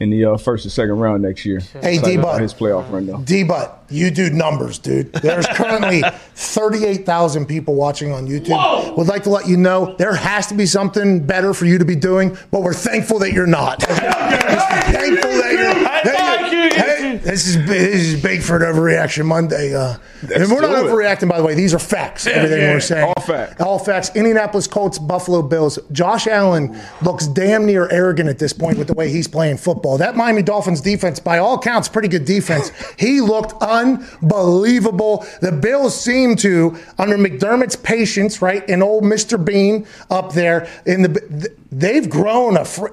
[0.00, 1.60] in the uh, first or second round next year.
[1.80, 2.18] Hey, D-Bud.
[2.18, 3.20] about his playoff run though.
[3.20, 5.12] D but you do numbers, dude.
[5.12, 6.02] There's currently
[6.34, 8.96] 38,000 people watching on YouTube.
[8.96, 11.84] Would like to let you know there has to be something better for you to
[11.84, 13.80] be doing, but we're thankful that you're not.
[13.80, 15.63] Just thankful that you're.
[16.04, 19.74] That you're- Hey, this is this is Bigford overreaction Monday.
[19.74, 19.96] Uh,
[20.34, 20.90] and we're not do it.
[20.90, 21.54] overreacting, by the way.
[21.54, 22.26] These are facts.
[22.26, 22.72] everything yeah.
[22.72, 23.60] we're saying, All facts.
[23.60, 24.10] all facts.
[24.14, 25.78] Indianapolis Colts, Buffalo Bills.
[25.92, 29.98] Josh Allen looks damn near arrogant at this point with the way he's playing football.
[29.98, 32.70] That Miami Dolphins defense, by all accounts, pretty good defense.
[32.98, 35.26] He looked unbelievable.
[35.40, 39.42] The Bills seem to, under McDermott's patience, right, and old Mr.
[39.42, 42.64] Bean up there, in the they've grown a.
[42.64, 42.88] Fr-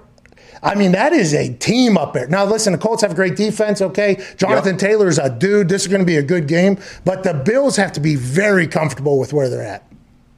[0.63, 2.27] I mean, that is a team up there.
[2.27, 4.23] Now, listen, the Colts have great defense, okay?
[4.37, 5.69] Jonathan Taylor's a dude.
[5.69, 6.77] This is going to be a good game.
[7.03, 9.83] But the Bills have to be very comfortable with where they're at.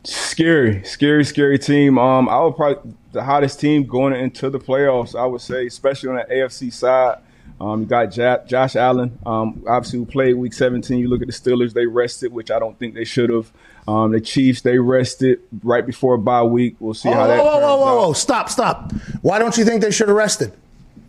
[0.05, 1.97] Scary, scary, scary team.
[1.97, 5.17] Um, I would probably the hottest team going into the playoffs.
[5.17, 7.19] I would say, especially on the AFC side.
[7.61, 8.07] Um, you got
[8.47, 10.99] Josh Allen, um, obviously who played Week 17.
[10.99, 13.53] You look at the Steelers; they rested, which I don't think they should have.
[13.87, 16.75] Um, the Chiefs they rested right before bye week.
[16.79, 17.43] We'll see Whoa, how that.
[17.43, 18.13] whoa, whoa, whoa, whoa.
[18.13, 18.91] Stop, stop.
[19.21, 20.53] Why don't you think they should have rested?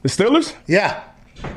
[0.02, 0.54] The Steelers?
[0.66, 1.04] Yeah.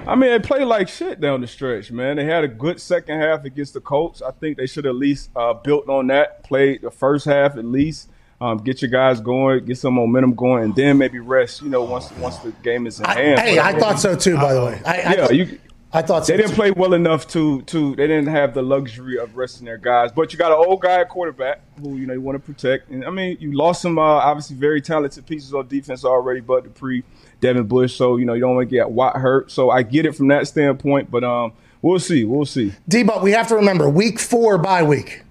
[0.05, 2.17] I mean, they played like shit down the stretch, man.
[2.17, 4.21] They had a good second half against the Colts.
[4.21, 7.65] I think they should at least uh, built on that, played the first half at
[7.65, 8.09] least,
[8.39, 11.61] um, get your guys going, get some momentum going, and then maybe rest.
[11.61, 13.39] You know, once once the game is in I, hand.
[13.39, 14.81] hey, I thought so too, by the way.
[14.85, 15.59] I, I, yeah, you.
[15.93, 17.95] I thought so They didn't play well enough to to.
[17.95, 20.11] They didn't have the luxury of resting their guys.
[20.11, 22.89] But you got an old guy at quarterback who you know you want to protect.
[22.89, 26.65] And I mean, you lost some uh, obviously very talented pieces on defense already, but
[26.65, 27.03] Dupree,
[27.39, 27.95] Devin Bush.
[27.95, 29.49] So you know you don't want to get Watt hurt.
[29.49, 31.09] So I get it from that standpoint.
[31.09, 32.25] But um, we'll see.
[32.25, 32.73] We'll see.
[32.89, 35.23] D, but we have to remember week four bye week.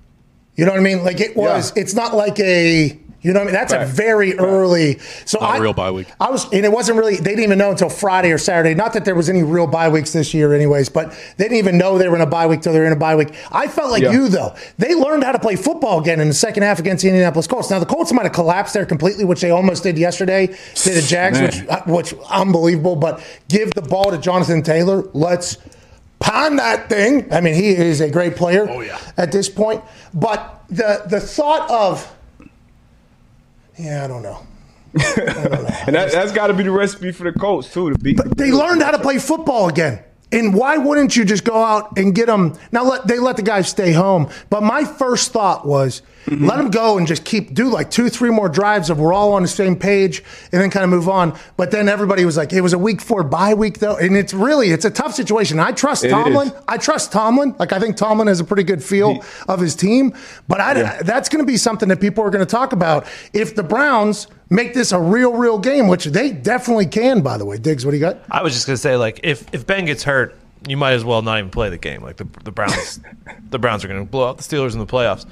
[0.54, 1.04] You know what I mean?
[1.04, 1.72] Like it was.
[1.76, 2.98] It's not like a.
[3.26, 3.54] You know what I mean?
[3.54, 3.88] That's a Right.
[3.88, 4.98] very early.
[5.24, 6.06] So Not I, a real bye week.
[6.20, 7.16] I was, and it wasn't really.
[7.16, 8.72] They didn't even know until Friday or Saturday.
[8.74, 10.88] Not that there was any real bye weeks this year, anyways.
[10.88, 12.92] But they didn't even know they were in a bye week till they were in
[12.92, 13.34] a bye week.
[13.50, 14.12] I felt like Yeah.
[14.12, 14.54] you though.
[14.78, 17.68] They learned how to play football again in the second half against the Indianapolis Colts.
[17.68, 21.02] Now the Colts might have collapsed there completely, which they almost did yesterday to the
[21.02, 21.46] Jags, Man.
[21.50, 22.94] which uh, which unbelievable.
[22.94, 25.02] But give the ball to Jonathan Taylor.
[25.14, 25.58] Let's
[26.20, 27.26] pound that thing.
[27.32, 28.68] I mean, he is a great player.
[28.70, 28.98] Oh yeah.
[29.16, 29.82] At this point,
[30.14, 32.12] but the the thought of,
[33.78, 34.46] yeah, I don't know.
[34.94, 38.16] And that, that's got to be the recipe for the Colts too to beat.
[38.16, 40.02] the They learned how to play football again.
[40.32, 42.58] And why wouldn't you just go out and get them?
[42.72, 44.28] Now let they let the guys stay home.
[44.50, 46.44] But my first thought was mm-hmm.
[46.44, 49.34] let them go and just keep do like two, three more drives of we're all
[49.34, 51.38] on the same page, and then kind of move on.
[51.56, 54.34] But then everybody was like, it was a week four bye week though, and it's
[54.34, 55.60] really it's a tough situation.
[55.60, 56.48] I trust It Tomlin.
[56.48, 56.54] is.
[56.66, 57.54] I trust Tomlin.
[57.60, 60.12] Like I think Tomlin has a pretty good feel of his team.
[60.48, 61.02] But I, Yeah.
[61.02, 64.26] that's going to be something that people are going to talk about if the Browns
[64.50, 67.22] make this a real, real game, which they definitely can.
[67.22, 68.18] By the way, Diggs, what do you got?
[68.30, 70.36] I was just gonna say, like, if if Ben gets hurt,
[70.66, 72.02] you might as well not even play the game.
[72.02, 73.00] Like the the Browns,
[73.50, 75.26] the Browns are gonna blow out the Steelers in the playoffs.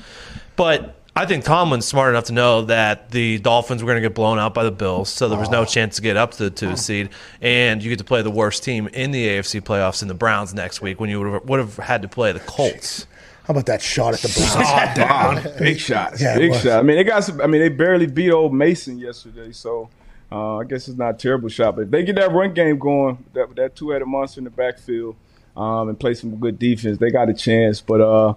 [0.56, 4.38] But I think Tomlin's smart enough to know that the Dolphins were gonna get blown
[4.38, 5.64] out by the Bills, so there was no oh.
[5.64, 6.74] chance to get up to the two oh.
[6.74, 7.10] seed,
[7.40, 10.54] and you get to play the worst team in the AFC playoffs in the Browns
[10.54, 13.06] next week when you would have, would have had to play the Colts.
[13.44, 14.98] How about that shot at the Browns?
[14.98, 16.78] Wow, big shot, Yeah, big shot.
[16.78, 17.24] I mean, they got.
[17.24, 19.90] Some, I mean, they barely beat old Mason yesterday, so
[20.32, 21.76] uh, I guess it's not a terrible shot.
[21.76, 25.16] But if they get that run game going, that that two-headed monster in the backfield,
[25.56, 27.82] um, and play some good defense, they got a chance.
[27.82, 28.34] But uh,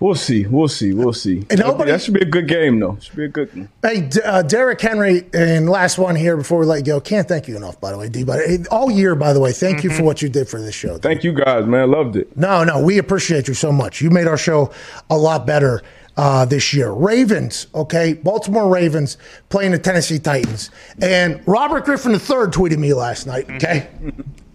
[0.00, 1.44] we'll see, we'll see, we'll see.
[1.50, 2.96] And nobody- that should be a good game, though.
[3.00, 3.68] Should be a good one.
[3.82, 7.00] Hey, D- uh, Derrick Henry, and last one here before we let you go.
[7.00, 8.24] Can't thank you enough, by the way, D.
[8.24, 8.40] But
[8.70, 10.98] all year, by the way, thank you for what you did for this show.
[10.98, 11.90] Thank you guys, man.
[11.90, 12.36] Loved it.
[12.36, 14.00] No, no, we appreciate you so much.
[14.00, 14.70] You made our show
[15.10, 15.82] a lot better
[16.16, 16.90] uh, this year.
[16.90, 19.16] Ravens, okay, Baltimore Ravens
[19.50, 20.70] playing the Tennessee Titans,
[21.00, 22.18] and Robert Griffin III
[22.50, 23.88] tweeted me last night, okay,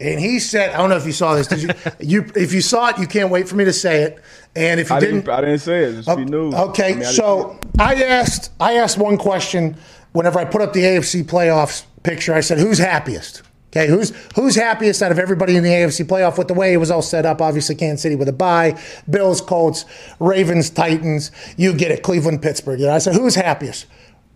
[0.01, 1.47] and he said, I don't know if you saw this.
[1.47, 1.69] Did you?
[1.99, 4.19] you if you saw it, you can't wait for me to say it.
[4.55, 5.93] And if you I didn't, didn't, I didn't say it.
[6.03, 6.53] Just be news.
[6.53, 9.77] Okay, I mean, I so I asked I asked one question
[10.11, 12.33] whenever I put up the AFC playoffs picture.
[12.33, 13.41] I said, "Who's happiest?"
[13.75, 16.77] Okay, who's who's happiest out of everybody in the AFC playoff with the way it
[16.77, 17.41] was all set up?
[17.41, 18.79] Obviously, Kansas City with a bye,
[19.09, 19.85] Bills, Colts,
[20.19, 21.31] Ravens, Titans.
[21.57, 22.79] You get it, Cleveland, Pittsburgh.
[22.79, 23.87] You know, I said, "Who's happiest?"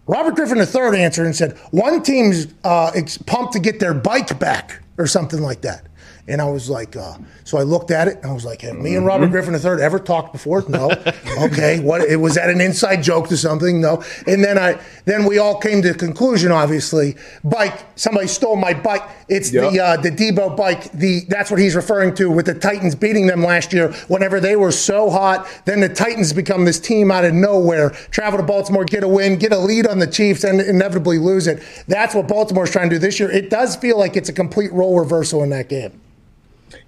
[0.07, 2.91] Robert Griffin III answered and said, "One team's uh,
[3.27, 5.85] pumped to get their bike back, or something like that."
[6.29, 8.75] And I was like, uh, so I looked at it and I was like, have
[8.75, 10.61] me and Robert Griffin III ever talked before?
[10.67, 10.91] No.
[11.39, 11.79] okay.
[11.79, 12.01] What?
[12.01, 13.79] It was that an inside joke to something?
[13.79, 14.03] No.
[14.25, 16.51] And then I, then we all came to the conclusion.
[16.51, 17.85] Obviously, bike.
[17.95, 19.03] Somebody stole my bike.
[19.29, 19.99] It's the Yep.
[19.99, 20.91] uh, the Deebo bike.
[20.91, 23.93] The that's what he's referring to with the Titans beating them last year.
[24.09, 27.91] Whenever they were so hot, then the Titans become this team out of nowhere.
[28.11, 31.47] Travel to Baltimore, get a win, get a lead on the Chiefs, and inevitably lose
[31.47, 31.63] it.
[31.87, 33.31] That's what Baltimore's trying to do this year.
[33.31, 36.01] It does feel like it's a complete role reversal in that game.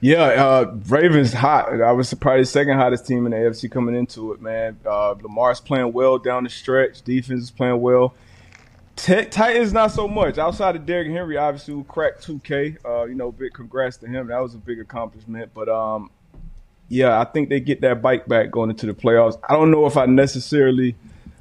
[0.02, 1.82] Yeah, uh, Ravens hot.
[1.82, 4.78] I was probably the second hottest team in the AFC coming into it, man.
[4.86, 7.02] Uh, Lamar's playing well down the stretch.
[7.02, 8.14] Defense is playing well.
[8.96, 10.38] T- Titans not so much.
[10.38, 12.78] Outside of Derrick Henry, obviously who cracked 2K.
[12.84, 14.28] Uh, you know, big congrats to him.
[14.28, 15.52] That was a big accomplishment.
[15.54, 16.12] But um,
[16.90, 19.40] yeah, I think they get that bike back going into the playoffs.
[19.48, 20.96] I don't know if I necessarily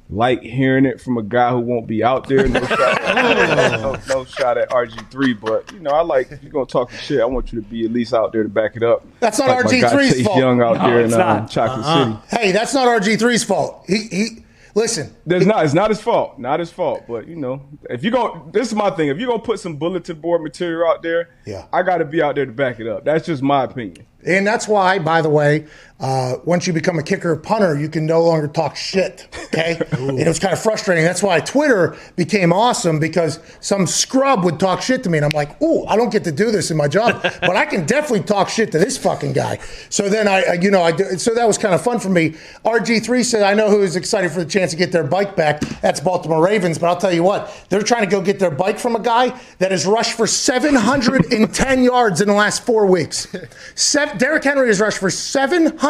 [0.09, 2.47] like hearing it from a guy who won't be out there.
[2.47, 6.51] No shot, at, no, no shot at RG3, but you know, I like if you're
[6.51, 7.21] gonna talk shit.
[7.21, 9.05] I want you to be at least out there to back it up.
[9.19, 10.37] That's not like my guy RG3's Chase fault.
[10.39, 11.45] Young out No, there in it's uh.
[11.47, 12.21] Chocolate Uh-uh.
[12.27, 12.41] City.
[12.43, 13.83] Hey, that's not RG3's fault.
[13.87, 14.27] He he.
[14.75, 15.65] Listen, There's not.
[15.65, 16.37] It's not his fault.
[16.39, 17.03] Not his fault.
[17.07, 19.09] But you know, if you go, this is my thing.
[19.09, 21.65] If you're gonna put some bulletin board material out there, Yeah.
[21.73, 23.03] I got to be out there to back it up.
[23.03, 24.05] That's just my opinion.
[24.25, 25.65] And that's why, by the way,
[25.99, 29.27] uh, once you become a kicker punter, you can no longer talk shit.
[29.47, 31.03] Okay, and it was kind of frustrating.
[31.03, 35.31] That's why Twitter became awesome because some scrub would talk shit to me, and I'm
[35.33, 38.21] like, "Ooh, I don't get to do this in my job, but I can definitely
[38.25, 39.57] talk shit to this fucking guy."
[39.89, 42.09] So then I, I- you know, I do, so that was kind of fun for
[42.09, 42.35] me.
[42.65, 45.59] RG3 said, "I know who is excited for the chance to get their bike back.
[45.81, 48.79] That's Baltimore Ravens." But I'll tell you what, they're trying to go get their bike
[48.79, 53.27] from a guy that has rushed for 710 yards in the last four weeks.
[53.75, 55.09] Seven, Derrick Henry has rushed for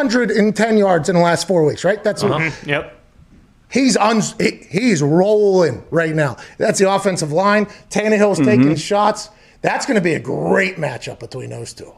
[0.07, 2.03] 710 yards in the last four weeks, right?
[2.03, 2.33] That's uh-huh.
[2.33, 2.69] what, mm-hmm.
[2.69, 2.99] Yep.
[3.71, 6.37] he's un, he- he's rolling right now.
[6.57, 7.65] That's the offensive line.
[7.89, 8.75] Tannehill's taking mm-hmm.
[8.75, 9.29] shots.
[9.61, 11.93] That's going to be a great matchup between those two.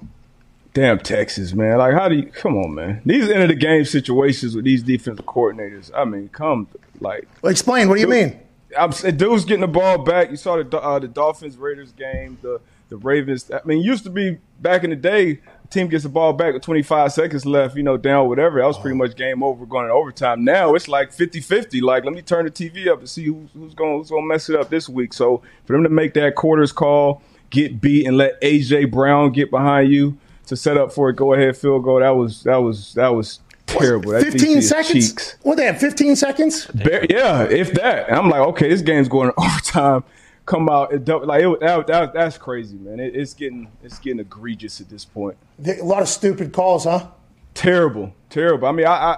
[0.74, 1.78] Damn Texas, man.
[1.78, 2.26] Like, how do you?
[2.28, 3.02] Come on, man.
[3.06, 5.92] These end of the game situations with these defensive coordinators.
[5.94, 6.68] I mean, come
[7.02, 7.28] like.
[7.42, 7.90] Well, explain.
[7.90, 8.40] What do you mean?
[8.78, 10.32] I'm dude's getting the ball back.
[10.32, 13.52] You saw the uh, the Dolphins Raiders game, the the Ravens.
[13.52, 15.42] I mean, used to be back in the day,
[15.72, 18.60] team gets the ball back with 25 seconds left, you know, down whatever.
[18.60, 20.44] That was pretty much game over going to overtime.
[20.44, 21.82] Now it's like 50-50.
[21.82, 24.50] Like, let me turn the TV up and see who's, who's going who's to mess
[24.50, 25.14] it up this week.
[25.14, 29.50] So for them to make that quarters call, get beat, and let AJ Brown get
[29.50, 30.18] behind you
[30.48, 33.40] to set up for a go ahead field goal, that was that was that was
[33.68, 34.12] terrible.
[34.12, 35.36] That 15 seconds?
[35.44, 36.70] What, they have 15 seconds?
[36.76, 38.10] Yeah, if that.
[38.10, 40.04] And I'm like, okay, this game's going to overtime.
[40.46, 43.00] Come out, it, don't- like it, that, that, that's crazy, man.
[43.00, 45.38] It, it's getting it's getting egregious at this point.
[45.66, 47.08] A lot of stupid calls, huh?
[47.54, 48.68] Terrible, terrible.
[48.68, 49.18] I mean, I, I,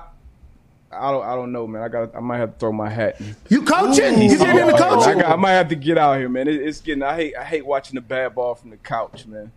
[0.92, 1.82] I don't, I don't know, man.
[1.82, 3.20] I got, I might have to throw my hat.
[3.50, 4.22] You coaching?
[4.22, 5.20] You getting into oh, I, coaching?
[5.20, 6.48] got, I might have to get out here, man.
[6.48, 7.04] It, it's getting.
[7.04, 9.52] I hate, I hate watching the bad ball from the couch, man.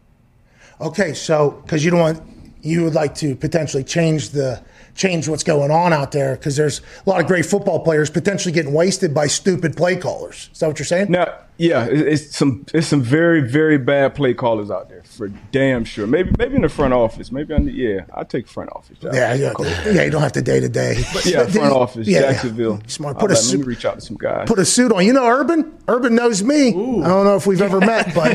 [0.80, 2.22] Okay, so because you don't want,
[2.62, 4.62] you would like to potentially change the
[4.96, 8.52] change what's going on out there because there's a lot of great football players potentially
[8.52, 10.48] getting wasted by stupid play callers.
[10.52, 11.10] Is that what you're saying?
[11.10, 15.84] Now, yeah, it's some, it's some very, very bad play callers out there for damn
[15.84, 16.06] sure.
[16.06, 17.30] Maybe, maybe in the front office.
[17.32, 18.98] Maybe on the, yeah, I take front office.
[18.98, 19.14] job.
[19.14, 19.52] Yeah, yeah,
[19.86, 20.02] yeah.
[20.02, 20.96] You don't have to day to day.
[21.24, 22.20] Yeah, front office, Yeah.
[22.32, 22.80] Jacksonville.
[22.86, 23.16] Smart.
[23.16, 23.66] I'll Put a let- let me suit.
[23.66, 24.46] reach out to some guys.
[24.48, 25.04] Put a suit on.
[25.06, 25.76] You know Urban?
[25.88, 26.68] Urban knows me.
[26.68, 28.32] I don't know if we've ever met, but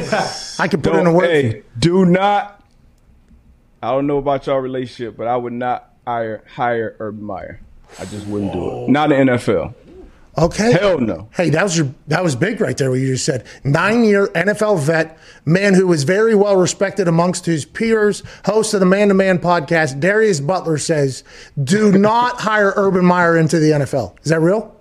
[0.59, 1.25] I can put in a Don't- word.
[1.29, 2.59] Hey, do not.
[3.83, 7.59] I don't know about y'all relationship, but I would not hire hire Urban Meyer.
[7.99, 8.89] I just wouldn't do it.
[8.89, 9.73] Not in the NFL.
[10.37, 10.71] Okay.
[10.71, 11.27] Hell no.
[11.33, 12.89] Hey, that was your that was big right there.
[12.89, 13.45] What you just said.
[13.65, 18.23] Nine year NFL vet, man who is very well respected amongst his peers.
[18.45, 21.25] Host of the Man to Man podcast, Darius Butler says,
[21.61, 24.73] "Do not hire Urban Meyer into the NFL." Is that real?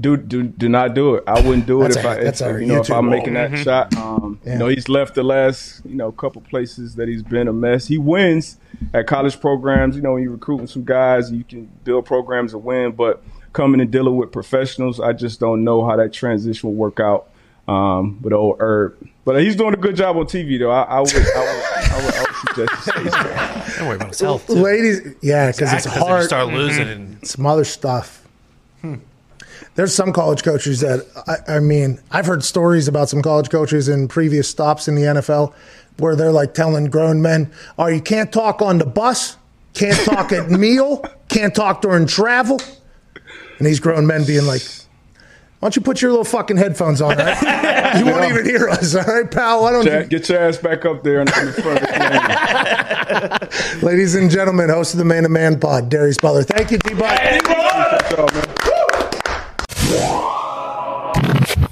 [0.00, 1.24] Do do do not do it.
[1.26, 3.16] I wouldn't do it if a- I that's if, you know if I'm wall.
[3.16, 3.64] making that Mhm.
[3.64, 3.96] shot.
[3.96, 4.52] Um, Yeah.
[4.52, 7.88] You know he's left the last you know couple places that he's been a mess.
[7.88, 8.58] He wins
[8.94, 9.96] at college programs.
[9.96, 12.92] You know when you're recruiting some guys, you can build programs and win.
[12.92, 13.22] But
[13.52, 17.26] coming and dealing with professionals, I just don't know how that transition will work out.
[17.66, 18.94] Um, with old Herb,
[19.26, 20.70] but he's doing a good job on TV though.
[20.70, 23.76] I, I would I would, I would, I would suggest he stays.
[23.76, 24.48] Don't worry about his health.
[24.48, 26.24] Ladies, yeah, because it's Exactly, 'cause if you hard.
[26.24, 26.92] start losing Mhm.
[26.92, 28.26] and- some other stuff.
[29.78, 33.88] There's some college coaches that I, I mean, I've heard stories about some college coaches
[33.88, 35.54] in previous stops in the NFL
[35.98, 39.36] where they're like telling grown men, "Oh, you can't talk on the bus,
[39.74, 42.60] can't talk at meal, can't talk during travel,"
[43.58, 44.62] and these grown men being like.
[45.60, 47.18] Why don't you put your little fucking headphones on?
[47.20, 47.98] all Right?
[47.98, 49.62] You won't even hear us, all right, pal?
[49.62, 50.04] Why don't you?
[50.04, 51.88] Get your ass back up there in the front of
[53.80, 53.82] the.
[53.86, 56.44] Ladies and gentlemen, host of the Man to Man Pod, Darius Butler.
[56.44, 56.94] Thank you, D.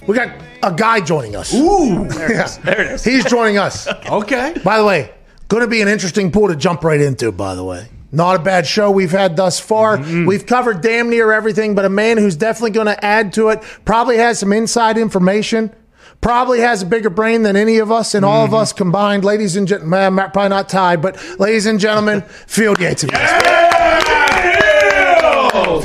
[0.07, 0.31] We got
[0.63, 1.55] a guy joining us.
[1.55, 2.59] Ooh, there it is.
[2.59, 3.05] There it is.
[3.05, 3.87] He's joining us.
[4.11, 4.55] okay.
[4.65, 5.13] By the way,
[5.49, 7.89] Going to be an interesting pool to jump right into, by the way.
[8.11, 9.99] Not a bad show we've had thus far.
[9.99, 13.63] We've covered damn near everything, but a man who's definitely going to add to it,
[13.85, 15.73] probably has some inside information,
[16.21, 18.61] probably has a bigger brain than any of us and all of mm-hmm.
[18.61, 19.25] us combined.
[19.25, 23.05] Ladies and gentlemen, probably not tied, but ladies and gentlemen, Field Yates.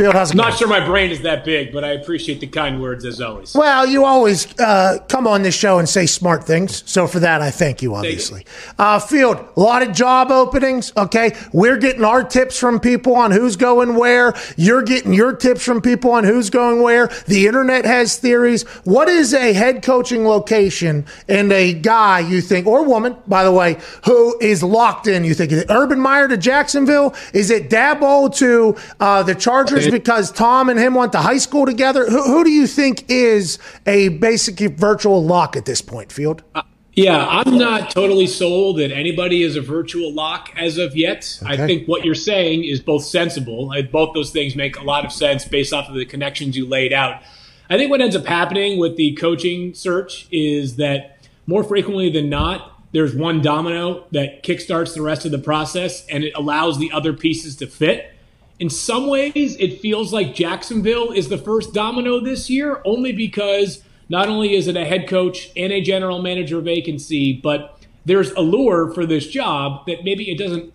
[0.02, 0.58] Field, how's it Not going?
[0.58, 3.54] sure my brain is that big, but I appreciate the kind words as always.
[3.54, 6.82] Well, you always uh, come on this show and say smart things.
[6.90, 8.44] So for that, I thank you, obviously.
[8.80, 10.92] Uh, Field, a lot of job openings.
[10.98, 11.36] Okay.
[11.54, 14.34] We're getting our tips from people on who's going where.
[14.58, 17.12] You're getting your tips from people on who's going where.
[17.28, 18.64] The internet has theories.
[18.84, 23.52] What is a head coaching location and a guy you think, or woman, by the
[23.52, 25.24] way, who is locked in?
[25.24, 27.14] You think, is it Urban Meyer to Jacksonville?
[27.36, 31.66] Is it Daboll to uh, the Chargers because Tom and him went to high school
[31.66, 32.10] together?
[32.10, 36.44] Who, who do you think is a basically virtual lock at this point, Field?
[36.56, 36.64] Uh,
[36.94, 41.40] yeah, I'm not totally sold that anybody is a virtual lock as of yet.
[41.46, 43.74] I think what you're saying is both sensible.
[43.92, 46.92] Both those things make a lot of sense based off of the connections you laid
[46.92, 47.22] out.
[47.70, 52.30] I think what ends up happening with the coaching search is that more frequently than
[52.30, 56.92] not, there's one domino that kickstarts the rest of the process and it allows the
[56.92, 58.14] other pieces to fit.
[58.62, 63.84] In some ways, it feels like Jacksonville is the first domino this year, only because
[64.08, 68.94] not only is it a head coach and a general manager vacancy, but there's allure
[68.94, 70.72] for this job that maybe it doesn't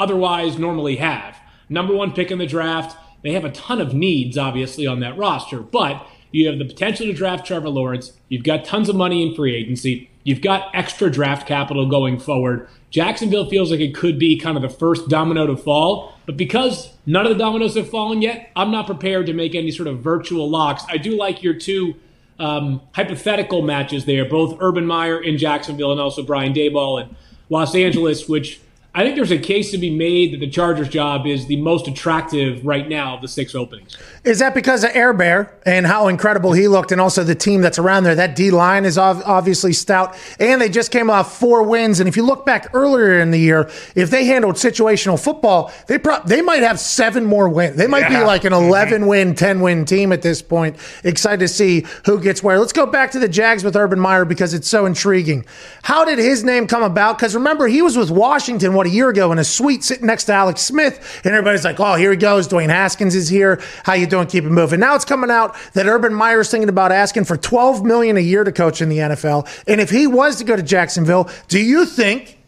[0.00, 1.36] otherwise normally have.
[1.68, 2.96] Number one pick in the draft.
[3.22, 7.06] They have a ton of needs, obviously, on that roster, but you have the potential
[7.06, 8.14] to draft Trevor Lawrence.
[8.28, 10.10] You've got tons of money in free agency.
[10.28, 12.68] You've got extra draft capital going forward.
[12.90, 16.92] Jacksonville feels like it could be kind of the first domino to fall, but because
[17.06, 20.00] none of the dominoes have fallen yet, I'm not prepared to make any sort of
[20.00, 20.84] virtual locks.
[20.86, 21.94] I do like your two
[22.38, 27.16] um, hypothetical matches there, both Urban Meyer in Jacksonville and also Brian Daboll in
[27.48, 28.60] Los Angeles, which
[28.98, 31.86] I think there's a case to be made that the Chargers job is the most
[31.86, 33.96] attractive right now of the six openings.
[34.24, 37.60] Is that because of Air Bear and how incredible he looked, and also the team
[37.60, 38.16] that's around there?
[38.16, 42.00] That D line is obviously stout, and they just came off four wins.
[42.00, 45.98] And if you look back earlier in the year, if they handled situational football, they
[45.98, 47.76] pro- they might have seven more wins.
[47.76, 48.66] They might be like an mm-hmm.
[48.66, 50.76] eleven win, ten win team at this point.
[51.04, 52.58] Excited to see who gets where.
[52.58, 55.46] Let's go back to the Jags with Urban Meyer because it's so intriguing.
[55.84, 57.16] How did his name come about?
[57.16, 60.24] Because remember, he was with Washington what a year ago in a suite sitting next
[60.24, 62.48] to Alex Smith, and everybody's like, "Oh, here he goes.
[62.48, 63.60] Dwayne Haskins is here.
[63.84, 64.26] How you doing?
[64.26, 67.84] Keep it moving." Now it's coming out that Urban Meyer's thinking about asking for twelve
[67.84, 70.62] million a year to coach in the NFL, and if he was to go to
[70.62, 72.38] Jacksonville, do you think?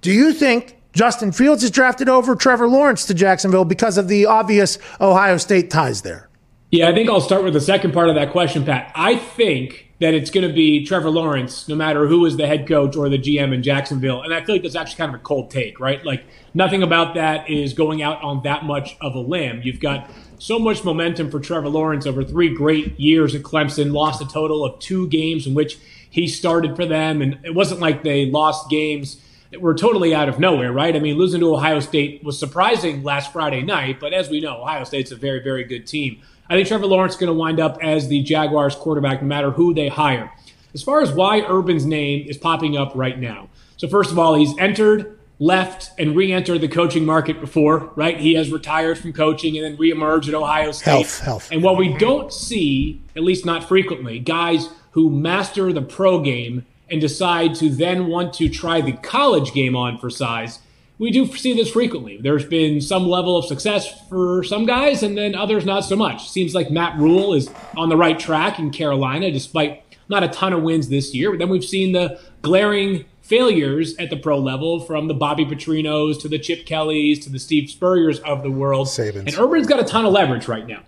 [0.00, 0.74] Do you think?
[0.92, 5.70] Justin Fields is drafted over Trevor Lawrence to Jacksonville because of the obvious Ohio State
[5.70, 6.30] ties there.
[6.70, 8.92] Yeah, I think I'll start with the second part of that question, Pat.
[8.94, 12.68] I think that it's going to be Trevor Lawrence, no matter who is the head
[12.68, 14.22] coach or the GM in Jacksonville.
[14.22, 16.04] And I feel like that's actually kind of a cold take, right?
[16.04, 19.62] Like nothing about that is going out on that much of a limb.
[19.64, 24.20] You've got so much momentum for Trevor Lawrence over three great years at Clemson, lost
[24.20, 25.78] a total of two games in which
[26.10, 27.22] he started for them.
[27.22, 30.94] And it wasn't like they lost games that were totally out of nowhere, right?
[30.94, 34.60] I mean, losing to Ohio State was surprising last Friday night, but as we know,
[34.60, 36.20] Ohio State's a very, very good team.
[36.48, 39.50] I think Trevor Lawrence is going to wind up as the Jaguars quarterback no matter
[39.50, 40.32] who they hire.
[40.74, 43.48] As far as why Urban's name is popping up right now.
[43.76, 48.18] So, first of all, he's entered, left, and re entered the coaching market before, right?
[48.18, 50.90] He has retired from coaching and then reemerged at Ohio State.
[50.90, 51.48] Health, health.
[51.50, 56.64] And what we don't see, at least not frequently, guys who master the pro game
[56.88, 60.60] and decide to then want to try the college game on for size.
[60.98, 62.18] We do see this frequently.
[62.20, 66.30] There's been some level of success for some guys, and then others not so much.
[66.30, 70.52] Seems like Matt Rhule is on the right track in Carolina, despite not a ton
[70.54, 71.30] of wins this year.
[71.30, 76.18] But then we've seen the glaring failures at the pro level from the Bobby Petrinos
[76.22, 78.88] to the Chip Kellys to the Steve Spurriers of the world.
[79.26, 80.82] And Urban's got a ton of leverage right now.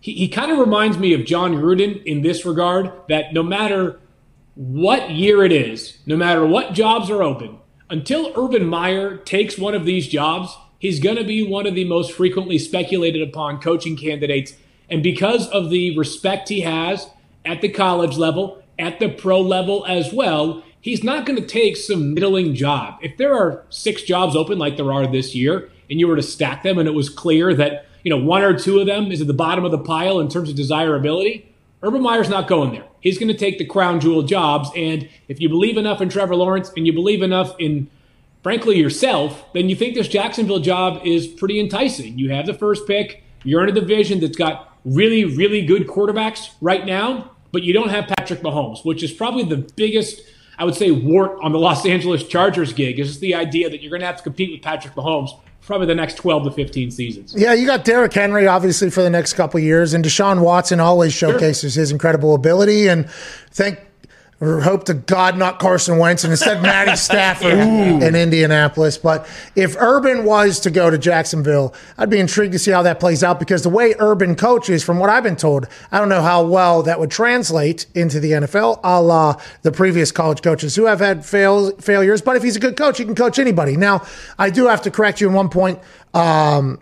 [0.00, 3.98] He, he kind of reminds me of Jon Gruden in this regard that no matter
[4.56, 7.58] what year it is, no matter what jobs are open,
[7.90, 11.84] until Urban Meyer takes one of these jobs, he's going to be one of the
[11.84, 14.54] most frequently speculated upon coaching candidates.
[14.90, 17.08] And because of the respect he has
[17.44, 21.76] at the college level, at the pro level as well, he's not going to take
[21.76, 22.98] some middling job.
[23.02, 26.22] If there are six jobs open like there are this year, and you were to
[26.22, 29.20] stack them and it was clear that, you know, one or two of them is
[29.20, 31.47] at the bottom of the pile in terms of desirability,
[31.82, 32.84] Urban Meyer's not going there.
[33.00, 34.70] He's going to take the crown jewel jobs.
[34.76, 37.88] And if you believe enough in Trevor Lawrence and you believe enough in,
[38.42, 42.18] frankly, yourself, then you think this Jacksonville job is pretty enticing.
[42.18, 43.22] You have the first pick.
[43.44, 47.90] You're in a division that's got really, really good quarterbacks right now, but you don't
[47.90, 50.22] have Patrick Mahomes, which is probably the biggest
[50.58, 53.90] I would say, wart on the Los Angeles Chargers gig is the idea that you're
[53.90, 55.30] going to have to compete with Patrick Mahomes
[55.68, 57.34] probably the next 12 to 15 seasons.
[57.36, 61.12] Yeah, you got Derrick Henry obviously for the next couple years, and Deshaun Watson always
[61.12, 62.88] showcases his incredible ability.
[62.88, 63.08] And
[63.50, 63.78] thank
[64.40, 68.96] or hope to God not Carson Wentz and instead Matty Stafford in Indianapolis.
[68.96, 73.00] But if Urban was to go to Jacksonville, I'd be intrigued to see how that
[73.00, 76.22] plays out because the way Urban coaches, from what I've been told, I don't know
[76.22, 80.84] how well that would translate into the NFL, a la the previous college coaches who
[80.84, 82.22] have had fail, failures.
[82.22, 83.76] But if he's a good coach, he can coach anybody.
[83.76, 84.02] Now,
[84.38, 85.80] I do have to correct you in one point.
[86.14, 86.78] Um,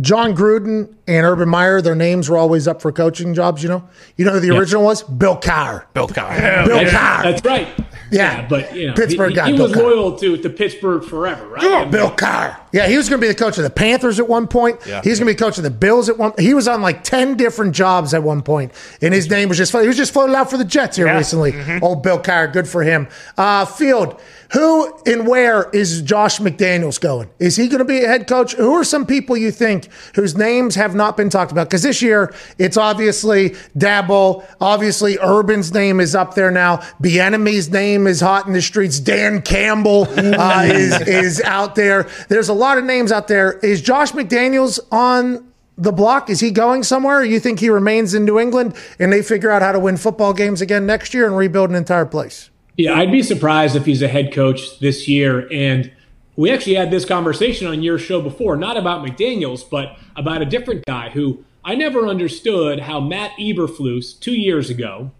[0.00, 3.88] Jon Gruden and Urban Meyer, their names were always up for coaching jobs, you know?
[4.16, 5.04] You know who the original was?
[5.04, 5.84] Bill Cowher.
[5.94, 6.66] Bill Cowher.
[6.66, 7.22] Bill That's, Cowher.
[7.22, 7.68] that's right.
[8.10, 8.46] Yeah.
[8.48, 9.82] but you know, Pittsburgh he, guy, he Bill was Cowher.
[9.82, 11.62] loyal to, to Pittsburgh forever, right?
[11.64, 12.58] Oh, Bill Cowher.
[12.72, 14.80] Yeah, he was going to be the coach of the Panthers at one point.
[14.84, 15.00] Yeah.
[15.02, 16.32] He was going to be coach of the Bills at one.
[16.38, 19.70] He was on like ten different jobs at one point, and his name was just
[19.72, 21.16] he was just floated out for the Jets here Yeah.
[21.18, 21.52] recently.
[21.52, 21.84] Mm-hmm.
[21.84, 22.52] Old Bill Cowher.
[22.52, 23.06] good for him.
[23.38, 24.20] Uh, Field,
[24.54, 27.28] who and where is Josh McDaniels going?
[27.40, 28.54] Is he going to be a head coach?
[28.54, 31.66] Who are some people you think whose names have not been talked about?
[31.66, 36.76] Because this year it's obviously Daboll, obviously Urban's name is up there now.
[37.02, 39.00] Bieniemy's name is hot in the streets.
[39.00, 42.08] Dan Campbell uh, is is out there.
[42.28, 43.58] There's a lot of names out there.
[43.58, 46.30] Is Josh McDaniels on the block?
[46.30, 47.18] Is he going somewhere?
[47.18, 49.96] Or you think he remains in New England and they figure out how to win
[49.96, 52.50] football games again next year and rebuild an entire place?
[52.76, 55.48] Yeah, I'd be surprised if he's a head coach this year.
[55.52, 55.92] And
[56.36, 60.46] we actually had this conversation on your show before, not about McDaniels, but about a
[60.46, 65.12] different guy who I never understood how Matt Eberflus two years ago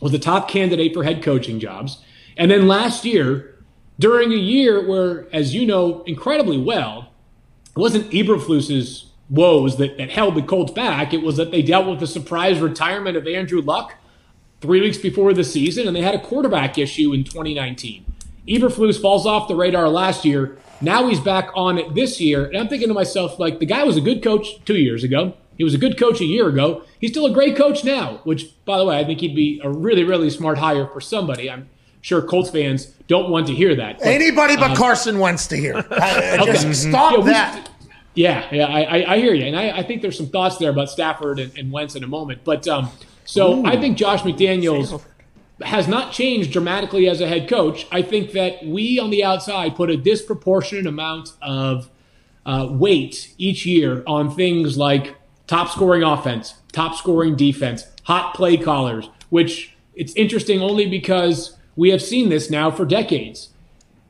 [0.00, 2.02] was the top candidate for head coaching jobs.
[2.36, 3.54] And then last year,
[3.98, 7.10] during a year where, as you know incredibly well,
[7.68, 11.12] it wasn't Eberflus's woes that, that held the Colts back.
[11.12, 13.94] It was that they dealt with the surprise retirement of Andrew Luck
[14.60, 18.04] three weeks before the season, and they had a quarterback issue in 2019.
[18.48, 20.56] Eberflus falls off the radar last year.
[20.80, 23.82] Now he's back on it this year, and I'm thinking to myself, like, the guy
[23.84, 25.34] was a good coach two years ago.
[25.58, 26.82] He was a good coach a year ago.
[27.00, 29.70] He's still a great coach now, which, by the way, I think he'd be a
[29.70, 31.50] really, really smart hire for somebody.
[31.50, 31.68] I'm
[32.02, 33.98] sure Colts fans don't want to hear that.
[33.98, 35.74] but, Anybody but um, Carson Wentz to hear.
[35.90, 36.52] Uh, Okay.
[36.52, 37.68] Just stop Yeah, we- that.
[38.14, 40.70] Yeah, yeah, I, I, I hear you, and I, I think there's some thoughts there
[40.70, 42.42] about Stafford and, and Wentz in a moment.
[42.44, 42.88] But um,
[43.26, 45.02] so I think Josh McDaniels
[45.62, 47.86] has not changed dramatically as a head coach.
[47.90, 51.90] I think that we on the outside put a disproportionate amount of
[52.44, 55.16] uh, weight each year on things like
[55.46, 61.90] top scoring offense, top scoring defense, hot play callers, which it's interesting only because we
[61.90, 63.50] have seen this now for decades.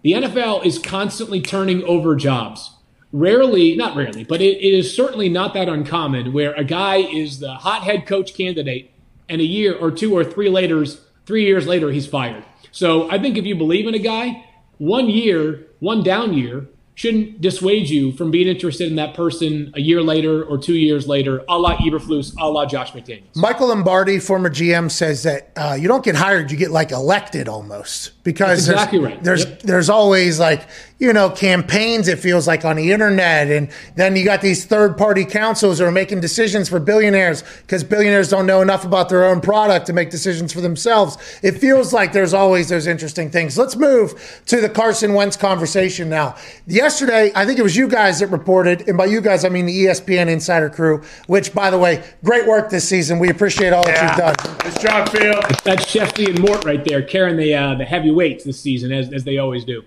[0.02, 2.72] The NFL is constantly turning over jobs.
[3.12, 7.38] Rarely, not rarely, but it, it is certainly not that uncommon where a guy is
[7.38, 8.90] the hot head coach candidate
[9.28, 10.84] and a year or two or three later,
[11.26, 12.44] three years later, he's fired.
[12.72, 14.44] So I think if you believe in a guy,
[14.78, 19.80] one year, one down year, shouldn't dissuade you from being interested in that person a
[19.80, 23.36] year later or two years later, a la Eberflus, a la Josh McDaniels.
[23.36, 27.48] Michael Lombardi, former GM, says that uh, you don't get hired; you get like elected
[27.48, 29.24] almost because That's exactly there's, right.
[29.24, 29.62] There's Yep.
[29.62, 30.66] there's always like
[30.98, 32.08] you know campaigns.
[32.08, 35.84] It feels like on the internet, and then you got these third party councils who
[35.84, 39.92] are making decisions for billionaires because billionaires don't know enough about their own product to
[39.92, 41.18] make decisions for themselves.
[41.42, 43.58] It feels like there's always those interesting things.
[43.58, 46.36] Let's move to the Carson Wentz conversation now.
[46.66, 49.66] Yesterday, I think it was you guys that reported, and by you guys I mean
[49.66, 51.02] the ESPN Insider crew.
[51.26, 53.18] Which, by the way, great work this season.
[53.18, 54.58] We appreciate all that you've done.
[54.58, 55.40] Good job, Phil.
[55.64, 59.12] That's Schefty and Mort right there carrying the uh, the heavy weights this season, as,
[59.12, 59.84] as they always do.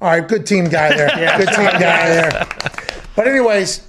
[0.00, 1.08] All right, good team guy there.
[1.38, 2.48] Good team guy there.
[3.14, 3.86] But anyways,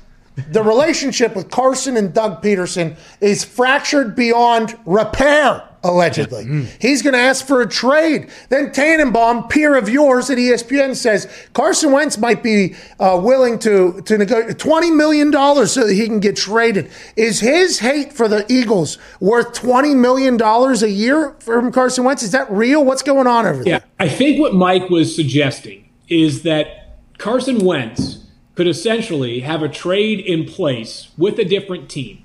[0.50, 5.68] the relationship with Carson and Doug Pederson is fractured beyond repair.
[5.84, 8.30] Allegedly, he's going to ask for a trade.
[8.50, 14.00] Then Tannenbaum, peer of yours at ESPN, says Carson Wentz might be uh, willing to
[14.04, 16.92] to negotiate twenty million dollars so that he can get traded.
[17.16, 22.22] Is his hate for the Eagles worth twenty million dollars a year from Carson Wentz?
[22.22, 22.86] Is that real?
[22.86, 23.74] What's going on over there?
[23.74, 25.81] Yeah, I think what Mike was suggesting
[26.12, 28.26] is that Carson Wentz
[28.56, 32.24] could essentially have a trade in place with a different team.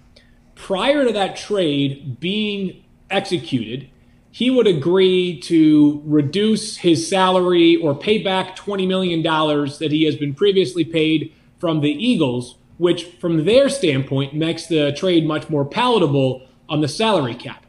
[0.57, 3.89] Prior to that trade being executed,
[4.33, 10.17] he would agree to reduce his salary or pay back $20 million that he has
[10.17, 15.65] been previously paid from the Eagles, which, from their standpoint, makes the trade much more
[15.65, 17.65] palatable on the salary cap.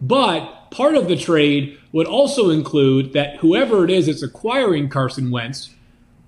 [0.00, 5.30] But part of the trade would also include that whoever it is that's acquiring Carson
[5.30, 5.74] Wentz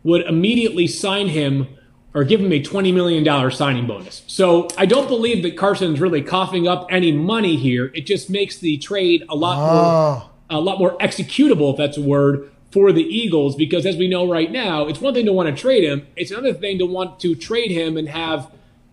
[0.02, 1.68] would immediately sign him
[2.14, 4.24] or give him a $20 million signing bonus.
[4.26, 7.92] So I don't believe that Carson's really coughing up any money here.
[7.94, 10.30] It just makes the trade a lot more ah.
[10.50, 13.54] a lot more executable, if that's a word, for the Eagles.
[13.54, 16.30] Because as we know right now, it's one thing to want to trade him, it's
[16.30, 18.50] another thing to want to trade him and have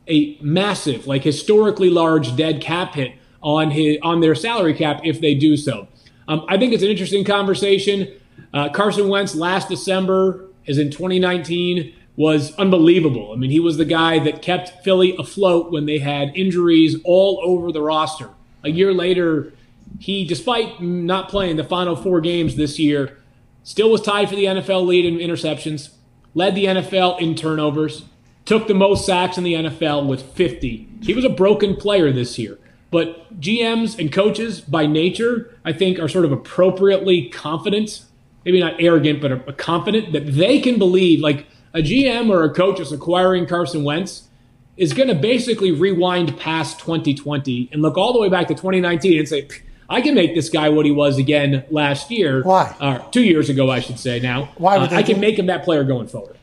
[0.07, 5.21] a massive, like historically large dead cap hit on his on their salary cap if
[5.21, 5.87] they do so.
[6.27, 8.07] Um, I think it's an interesting conversation.
[8.53, 13.31] Uh, Carson Wentz last December, as in 2019, was unbelievable.
[13.31, 17.39] I mean, he was the guy that kept Philly afloat when they had injuries all
[17.43, 18.29] over the roster.
[18.63, 19.53] A year later,
[19.99, 23.17] he, despite not playing the final four games this year,
[23.63, 25.91] still was tied for the NFL lead in interceptions,
[26.33, 28.05] led the NFL in turnovers,
[28.45, 30.87] took the most sacks in the NFL with 50.
[31.01, 32.57] He was a broken player this year.
[32.89, 38.03] But GMs and coaches, by nature, I think, are sort of appropriately confident,
[38.45, 42.53] maybe not arrogant, but a confident that they can believe, like a GM or a
[42.53, 44.29] coach is acquiring Carson Wentz
[44.77, 49.19] is going to basically rewind past 2020 and look all the way back to 2019
[49.19, 49.47] and say,
[49.89, 52.43] I can make this guy what he was again last year.
[52.43, 52.75] Why?
[52.79, 54.49] Uh, two years ago, I should say now.
[54.57, 56.36] Why would uh, I can make him that player going forward.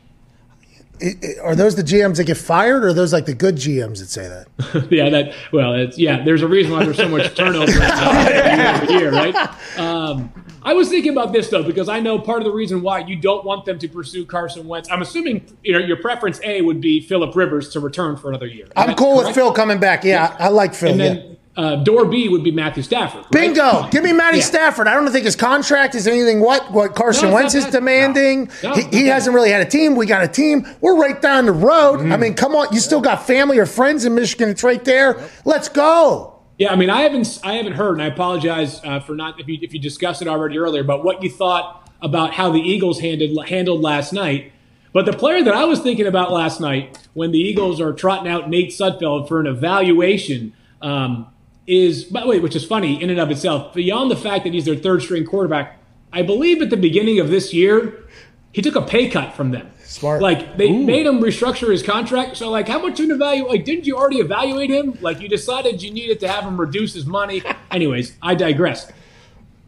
[0.99, 3.55] It, it, are those the GMs that get fired, or are those like the good
[3.55, 4.87] GMs that say that?
[4.91, 6.23] yeah, that well, it's yeah.
[6.23, 7.71] There's a reason why there's so much turnover
[8.89, 9.35] year year, right?
[9.77, 10.31] Um,
[10.63, 13.15] I was thinking about this though because I know part of the reason why you
[13.15, 14.89] don't want them to pursue Carson Wentz.
[14.89, 18.47] I'm assuming you know your preference A would be Philip Rivers to return for another
[18.47, 18.67] year.
[18.75, 19.27] I'm cool correct?
[19.27, 20.03] with Phil coming back.
[20.03, 20.45] Yeah, yeah.
[20.45, 20.91] I like Phil.
[20.91, 23.23] And then, yeah uh, door B would be Matthew Stafford.
[23.23, 23.31] Right?
[23.31, 23.87] Bingo!
[23.89, 24.43] Give me Matty yeah.
[24.43, 24.87] Stafford.
[24.87, 28.49] I don't think his contract is anything what what Carson no, Wentz is demanding.
[28.61, 28.69] No.
[28.69, 29.95] No, he, he hasn't really had a team.
[29.95, 30.67] We got a team.
[30.81, 32.01] We're right down the road.
[32.01, 32.13] Mm.
[32.13, 32.73] I mean, come on.
[32.73, 34.49] You still got family or friends in Michigan.
[34.49, 35.17] It's right there.
[35.17, 35.31] Yep.
[35.45, 36.39] Let's go.
[36.57, 39.47] Yeah, I mean, I haven't I haven't heard, and I apologize uh, for not if
[39.47, 42.99] you if you discussed it already earlier about what you thought about how the Eagles
[42.99, 44.51] handled handled last night.
[44.91, 48.31] But the player that I was thinking about last night when the Eagles are trotting
[48.31, 50.53] out Nate Sudfeld for an evaluation.
[50.81, 51.27] Um,
[51.67, 54.53] is, by the way, which is funny in and of itself, beyond the fact that
[54.53, 55.79] he's their third string quarterback,
[56.13, 58.05] I believe at the beginning of this year,
[58.51, 59.69] he took a pay cut from them.
[59.83, 60.21] Smart.
[60.21, 60.83] Like they Ooh.
[60.83, 62.37] made him restructure his contract.
[62.37, 63.49] So like, how much you evaluate?
[63.49, 64.97] Like, didn't you already evaluate him?
[65.01, 67.43] Like, you decided you needed to have him reduce his money.
[67.71, 68.91] Anyways, I digress.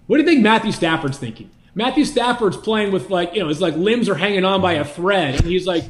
[0.08, 1.52] What do you think Matthew Stafford's thinking?
[1.76, 4.86] Matthew Stafford's playing with like, you know, his like limbs are hanging on by a
[4.86, 5.84] thread, and he's like,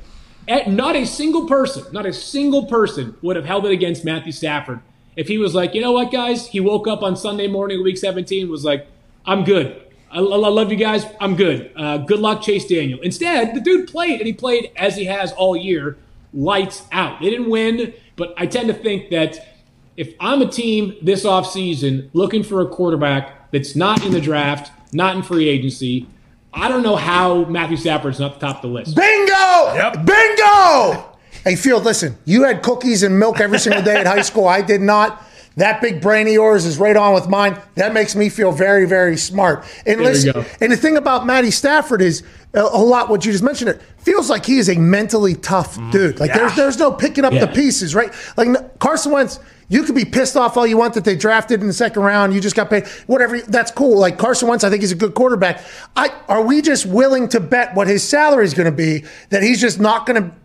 [0.67, 4.81] not a single person, not a single person would have held it against Matthew Stafford
[5.17, 7.97] if he was like, you know what, guys, he woke up on Sunday morning, week
[7.97, 8.87] 17, was like,
[9.25, 9.81] I'm good.
[10.11, 11.05] I, I love you guys.
[11.19, 11.71] I'm good.
[11.75, 12.99] Uh, good luck, Chase Daniel.
[13.01, 15.97] Instead, the dude played, and he played as he has all year,
[16.33, 17.19] lights out.
[17.19, 19.55] They didn't win, but I tend to think that
[19.97, 24.71] if I'm a team this offseason looking for a quarterback that's not in the draft,
[24.93, 26.07] not in free agency,
[26.53, 28.95] I don't know how Matthew Stafford's not the top of the list.
[28.95, 29.73] Bingo!
[29.73, 30.05] Yep.
[30.05, 31.16] Bingo!
[31.47, 34.49] Hey, Field, listen, you had cookies and milk every single day at high school.
[34.49, 35.23] I did not.
[35.55, 37.57] That big brain of yours is right on with mine.
[37.75, 39.63] That makes me feel very, very smart.
[39.85, 43.31] And there listen, and the thing about Matty Stafford is a, a, lot what you
[43.31, 43.69] just mentioned.
[43.69, 46.19] It feels like he is a mentally tough mm, dude.
[46.19, 46.39] Like yeah.
[46.39, 47.45] there's there's no picking up yeah.
[47.45, 48.13] the pieces, right?
[48.35, 51.67] Like Carson Wentz, you could be pissed off all you want that they drafted in
[51.67, 52.33] the second round.
[52.33, 52.85] You just got paid.
[53.07, 53.39] Whatever.
[53.39, 53.97] That's cool.
[53.97, 55.63] Like Carson Wentz, I think he's a good quarterback.
[55.95, 59.41] I are we just willing to bet what his salary is going to be that
[59.41, 60.35] he's just not going to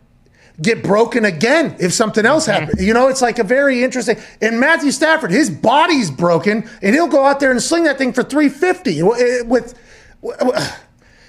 [0.61, 2.65] get broken again if something else mm-hmm.
[2.65, 2.85] happens.
[2.85, 4.17] You know, it's like a very interesting.
[4.41, 8.13] And Matthew Stafford, his body's broken, and he'll go out there and sling that thing
[8.13, 9.79] for 350 eh, with.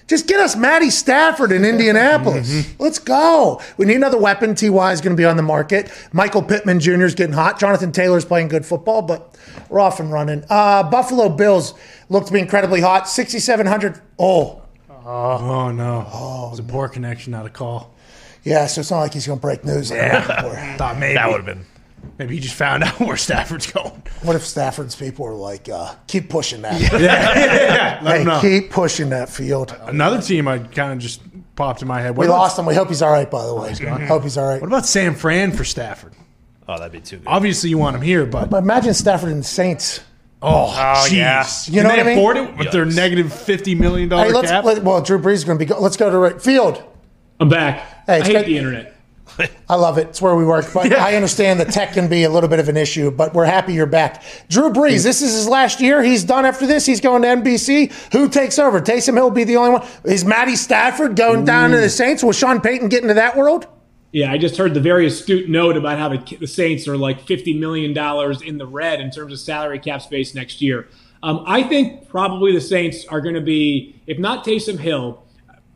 [0.05, 2.51] Just get us Matty Stafford in Indianapolis.
[2.51, 2.83] Mm-hmm.
[2.83, 3.61] Let's go.
[3.77, 4.53] We need another weapon.
[4.53, 5.89] Ty is going to be on the market.
[6.11, 7.03] Michael Pittman Jr.
[7.03, 7.57] is getting hot.
[7.57, 9.37] Jonathan Taylor's playing good football, but
[9.69, 10.43] we're off and running.
[10.49, 11.73] Uh, Buffalo Bills
[12.09, 13.07] look to be incredibly hot.
[13.07, 14.01] 6,700.
[14.19, 14.61] Oh.
[14.89, 16.05] Oh, no.
[16.11, 17.92] Oh, it was a poor connection, not a call.
[18.43, 19.89] Yeah, so it's not like he's going to break news.
[19.89, 21.65] Yeah, thought maybe that would have been.
[22.17, 24.03] Maybe he just found out where Stafford's going.
[24.21, 26.79] What if Stafford's people are like, uh, keep pushing that?
[26.79, 28.41] Yeah, yeah, yeah.
[28.41, 29.75] Hey, keep pushing that field.
[29.83, 31.21] Another team I kind of just
[31.55, 32.15] popped in my head.
[32.15, 32.65] What we lost him.
[32.65, 33.73] We hope he's all right, by the way.
[33.81, 34.61] Oh, hope he's all right.
[34.61, 36.13] What about San Fran for Stafford?
[36.67, 37.27] Oh, that'd be too good.
[37.27, 40.01] Obviously, you want him here, but, but imagine Stafford and the Saints.
[40.41, 41.47] Oh, oh yeah.
[41.65, 42.17] You Can know they what I mean?
[42.17, 42.71] afford it with Yikes.
[42.71, 44.65] their negative fifty million dollar hey, cap?
[44.65, 45.69] Let, well, Drew Brees is going to be.
[45.69, 46.83] Go, let's go to right field.
[47.39, 47.92] I'm back.
[48.05, 48.93] Hey, I hate the internet.
[49.69, 50.09] I love it.
[50.09, 50.65] It's where we work.
[50.73, 51.03] But yeah.
[51.03, 53.73] I understand the tech can be a little bit of an issue, but we're happy
[53.73, 54.23] you're back.
[54.49, 56.03] Drew Brees, this is his last year.
[56.03, 56.85] He's done after this.
[56.85, 57.91] He's going to NBC.
[58.13, 58.79] Who takes over?
[58.81, 59.87] Taysom Hill will be the only one.
[60.03, 61.45] Is Matty Stafford going Ooh.
[61.45, 62.23] down to the Saints?
[62.23, 63.67] Will Sean Payton get into that world?
[64.11, 67.25] Yeah, I just heard the very astute note about how the, the Saints are like
[67.25, 67.91] $50 million
[68.45, 70.87] in the red in terms of salary cap space next year.
[71.23, 75.23] Um, I think probably the Saints are going to be, if not Taysom Hill,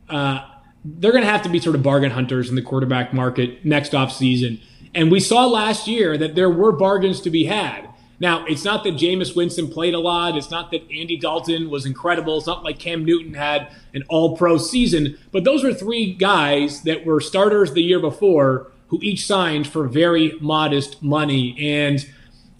[0.08, 0.42] uh,
[0.84, 3.92] they're going to have to be sort of bargain hunters in the quarterback market next
[3.92, 4.60] offseason.
[4.94, 7.88] And we saw last year that there were bargains to be had.
[8.20, 10.36] Now, it's not that Jameis Winston played a lot.
[10.36, 12.38] It's not that Andy Dalton was incredible.
[12.38, 15.16] It's not like Cam Newton had an all pro season.
[15.30, 19.86] But those were three guys that were starters the year before who each signed for
[19.86, 21.56] very modest money.
[21.60, 22.04] And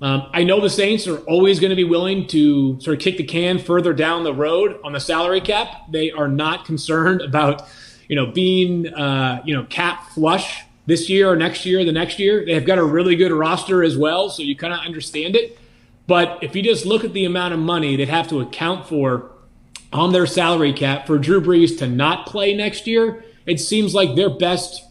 [0.01, 3.17] um, I know the Saints are always going to be willing to sort of kick
[3.17, 5.91] the can further down the road on the salary cap.
[5.91, 7.69] They are not concerned about,
[8.09, 12.19] you know, being, uh, you know, cap flush this year or next year, the next
[12.19, 12.45] year.
[12.45, 15.59] They've got a really good roster as well, so you kind of understand it.
[16.07, 19.31] But if you just look at the amount of money they'd have to account for
[19.93, 24.17] on their salary cap for Drew Brees to not play next year, it seems like
[24.17, 24.85] their best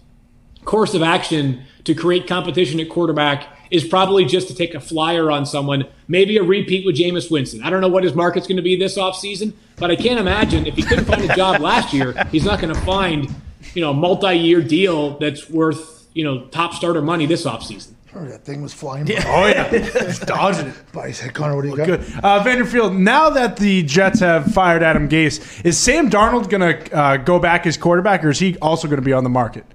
[0.64, 5.32] course of action to create competition at quarterback is probably just to take a flyer
[5.32, 7.64] on someone, maybe a repeat with Jameis Winston.
[7.64, 10.66] I don't know what his market's going to be this offseason, but I can't imagine
[10.66, 13.34] if he couldn't find a job last year, he's not going to find,
[13.74, 17.94] you know, a multi-year deal that's worth, you know, top starter money this offseason.
[18.16, 19.06] Oh, that thing was flying.
[19.06, 19.24] Yeah.
[19.28, 20.76] Oh yeah, it's dodging it.
[20.94, 21.86] By his head, Connor, what do you got?
[21.86, 22.06] Good.
[22.24, 26.98] Uh, Vanderfield, now that the Jets have fired Adam Gase, is Sam Darnold going to
[26.98, 29.66] uh, go back as quarterback, or is he also going to be on the market?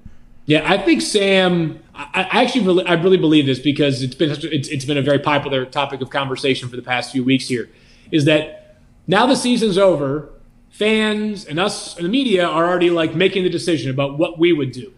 [0.46, 1.81] Yeah, I think Sam.
[1.94, 5.18] I, actually really, I really believe this because it's been it's, it's been a very
[5.18, 7.48] popular topic of conversation for the past few weeks.
[7.48, 7.70] Here
[8.10, 10.30] is that now the season's over,
[10.70, 14.52] fans and us and the media are already like making the decision about what we
[14.52, 14.92] would do.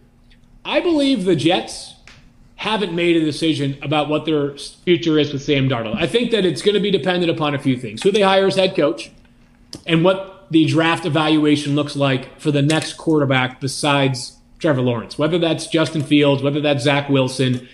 [0.63, 1.95] I believe the Jets
[2.55, 5.97] haven't made a decision about what their future is with Sam Darnold.
[5.97, 8.47] I think that it's going to be dependent upon a few things: who they hire
[8.47, 9.11] as head coach,
[9.85, 15.19] and what the draft evaluation looks like for the next quarterback besides Trevor Lawrence.
[15.19, 17.67] Whether that's Justin Fields, whether that's Zach Wilson.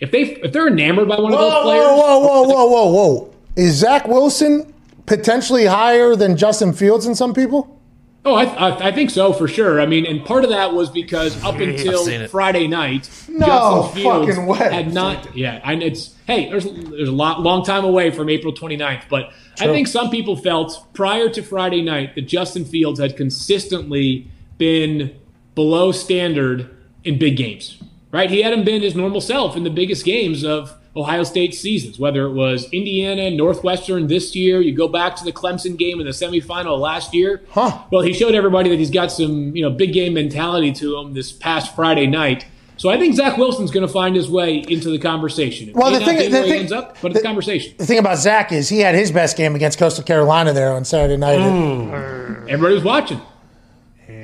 [0.00, 2.92] If they if they're enamored by one of those players, whoa, whoa, whoa, whoa, whoa,
[2.92, 3.34] whoa!
[3.56, 4.72] Is Zach Wilson
[5.04, 7.78] potentially higher than Justin Fields in some people?
[8.24, 9.80] Oh, I, I, I think so for sure.
[9.80, 14.26] I mean, and part of that was because up until Friday night, No Justin Fields
[14.28, 14.58] fucking way.
[14.58, 15.36] had not.
[15.36, 19.32] Yeah, and it's hey, there's there's a lot long time away from April 29th, but
[19.60, 25.17] I think some people felt prior to Friday night that Justin Fields had consistently been
[25.58, 26.70] below standard
[27.02, 27.82] in big games.
[28.12, 28.30] Right?
[28.30, 32.26] He hadn't been his normal self in the biggest games of Ohio State seasons, whether
[32.26, 36.12] it was Indiana, Northwestern this year, you go back to the Clemson game in the
[36.12, 37.42] semifinal last year.
[37.50, 37.82] Huh.
[37.90, 41.12] Well, he showed everybody that he's got some, you know, big game mentality to him
[41.12, 42.46] this past Friday night.
[42.76, 45.70] So I think Zach Wilson's going to find his way into the conversation.
[45.70, 47.74] It Well, the thing- the thing- ends up, but it's a conversation.
[47.76, 50.84] The thing about Zach is he had his best game against Coastal Carolina there on
[50.84, 51.40] Saturday night.
[51.40, 52.48] Mm.
[52.48, 53.20] Everybody was watching.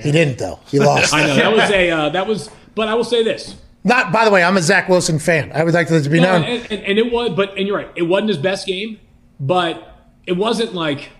[0.04, 0.60] He didn't though.
[0.68, 1.12] He lost.
[1.12, 4.12] I know that was a uh, that was, but I will say this: Not.
[4.12, 5.50] By the way, I'm a Zach Wilson fan.
[5.52, 6.44] I would like to be No, known.
[6.44, 9.00] and, and, and it was, but and you're right, it wasn't his best game,
[9.40, 11.10] but it wasn't like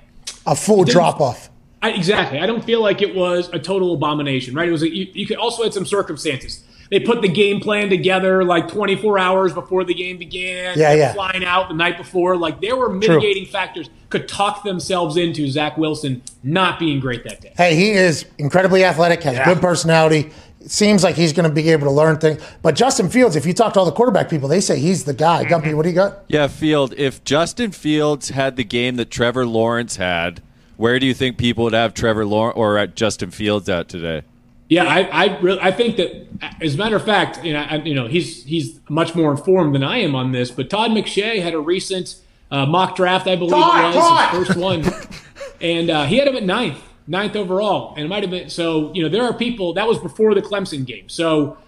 [0.47, 1.51] A full drop off.
[1.83, 2.39] I, exactly.
[2.39, 4.69] I don't feel like it was a total abomination, right?
[4.69, 4.83] It was.
[4.83, 6.63] A, you, you could also had some circumstances.
[6.95, 10.79] They put the game plan together like 24 hours before the game began.
[10.79, 11.13] Yeah, yeah.
[11.13, 13.01] Flying out the night before, like there were True.
[13.01, 17.53] mitigating factors could talk themselves into Zach Wilson not being great that day.
[17.57, 20.31] Hey, he is incredibly athletic, has good personality.
[20.61, 22.41] It seems like he's going to be able to learn things.
[22.63, 25.15] But Justin Fields, if you talk to all the quarterback people, they say he's the
[25.15, 25.47] guy.
[25.47, 25.77] Gumpy, mm-hmm.
[25.77, 26.19] what do you got?
[26.29, 26.95] Yeah, Field.
[26.97, 30.45] If Justin Fields had the game that Trevor Lawrence had,
[30.77, 34.23] where do you think people would have Trevor Lawrence or at Justin Fields at today?
[34.69, 36.27] Yeah, I I, really, I think that
[36.61, 39.75] as a matter of fact, you know, I, you know, he's he's much more informed
[39.75, 40.51] than I am on this.
[40.51, 42.17] But Todd McShay had a recent
[42.51, 44.35] uh, mock draft, I believe Todd, it was Todd!
[44.35, 44.85] his first one,
[45.61, 48.49] and uh, he had him at ninth, ninth overall, and it might have been.
[48.49, 51.09] So you know, there are people that was before the Clemson game.
[51.09, 51.59] So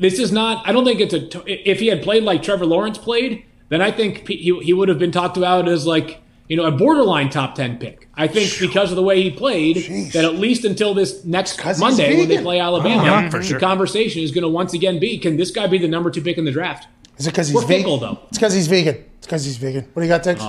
[0.00, 0.66] this is not.
[0.66, 1.42] I don't think it's a.
[1.46, 4.98] If he had played like Trevor Lawrence played, then I think he he would have
[4.98, 6.21] been talked about as like
[6.52, 8.08] you know a borderline top ten pick.
[8.14, 9.76] I think because of the way he played,
[10.12, 13.58] that at least until this next Monday when they play Alabama, Uh-huh, for the sure.
[13.58, 16.36] conversation is going to once again be: Can this guy be the number two pick
[16.36, 16.88] in the draft?
[17.16, 17.76] Is it because he's We're vegan?
[17.78, 18.18] fickle, though.
[18.28, 18.96] It's because he's vegan.
[19.16, 19.84] It's because he's vegan.
[19.94, 20.44] What do you got, Tex?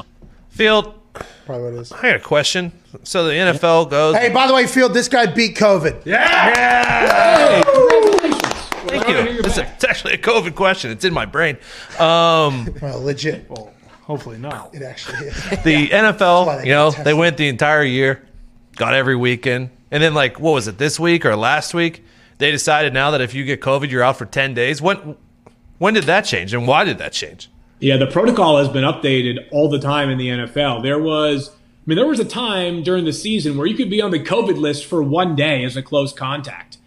[0.50, 0.94] Field,
[1.46, 1.92] Probably what it is.
[1.94, 2.72] I got a question.
[3.04, 4.16] So the NFL goes.
[4.18, 6.04] Hey, by the way, Field, this guy beat COVID.
[6.04, 8.52] Hey, congratulations!
[8.90, 9.40] Thank you.
[9.40, 10.92] It's, a- it's actually a COVID question.
[10.92, 11.58] It's in my brain.
[12.00, 13.50] Um, Well, legit.
[14.04, 14.76] Hopefully not.
[14.76, 15.36] It actually is.
[15.64, 18.28] the why NFL, they you know, got they went the entire year,
[18.76, 22.04] got every weekend, and then like what was it this week or last week?
[22.38, 24.82] They decided now that if you get COVID, you're out for ten days.
[24.82, 25.16] When
[25.78, 27.50] when did that change, and why did that change?
[27.80, 30.84] Yeah, the protocol has been updated all the time in the NFL.
[30.84, 31.54] There was, I
[31.86, 34.58] mean, there was a time during the season where you could be on the COVID
[34.58, 36.78] list for one day as a close contact.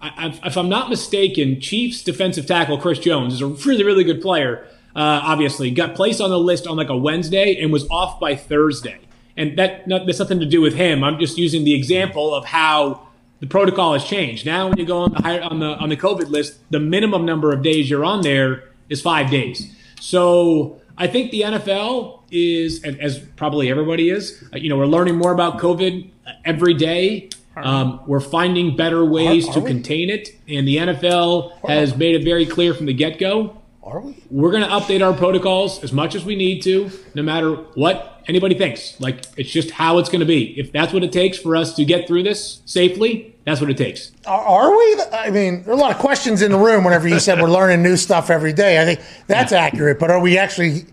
[0.00, 4.04] I, I, if I'm not mistaken, Chiefs defensive tackle Chris Jones is a really, really
[4.04, 4.68] good player.
[4.94, 8.36] Uh, obviously, got placed on the list on like a Wednesday and was off by
[8.36, 8.98] Thursday.
[9.36, 11.02] And that not, that's nothing to do with him.
[11.02, 13.08] I'm just using the example of how
[13.40, 14.46] the protocol has changed.
[14.46, 17.26] Now, when you go on the higher, on the on the COVID list, the minimum
[17.26, 19.74] number of days you're on there is five days.
[20.00, 25.16] So I think the NFL is, as probably everybody is, uh, you know, we're learning
[25.16, 26.08] more about COVID
[26.44, 27.30] every day.
[27.56, 29.70] Um, we're finding better ways Are- are to we?
[29.70, 33.56] contain it, and the NFL has made it very clear from the get go.
[33.84, 34.16] Are we?
[34.30, 38.22] We're going to update our protocols as much as we need to, no matter what
[38.26, 38.98] anybody thinks.
[38.98, 40.58] Like it's just how it's going to be.
[40.58, 43.76] If that's what it takes for us to get through this safely, that's what it
[43.76, 44.12] takes.
[44.24, 44.96] Are, are we?
[45.12, 47.50] I mean, there are a lot of questions in the room whenever you said we're
[47.50, 48.80] learning new stuff every day.
[48.80, 50.86] I think that's accurate, but are we actually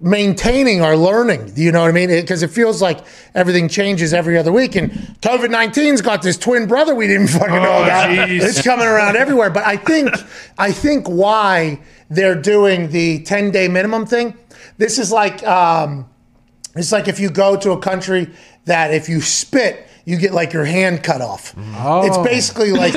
[0.00, 1.54] maintaining our learning?
[1.54, 2.08] Do you know what I mean?
[2.08, 3.00] Because it feels like
[3.34, 4.90] everything changes every other week, and
[5.22, 8.10] COVID 19's got this twin brother we didn't fucking know Oh, about.
[8.10, 8.42] jeez.
[8.42, 9.50] It's coming around everywhere.
[9.50, 10.10] But I think,
[10.58, 14.36] I think why they're doing the 10 day minimum thing.
[14.78, 16.08] This is like, um,
[16.74, 18.28] it's like if you go to a country
[18.66, 21.54] that if you spit, you get like your hand cut off.
[21.56, 22.94] It's basically like,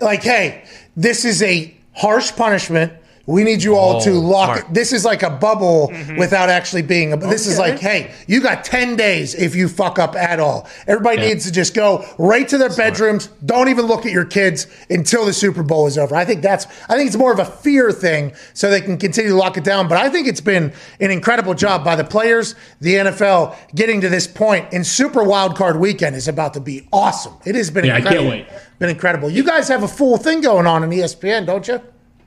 [0.00, 0.64] like, hey,
[0.96, 2.92] this is a harsh punishment.
[3.26, 4.70] We need you all to Oh, lock smart.
[4.70, 4.74] it.
[4.74, 6.16] This is like a bubble mm-hmm.
[6.16, 7.16] without actually being a.
[7.16, 10.68] This is like, hey, you got 10 days if you fuck up at all.
[10.88, 11.28] Everybody Yeah.
[11.28, 13.28] needs to just go right to their bedrooms.
[13.46, 16.16] Don't even look at your kids until the Super Bowl is over.
[16.16, 19.30] I think that's, I think it's more of a fear thing so they can continue
[19.30, 19.86] to lock it down.
[19.86, 24.08] But I think it's been an incredible job by the players, the NFL getting to
[24.08, 24.66] this point.
[24.72, 27.34] And Super Wild Card Weekend is about to be awesome.
[27.44, 28.30] It has been Yeah, I can't incredible.
[28.30, 28.46] wait.
[28.80, 29.30] Been incredible.
[29.30, 31.80] You guys have a full thing going on in ESPN, don't you?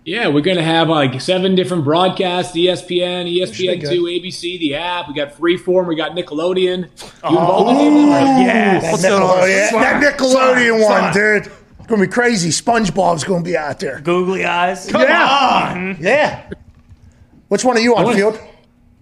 [0.05, 5.07] Yeah, we're going to have like seven different broadcasts: ESPN, ESPN Two, ABC, the app.
[5.07, 5.87] We got Freeform.
[5.87, 6.89] We got Nickelodeon.
[7.23, 8.41] Oh, you involved in any of them?
[8.45, 8.83] Yes.
[8.83, 9.03] That What's?
[9.03, 11.13] Nickelodeon, that Nickelodeon Son, one, son.
[11.13, 11.51] dude.
[11.79, 12.49] It's gonna be crazy.
[12.49, 13.99] SpongeBob's gonna be out there.
[14.01, 14.89] Googly eyes.
[14.91, 15.23] Come yeah.
[15.71, 15.75] On.
[15.95, 16.03] Mm-hmm.
[16.03, 16.49] Yeah.
[17.47, 18.39] Which one are you on, wanna- Field?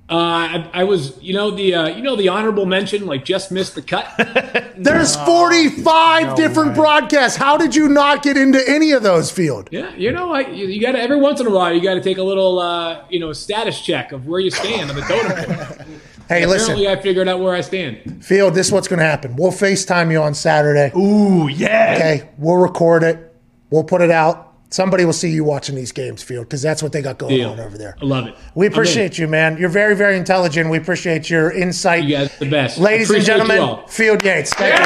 [0.10, 3.52] Uh, I, I was, you know, the uh, you know the honorable mention, like just
[3.52, 4.06] missed the cut.
[4.78, 7.38] There's 45 different broadcasts.
[7.38, 9.70] How did you not get into any of those, Field?
[9.72, 11.94] yeah, you know, I, you, you got to every once in a while, you got
[11.94, 15.02] to take a little, uh, you know, status check of where you stand on the
[15.04, 15.86] totem pole.
[16.30, 18.24] Hey, listen, Apparently, I figured out where I stand.
[18.26, 19.36] Field, this is what's gonna happen.
[19.36, 20.92] We'll FaceTime you on Saturday.
[20.98, 21.96] Ooh, yeah.
[21.98, 22.30] Okay.
[22.38, 23.36] We'll record it.
[23.70, 24.53] We'll put it out.
[24.74, 27.52] Somebody will see you watching these games, Field, because that's what they got going Deal.
[27.52, 27.96] on over there.
[28.02, 28.34] I love it.
[28.56, 29.56] We appreciate you, man.
[29.60, 30.68] You're very, very intelligent.
[30.72, 32.06] We appreciate your insight.
[32.06, 32.80] You guys are the best.
[32.80, 33.88] Ladies and Appreciate you gentlemen.
[33.88, 34.52] Field Yates.
[34.56, 34.86] Thank you.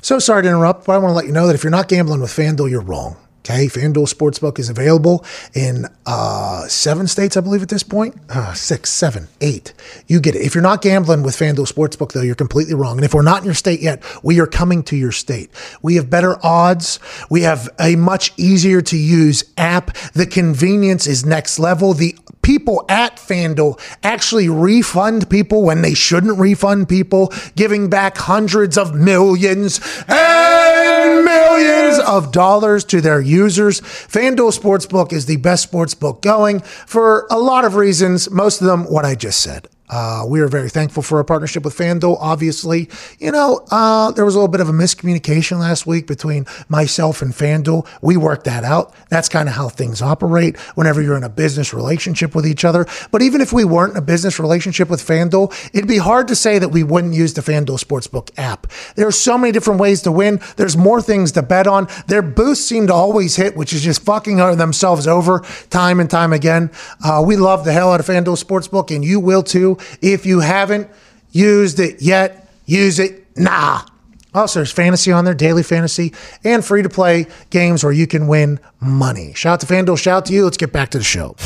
[0.00, 1.88] So sorry to interrupt, but I want to let you know that if you're not
[1.88, 3.18] gambling with FanDuel, you're wrong.
[3.44, 8.14] Okay, FanDuel Sportsbook is available in uh, seven states, I believe, at this point.
[8.30, 9.72] Uh, six, seven, eight.
[10.06, 10.42] You get it.
[10.42, 12.98] If you're not gambling with FanDuel Sportsbook, though, you're completely wrong.
[12.98, 15.50] And if we're not in your state yet, we are coming to your state.
[15.82, 17.00] We have better odds.
[17.30, 19.92] We have a much easier to use app.
[20.14, 21.94] The convenience is next level.
[21.94, 28.76] The people at FanDuel actually refund people when they shouldn't refund people, giving back hundreds
[28.76, 33.80] of millions and millions of dollars to their users.
[33.80, 38.84] FanDuel Sportsbook is the best sportsbook going for a lot of reasons, most of them
[38.84, 39.68] what I just said.
[39.92, 42.16] Uh, we are very thankful for our partnership with FanDuel.
[42.18, 42.88] Obviously,
[43.18, 47.20] you know, uh, there was a little bit of a miscommunication last week between myself
[47.20, 47.86] and FanDuel.
[48.00, 48.94] We worked that out.
[49.10, 52.86] That's kind of how things operate whenever you're in a business relationship with each other.
[53.10, 56.36] But even if we weren't in a business relationship with FanDuel, it'd be hard to
[56.36, 58.68] say that we wouldn't use the FanDuel Sportsbook app.
[58.96, 60.40] There are so many different ways to win.
[60.56, 61.86] There's more things to bet on.
[62.06, 66.32] Their boosts seem to always hit, which is just fucking themselves over time and time
[66.32, 66.70] again.
[67.04, 69.76] Uh, we love the hell out of FanDuel Sportsbook, and you will too.
[70.00, 70.88] If you haven't
[71.30, 73.86] used it yet, use it now.
[74.34, 78.26] Also, there's fantasy on there, daily fantasy, and free to play games where you can
[78.26, 79.34] win money.
[79.34, 80.44] Shout out to FanDuel, shout out to you.
[80.44, 81.36] Let's get back to the show.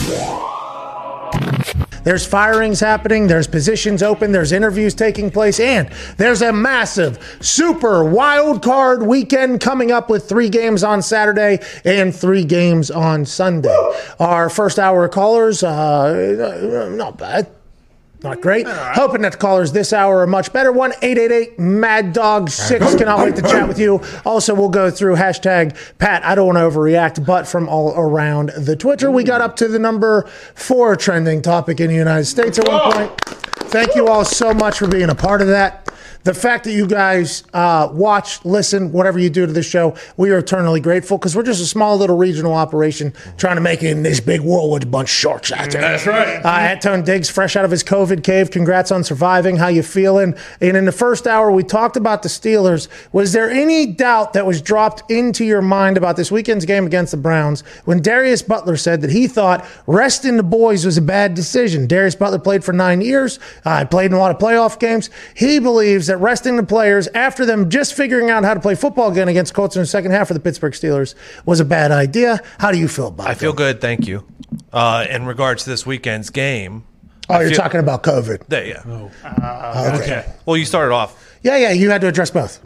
[2.05, 8.05] There's firings happening, there's positions open, there's interviews taking place, and there's a massive super
[8.05, 13.77] wild card weekend coming up with three games on Saturday and three games on Sunday.
[14.21, 17.49] Our first hour callers, uh, not bad.
[18.27, 18.67] Not great.
[18.69, 20.73] Hoping that the callers this hour are much better.
[20.73, 22.97] 1 888 Mad Dog 6.
[22.97, 24.01] Cannot wait to chat with you.
[24.25, 28.51] Also, we'll go through hashtag Pat, I don't want to overreact, but from all around
[28.59, 30.23] the Twitter, we got up to the number
[30.55, 33.21] four trending topic in the United States at one point.
[33.71, 35.89] Thank you all so much for being a part of that.
[36.27, 40.33] The fact that you guys uh, watch, listen, whatever you do to this show, we
[40.33, 43.91] are eternally grateful because we're just a small little regional operation trying to make it
[43.91, 45.83] in this big world with a bunch of sharks out there.
[45.83, 46.45] That's right.
[46.45, 48.51] Uh, Antone Diggs, fresh out of his COVID cave.
[48.51, 49.57] Congrats on surviving.
[49.57, 50.35] How you feeling?
[50.61, 52.89] And in the first hour, we talked about the Steelers.
[53.13, 57.13] Was there any doubt that was dropped into your mind about this weekend's game against
[57.13, 61.35] the Browns when Darius Butler said that he thought resting the boys was a bad
[61.35, 61.87] decision?
[61.87, 63.39] Darius Butler played for nine years.
[63.65, 65.09] Uh, played in a lot of playoff games.
[65.37, 68.75] He believes that that resting the players after them just figuring out how to play
[68.75, 71.15] football again against Colts in the second half of the Pittsburgh Steelers
[71.45, 72.41] was a bad idea.
[72.59, 73.29] How do you feel about it?
[73.29, 73.39] I it?
[73.39, 74.27] feel good, thank you.
[74.73, 76.85] Uh, in regards to this weekend's game,
[77.29, 78.47] Oh, I you're feel- talking about COVID.
[78.47, 79.09] There, yeah.
[79.25, 80.33] Uh, okay.
[80.47, 81.39] Well, you started off.
[81.43, 82.61] Yeah, yeah, you had to address both.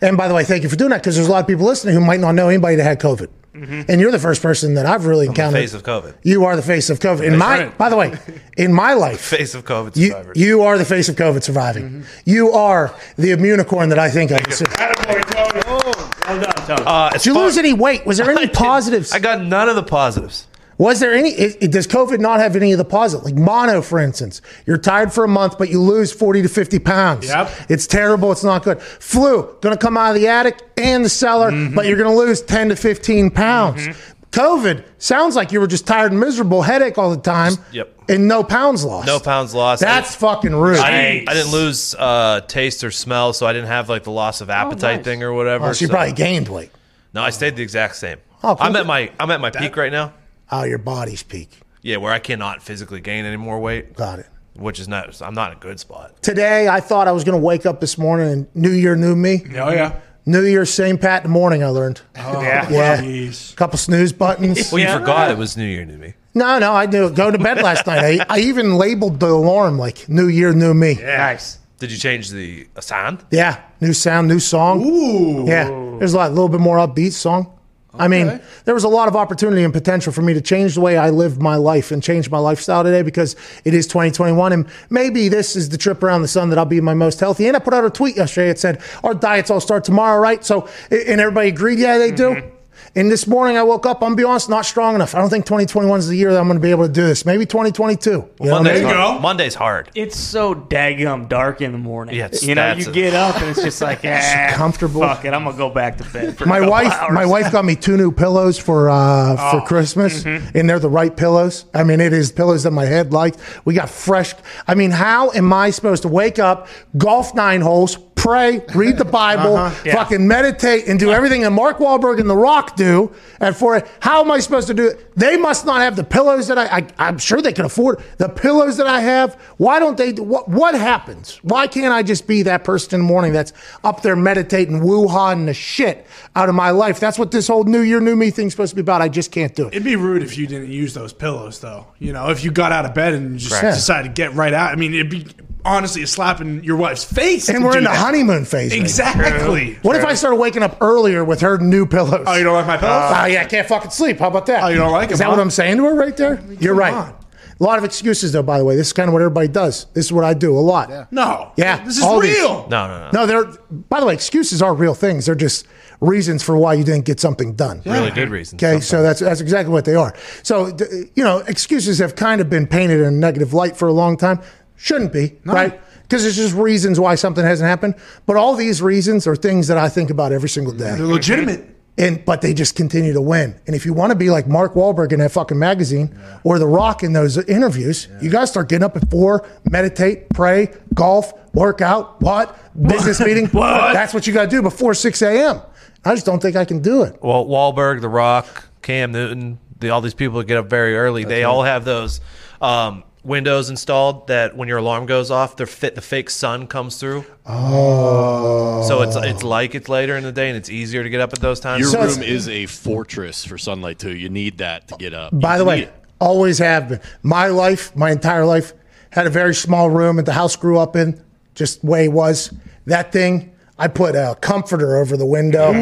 [0.00, 1.66] And by the way, thank you for doing that because there's a lot of people
[1.66, 3.28] listening who might not know anybody that had COVID.
[3.54, 5.58] And you're the first person that I've really I'm the encountered.
[5.60, 6.14] face of COVID.
[6.24, 7.22] You are the face of COVID.
[7.22, 7.78] In That's my, right.
[7.78, 8.18] by the way,
[8.56, 10.36] in my life, Face of COVID you, survivors.
[10.40, 12.04] you are the face of COVID surviving.
[12.24, 14.74] You are the immunicorn that I think I deserve.
[14.76, 16.82] Well done, Tony.
[16.86, 18.04] Uh, Did you lose any weight?
[18.06, 19.12] Was there any positives?
[19.12, 20.46] I got none of the positives.
[20.78, 21.30] Was there any?
[21.30, 23.24] It, it- does COVID not have any of the positives?
[23.24, 26.78] Like mono, for instance, you're tired for a month, but you lose 40 to 50
[26.80, 27.28] pounds.
[27.28, 27.50] Yep.
[27.68, 28.32] It's terrible.
[28.32, 28.80] It's not good.
[28.82, 31.74] Flu, going to come out of the attic and the cellar, Mm-hmm.
[31.74, 33.88] but you're going to lose 10 to 15 pounds.
[34.32, 37.92] COVID sounds like you were just tired and miserable, headache all the time, Yep.
[38.08, 39.06] and no pounds lost.
[39.06, 39.80] No pounds lost.
[39.80, 40.78] That's fucking rude.
[40.78, 44.10] I didn't, I didn't lose uh, taste or smell, so I didn't have like the
[44.10, 45.04] loss of appetite nice.
[45.04, 45.66] thing or whatever.
[45.68, 46.72] Oh, so you probably gained weight.
[47.12, 48.18] No, I stayed the exact same.
[48.42, 48.66] Oh, cool.
[48.66, 50.12] I'm at my I'm at my peak right now.
[50.50, 51.60] Oh, your body's peak.
[51.82, 53.94] Yeah, where I cannot physically gain any more weight.
[53.94, 54.26] Got it.
[54.56, 55.20] Which is not.
[55.20, 56.22] I'm not in a good spot.
[56.22, 59.16] Today, I thought I was going to wake up this morning and New Year, new
[59.16, 59.42] me.
[59.56, 60.00] Oh yeah.
[60.26, 61.62] New Year, same pat in the morning.
[61.62, 62.00] I learned.
[62.16, 62.70] Oh, Yeah.
[62.70, 62.96] Yeah.
[63.02, 63.54] jeez.
[63.56, 64.70] Couple snooze buttons.
[64.72, 66.14] Well, you forgot it was New Year to me.
[66.34, 67.10] No, no, I knew.
[67.10, 68.20] Go to bed last night.
[68.28, 71.58] I, I even labeled the alarm like "New Year, New Me." Yeah, Nice.
[71.78, 73.24] Did you change the sound?
[73.30, 74.82] Yeah, new sound, new song.
[74.84, 75.46] Ooh.
[75.46, 75.68] Yeah,
[75.98, 77.53] there's a lot, a little bit more upbeat song.
[77.98, 80.80] I mean, there was a lot of opportunity and potential for me to change the
[80.80, 84.52] way I live my life and change my lifestyle today because it is 2021.
[84.52, 87.46] And maybe this is the trip around the sun that I'll be my most healthy.
[87.46, 88.50] And I put out a tweet yesterday.
[88.50, 90.44] It said, Our diets all start tomorrow, right?
[90.44, 92.30] So, and everybody agreed, yeah, they do.
[92.30, 92.54] Mm-hmm.
[92.96, 95.14] And this morning I woke up, I'm gonna be honest, not strong enough.
[95.14, 97.06] I don't think 2021 is the year that I'm going to be able to do
[97.06, 97.24] this.
[97.26, 98.10] Maybe 2022.
[98.10, 98.94] You know what I Monday's mean?
[98.94, 99.22] hard.
[99.22, 99.90] Monday's hard.
[99.94, 102.14] It's so daggum dark in the morning.
[102.16, 105.00] Yeah, it's- you know, you a- get up and it's just like, eh, comfortable.
[105.00, 106.36] Fuck it, I'm gonna go back to bed.
[106.38, 107.12] For a my wife hours.
[107.14, 108.94] my wife got me two new pillows for uh,
[109.38, 109.50] Oh.
[109.60, 110.56] for Christmas Mm-hmm.
[110.56, 111.64] and they're the right pillows.
[111.74, 113.38] I mean it is pillows that my head liked.
[113.64, 114.34] We got fresh
[114.68, 119.04] I mean how am I supposed to wake up, golf nine holes, pray, read the
[119.22, 119.82] Bible, Uh-huh.
[119.84, 119.94] Yeah.
[119.96, 124.22] fucking meditate and do everything that Mark Wahlberg and The Rock do at 4 How
[124.22, 125.14] am I supposed to do it?
[125.16, 128.28] They must not have the pillows that I, I I'm sure they can afford the
[128.28, 129.34] pillows that I have.
[129.56, 131.36] Why don't they what what happens?
[131.42, 135.46] Why can't I just be that person in the morning that's up there meditating, woo-hawing
[135.46, 137.00] the shit out of my life?
[137.00, 139.02] That's what this whole New Year, New Me thing's supposed to be about.
[139.02, 139.74] I just can't do it.
[139.74, 141.86] It'd be rude if you didn't use those pillows, though.
[141.98, 143.76] You know, if you got out of bed and just Correct.
[143.76, 144.72] decided to get right out.
[144.72, 145.26] I mean, it'd be
[145.64, 147.48] honestly a slap in your wife's face.
[147.48, 147.96] And we're in the that.
[147.96, 148.70] honeymoon phase.
[148.72, 148.84] right now.
[148.84, 149.74] Exactly.
[149.82, 152.24] What if I started waking up earlier with her new pillows?
[152.26, 153.12] Oh, you don't like my pillows?
[153.16, 154.18] Oh, yeah, I can't fucking sleep.
[154.18, 154.62] How about that?
[154.64, 155.40] Oh, you don't like Is them, that what?
[155.40, 156.42] I'm saying to her right there?
[156.60, 156.92] You're right.
[156.94, 157.16] on.
[157.60, 158.74] A lot of excuses, though, by the way.
[158.74, 159.86] This is kind of what everybody does.
[159.94, 160.88] This is what I do a lot.
[160.90, 161.06] Yeah.
[161.12, 161.52] No.
[161.56, 162.66] Yeah, This is all these- real.
[162.68, 163.10] No, no, no.
[163.12, 163.44] No, they're,
[163.88, 165.26] by the way, excuses are real things.
[165.26, 165.66] They're just
[166.00, 167.80] reasons for why you didn't get something done.
[167.86, 168.60] Really good reasons.
[168.62, 170.12] Okay, so that's that's exactly what they are.
[170.42, 170.84] So d-
[171.14, 174.16] you know, excuses have kind of been painted in a negative light for a long
[174.16, 174.40] time.
[174.76, 175.80] Shouldn't be, right?
[176.02, 177.94] Because it's just reasons why something hasn't happened.
[178.26, 180.96] But all these reasons are things that I think about every single day.
[180.96, 181.70] They're legitimate.
[181.96, 183.54] And but they just continue to win.
[183.68, 186.66] And if you want to be like Mark Wahlberg in that fucking magazine or The
[186.66, 191.32] Rock in those interviews, you got to start getting up at four, meditate, pray, golf,
[191.54, 193.46] work out, what business meeting.
[193.52, 193.92] What?
[193.92, 195.60] That's what you got to do before six a.m.
[196.04, 197.16] I just don't think I can do it.
[197.22, 201.24] Well, Wahlberg, The Rock, Cam Newton, the, all these people that get up very early,
[201.24, 202.20] they all have those
[202.60, 206.96] um, windows installed that when your alarm goes off, the fit the fake sun comes
[206.98, 207.24] through.
[207.46, 211.20] Oh, So it's it's like it's later in the day and it's easier to get
[211.20, 211.80] up at those times.
[211.80, 214.14] Your So it's- room is a fortress for sunlight too.
[214.14, 215.30] You need that to get up.
[215.38, 215.94] By You the need way, it.
[216.20, 217.00] always have been.
[217.22, 218.72] My life, my entire life,
[219.10, 221.20] had a very small room that the house grew up in,
[221.54, 222.52] just the way it was.
[222.86, 225.72] That thing, I put a comforter over the window.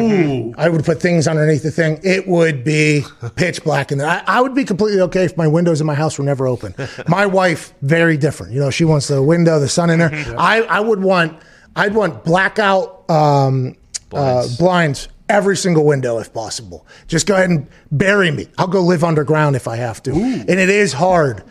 [0.57, 1.99] I would put things underneath the thing.
[2.03, 3.03] It would be
[3.35, 4.07] pitch black in there.
[4.07, 6.73] I, I would be completely okay if my windows in my house were never open.
[7.07, 8.53] my wife, very different.
[8.53, 10.11] You know, she wants the window, the sun in there.
[10.37, 11.39] I, I would want,
[11.75, 13.75] I'd want blackout um,
[14.09, 14.53] blinds.
[14.53, 16.85] Uh, blinds every single window if possible.
[17.07, 18.47] Just go ahead and bury me.
[18.57, 20.11] I'll go live underground if I have to.
[20.11, 21.43] And it is hard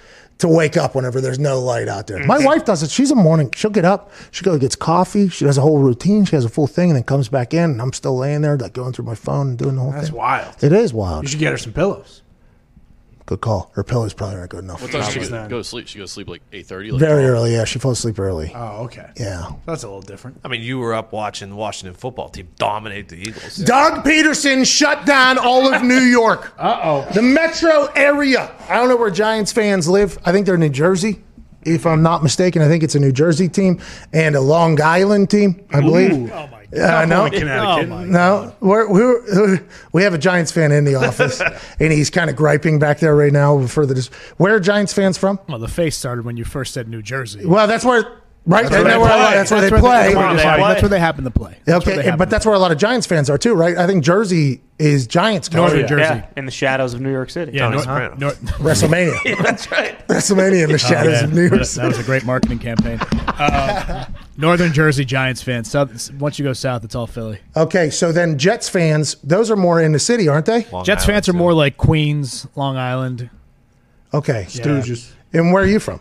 [0.43, 2.24] to wake up whenever there's no light out there.
[2.27, 2.90] My wife does it.
[2.90, 3.51] She's a morning.
[3.55, 4.12] She'll get up.
[4.31, 5.28] She goes gets coffee.
[5.28, 6.24] She does a whole routine.
[6.24, 7.70] She has a full thing, and then comes back in.
[7.70, 10.09] And I'm still laying there, like going through my phone and doing the whole That's
[10.09, 10.16] thing.
[10.16, 10.62] That's wild.
[10.62, 11.24] It is wild.
[11.24, 12.23] You should get her some pillows.
[13.32, 13.70] Good call.
[13.74, 14.82] Her pillow's probably not good enough.
[14.82, 15.48] What time Probably she go, not.
[15.48, 15.88] go to sleep?
[15.88, 16.90] She goes to sleep like eight thirty.
[16.90, 17.54] Like Very early.
[17.54, 18.52] Yeah, she falls asleep early.
[18.54, 19.10] Oh, okay.
[19.16, 19.52] Yeah.
[19.64, 20.38] That's a little different.
[20.44, 23.56] I mean, you were up watching the Washington football team dominate the Eagles.
[23.56, 26.52] Doug Pederson shut down all of New York.
[26.59, 27.09] Uh oh.
[27.14, 28.54] The metro area.
[28.68, 30.18] I don't know where Giants fans live.
[30.26, 31.24] I think they're in New Jersey.
[31.64, 32.60] if I'm not mistaken.
[32.60, 33.80] I think it's a New Jersey team
[34.12, 36.12] and a Long Island team, I believe.
[36.32, 37.89] Oh my Uh, no, Connecticut.
[38.09, 39.62] no, we're, we're,
[39.93, 41.43] we have a Giants fan in the office,
[41.81, 44.09] and he's kind of griping back there right now for the.
[44.39, 45.39] Where are Giants fans from?
[45.49, 47.44] Well, the face started when you first said New Jersey.
[47.44, 48.62] Well, that's where, right?
[48.69, 49.19] That's That's, where they where, play.
[49.35, 50.14] that's where That's they play.
[50.14, 51.56] that's where they happen- that's where they happen to play.
[51.64, 53.77] That's Okay, but that's where a lot of Giants fans are too, right?
[53.77, 55.48] I think Jersey is Giants.
[55.48, 55.78] country.
[55.81, 56.14] Northern Jersey.
[56.14, 57.52] Yeah, in the shadows of New York City.
[57.52, 58.16] Yeah, Tony Nor- Soprano.
[58.19, 59.16] Nor- WrestleMania.
[59.24, 60.09] Yeah, that's right.
[60.09, 61.24] WrestleMania in the Oh, shadows yeah.
[61.24, 61.82] of New York That- City.
[61.82, 62.98] That was a great marketing campaign.
[63.28, 64.06] Uh,
[64.36, 65.70] Northern Jersey Giants fans.
[65.70, 67.39] South, once you go south, it's all Philly.
[67.56, 70.66] Okay, so then Jets fans, those are more in the city, aren't they?
[70.85, 73.31] Jets fans are more like Queens, Long Island.
[74.12, 75.12] Okay, Stooges.
[75.32, 76.01] And where are you from?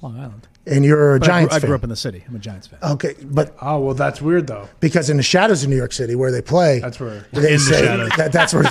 [0.00, 0.48] Long Island.
[0.64, 2.22] And you're a But I grew- Giants I grew, up in the city.
[2.28, 2.78] I'm a Giants fan.
[2.82, 4.68] Okay, but oh well, that's weird though.
[4.78, 7.52] because in the shadows of New York City, where they play, That's where- they In
[7.54, 8.10] the say shadows.
[8.16, 8.64] that, that's where.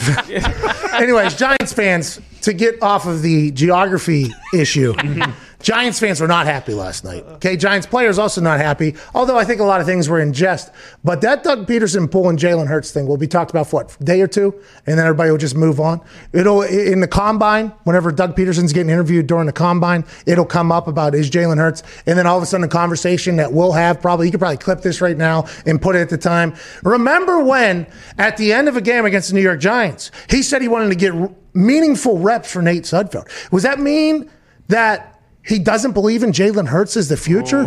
[1.02, 4.94] Anyways, Giants fans, to get off of the geography issue,
[5.62, 7.24] Giants fans were not happy last night.
[7.24, 8.96] Okay, Giants players also not happy.
[9.14, 10.72] Although I think a lot of things were in jest.
[11.04, 14.04] But that Doug Pederson pulling Jalen Hurts thing will be talked about for what a
[14.04, 14.54] day or two,
[14.86, 16.02] and then everybody will just move on.
[16.34, 17.70] It'll in the combine.
[17.84, 21.84] Whenever Doug Pederson's getting interviewed during the combine, it'll come up about is Jalen Hurts,
[22.06, 24.58] and then all of a sudden a conversation that we'll have probably you could probably
[24.58, 26.56] clip this right now and put it at the time.
[26.84, 30.62] Remember when at the end of a game against the New York Giants, he said
[30.62, 31.14] he wanted to get
[31.54, 33.28] meaningful reps for Nate Sudfeld.
[33.52, 34.30] Was that mean
[34.68, 35.11] that?
[35.44, 37.66] He doesn't believe in Jalen Hurts as the future.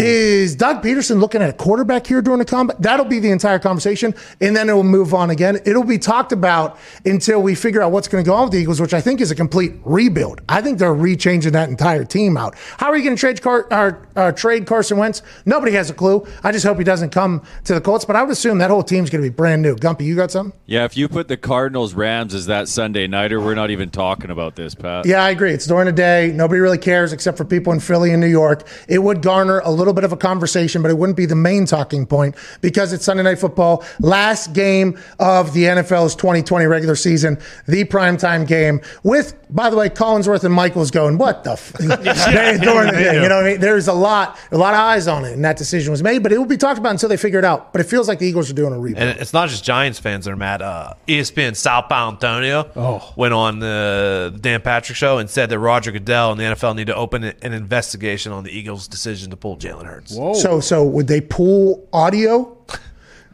[0.00, 2.80] Is Doug Pederson looking at a quarterback here during the combat?
[2.80, 5.58] That'll be the entire conversation, and then it will move on again.
[5.66, 8.58] It'll be talked about until we figure out what's going to go on with the
[8.58, 10.40] Eagles, which I think is a complete rebuild.
[10.48, 12.54] I think they're rechanging that entire team out.
[12.78, 15.22] How are you going to trade, Car- or, uh, trade Carson Wentz?
[15.44, 16.26] Nobody has a clue.
[16.42, 18.82] I just hope he doesn't come to the Colts, but I would assume that whole
[18.82, 19.76] team's going to be brand new.
[19.76, 20.58] Gumpy, you got something?
[20.64, 24.30] Yeah, if you put the Cardinals Rams as that Sunday nighter, we're not even talking
[24.30, 25.04] about this, Pat.
[25.04, 25.52] Yeah, I agree.
[25.52, 26.32] It's during the day.
[26.34, 28.66] Nobody really cares except for people in Philly and New York.
[28.88, 31.66] It would garner a little bit of a conversation, but it wouldn't be the main
[31.66, 37.38] talking point because it's Sunday Night Football, last game of the NFL's 2020 regular season,
[37.66, 41.72] the primetime game with, by the way, Collinsworth and Michaels going, what the f-?
[41.78, 42.52] The day.
[43.22, 43.60] You know what I mean?
[43.60, 46.32] There's a lot, a lot of eyes on it, and that decision was made, but
[46.32, 47.72] it will be talked about until they figure it out.
[47.72, 49.08] But it feels like the Eagles are doing a rebuild.
[49.08, 50.62] And it's not just Giants fans that are mad.
[50.62, 53.12] Uh, ESPN Sal Paolantonio Oh.
[53.16, 56.86] went on the Dan Patrick show and said that Roger Goodell and the NFL need
[56.86, 60.14] to open an investigation on the Eagles' decision to pull Jalen Hurts.
[60.14, 62.56] So, so would they pull audio?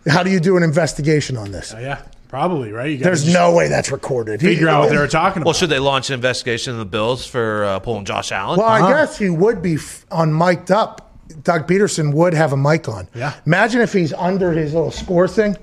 [0.08, 1.74] How do you do an investigation on this?
[1.76, 2.90] yeah, probably right.
[2.96, 4.40] You There's no way that's recorded.
[4.40, 5.46] Figure out what they were talking about.
[5.46, 8.58] Well, should they launch an investigation in the Bills for uh, pulling Josh Allen?
[8.60, 11.02] Well, I guess he would be f- on mic'd up.
[11.42, 13.08] Doug Pederson would have a mic on.
[13.12, 13.34] Yeah.
[13.46, 15.56] Imagine if he's under his little score thing.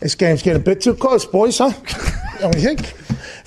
[0.00, 1.72] This game's getting a bit too close, boys, huh?
[2.40, 2.94] Don't you think?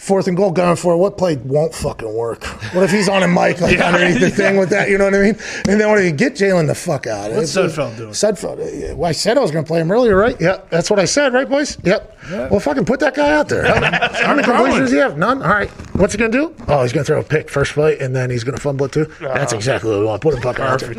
[0.08, 0.98] Fourth and goal going for it.
[0.98, 2.46] What play won't fucking work?
[2.74, 3.88] What if he's on a mic like Yeah.
[3.94, 4.90] underneath the thing with that?
[4.90, 5.36] You know what I mean?
[5.68, 7.32] And then what do you get Jalen the fuck out?
[7.32, 8.12] What's Sudfeld doing?
[8.12, 8.92] Sudfeld.
[8.92, 10.40] uh, Well, I said I was going to play him earlier, right?
[10.40, 11.78] Yeah, that's what I said, right, boys?
[11.84, 12.18] Yep.
[12.32, 13.66] Well, fucking put that guy out there.
[13.66, 15.18] How many completions does he have?
[15.18, 15.42] None.
[15.42, 15.70] All right.
[15.98, 16.56] What's he going to do?
[16.70, 18.86] Oh, he's going to throw a pick first play, and then he's going to fumble
[18.86, 19.06] it too.
[19.20, 20.22] That's exactly what we want.
[20.22, 20.96] Put him fucking out there.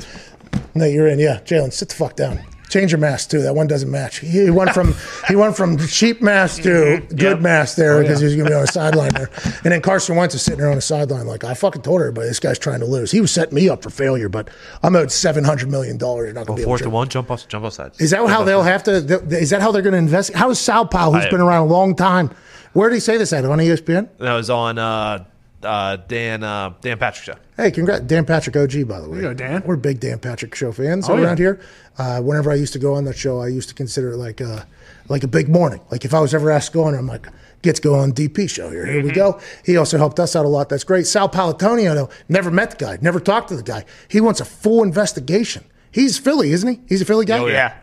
[0.74, 1.18] No, you're in.
[1.18, 2.40] Yeah, Jalen, sit the fuck down.
[2.68, 3.40] Change your mask too.
[3.42, 4.18] That one doesn't match.
[4.18, 4.94] He went from
[5.28, 7.40] he went from cheap mask to good Yep.
[7.40, 8.28] mask there Oh, because yeah.
[8.28, 9.30] he was going to be on the sideline there.
[9.64, 12.28] And then Carson Wentz is sitting there on the sideline like I fucking told everybody
[12.28, 13.10] this guy's trying to lose.
[13.10, 14.50] He was setting me up for failure, but
[14.82, 16.26] I'm owed seven hundred million dollars.
[16.26, 16.90] You're not going to be able Fourth to.
[16.90, 18.00] one, jump off, jump off sides.
[18.00, 18.92] Is that how they'll have to?
[19.30, 20.34] Is that how they're going to invest?
[20.34, 22.30] How is Sal Powell, who's I- been around a long time,
[22.74, 24.08] where did he say this at on ESPN?
[24.18, 25.24] That was on uh,
[25.62, 27.40] uh, Dan uh, Dan Patrick show.
[27.56, 29.16] Hey, congrats, Dan Patrick OG, by the way.
[29.16, 29.62] you go, Dan.
[29.66, 31.44] We're big Dan Patrick show fans Oh, around yeah.
[31.44, 31.60] here.
[31.98, 34.40] Uh, whenever I used to go on that show, I used to consider it like
[34.40, 34.66] a,
[35.08, 35.80] like a big morning.
[35.90, 37.26] Like if I was ever asked to go on, I'm like,
[37.62, 38.86] get to go on DP show here.
[38.86, 39.40] Here we go.
[39.64, 40.68] He also helped us out a lot.
[40.68, 41.06] That's great.
[41.08, 43.84] Sal Paolantonio, though, never met the guy, never talked to the guy.
[44.06, 45.64] He wants a full investigation.
[45.90, 46.80] He's Philly, isn't he?
[46.88, 47.38] He's a Philly guy.
[47.38, 47.74] Oh, yeah.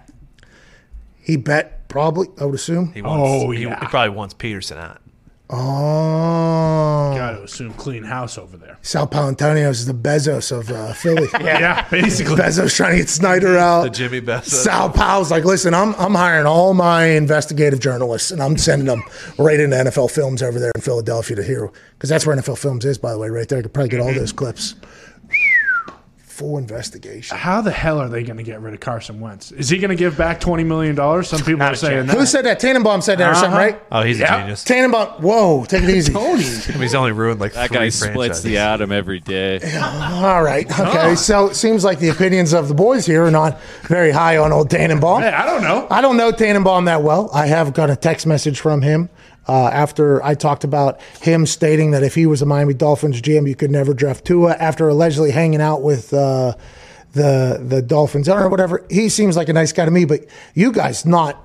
[1.19, 2.27] He bet probably.
[2.39, 2.93] I would assume.
[2.93, 3.79] He wants, Oh, he, yeah.
[3.79, 5.01] he probably wants Pederson out.
[5.47, 8.77] Oh, Got to assume clean house over there.
[8.81, 11.27] Sal Paolantonio is the Bezos of uh, Philly.
[11.45, 12.35] Yeah, basically.
[12.35, 13.83] Bezos trying to get Snyder out.
[13.83, 14.45] The Jimmy Bezos.
[14.45, 19.03] Sal Powell's like, listen, I'm I'm hiring all my investigative journalists and I'm sending them
[19.37, 22.83] right into NFL Films over there in Philadelphia to hear because that's where NFL Films
[22.83, 23.59] is, by the way, right there.
[23.59, 24.75] I could probably get all those clips.
[26.35, 27.37] Full investigation.
[27.37, 29.53] How the hell are they going to get rid of Carson Wentz?
[29.53, 31.29] Is he going to give back twenty million dollars?
[31.29, 32.17] Some people are saying that.
[32.17, 32.59] Who said that?
[32.59, 33.57] Tannenbaum said that or something, Uh-huh.
[33.57, 33.81] right?
[33.89, 34.35] Oh, he's Yeah.
[34.35, 34.65] a genius.
[34.65, 35.21] Tannenbaum.
[35.21, 36.13] Whoa, take it easy.
[36.15, 38.43] I mean, he's only ruined like That three guy splits franchises.
[38.43, 39.61] the atom every day.
[39.81, 40.67] All right.
[40.77, 41.15] Okay.
[41.15, 44.51] So it seems like the opinions of the boys here are not very high on
[44.51, 45.21] old Tannenbaum.
[45.21, 45.87] Hey, I don't know.
[45.89, 47.29] I don't know Tannenbaum that well.
[47.33, 49.09] I have got a text message from him
[49.47, 53.47] uh, after I talked about him stating that if he was a Miami Dolphins GM,
[53.47, 56.55] you could never draft Tua after allegedly hanging out with uh,
[57.13, 58.85] the the Dolphins or whatever.
[58.89, 61.44] He seems like a nice guy to me, but you guys not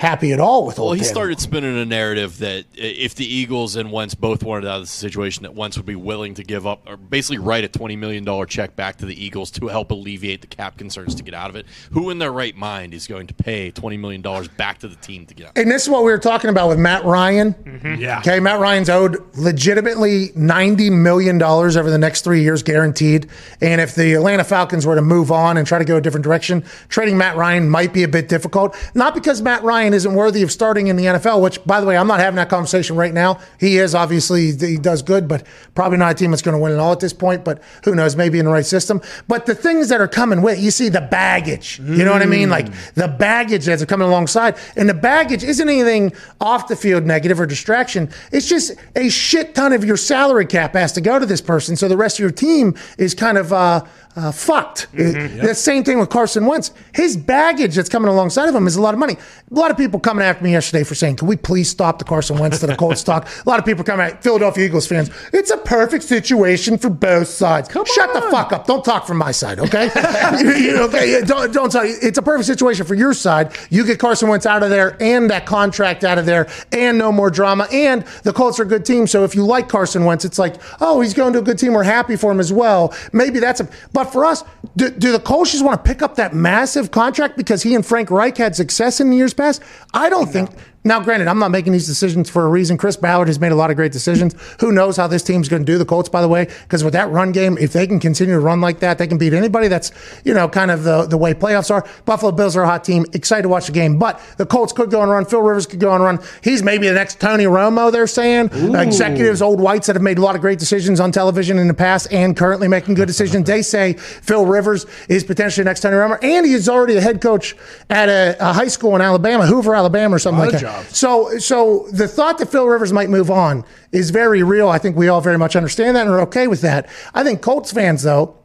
[0.00, 0.86] happy at all with all.
[0.86, 1.08] Well, he Dan.
[1.10, 4.86] started spinning a narrative that if the Eagles and Wentz both wanted out of the
[4.86, 8.24] situation, that Wentz would be willing to give up or basically write a twenty million
[8.24, 11.50] dollar check back to the Eagles to help alleviate the cap concerns to get out
[11.50, 11.66] of it.
[11.92, 14.96] Who in their right mind is going to pay twenty million dollars back to the
[14.96, 15.52] team to get out?
[15.56, 17.52] And this is what we were talking about with Matt Ryan.
[17.52, 17.94] Mm-hmm.
[18.00, 18.20] Yeah.
[18.20, 23.28] Okay, Matt Ryan's owed legitimately $90 million over the next three years, guaranteed.
[23.60, 26.24] And if the Atlanta Falcons were to move on and try to go a different
[26.24, 28.76] direction, trading Matt Ryan might be a bit difficult.
[28.94, 31.96] Not because Matt Ryan isn't worthy of starting in the NFL, which, by the way,
[31.96, 33.38] I'm not having that conversation right now.
[33.58, 36.72] He is, obviously, he does good, but probably not a team that's going to win
[36.72, 37.44] it all at this point.
[37.44, 39.00] But who knows, maybe in the right system.
[39.28, 41.78] But the things that are coming with, you see the baggage.
[41.80, 42.50] You know what I mean?
[42.50, 44.56] Like the baggage that's coming alongside.
[44.76, 48.10] And the baggage isn't anything off the field negative or distraction.
[48.32, 51.76] It's just a shit ton of your salary cap has to go to this person.
[51.76, 53.84] So the rest of your team is kind of uh,
[54.16, 54.92] uh, fucked.
[54.92, 55.38] Mm-hmm.
[55.46, 56.72] The same thing with Carson Wentz.
[56.94, 59.14] His baggage that's coming alongside of him is a lot of money.
[59.50, 62.04] A lot of people coming after me yesterday for saying, can we please stop the
[62.04, 63.28] Carson Wentz to the Colts talk?
[63.46, 65.10] A lot of people coming at Philadelphia Eagles fans.
[65.32, 67.68] It's a perfect situation for both sides.
[67.72, 68.66] Shut the fuck up.
[68.66, 69.90] Don't talk from my side, okay?
[70.40, 71.96] You- you- okay, don't, don't tell you.
[72.02, 73.52] It's a perfect situation for your side.
[73.70, 77.12] You get Carson Wentz out of there and that contract out of there and no
[77.12, 77.66] more drama.
[77.72, 79.06] And the Colts are a good team.
[79.06, 81.72] So if you like Carson Wentz, it's like, oh, he's going to a good team.
[81.74, 82.94] We're happy for him as well.
[83.12, 83.68] Maybe that's a.
[83.92, 84.44] But for us,
[84.76, 85.18] do, do the
[85.52, 89.00] just want to pick up that massive contract because he and Frank Reich had success
[89.00, 89.62] in the years past?
[89.92, 90.50] I don't think.
[90.82, 92.78] Now, granted, I'm not making these decisions for a reason.
[92.78, 94.34] Chris Ballard has made a lot of great decisions.
[94.60, 95.76] Who knows how this team's going to do?
[95.76, 98.40] The Colts, by the way, because with that run game, if they can continue to
[98.40, 99.68] run like that, they can beat anybody.
[99.68, 99.92] That's
[100.24, 101.86] you know kind of the the way playoffs are.
[102.06, 103.04] Buffalo Bills are a hot team.
[103.12, 105.26] Excited to watch the game, but the Colts could go and run.
[105.26, 106.18] Phil Rivers could go and run.
[106.42, 107.92] He's maybe the next Tony Romo.
[107.92, 111.58] They're saying executives, old whites that have made a lot of great decisions on television
[111.58, 113.46] in the past and currently making good decisions.
[113.46, 117.20] They say Phil Rivers is potentially the next Tony Romo, and he's already the head
[117.20, 117.54] coach
[117.90, 120.69] at a, a high school in Alabama, Hoover, Alabama, or something like that.
[120.88, 124.68] So, so the thought that Phil Rivers might move on is very real.
[124.68, 126.88] I think we all very much understand that and are okay with that.
[127.14, 128.36] I think Colts fans, though,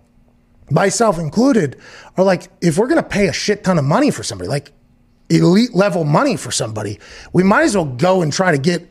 [0.70, 1.78] myself included,
[2.18, 4.72] are like, if we're going to pay a shit ton of money for somebody, like
[5.30, 7.00] elite level money for somebody,
[7.34, 8.88] we might as well go and try to get,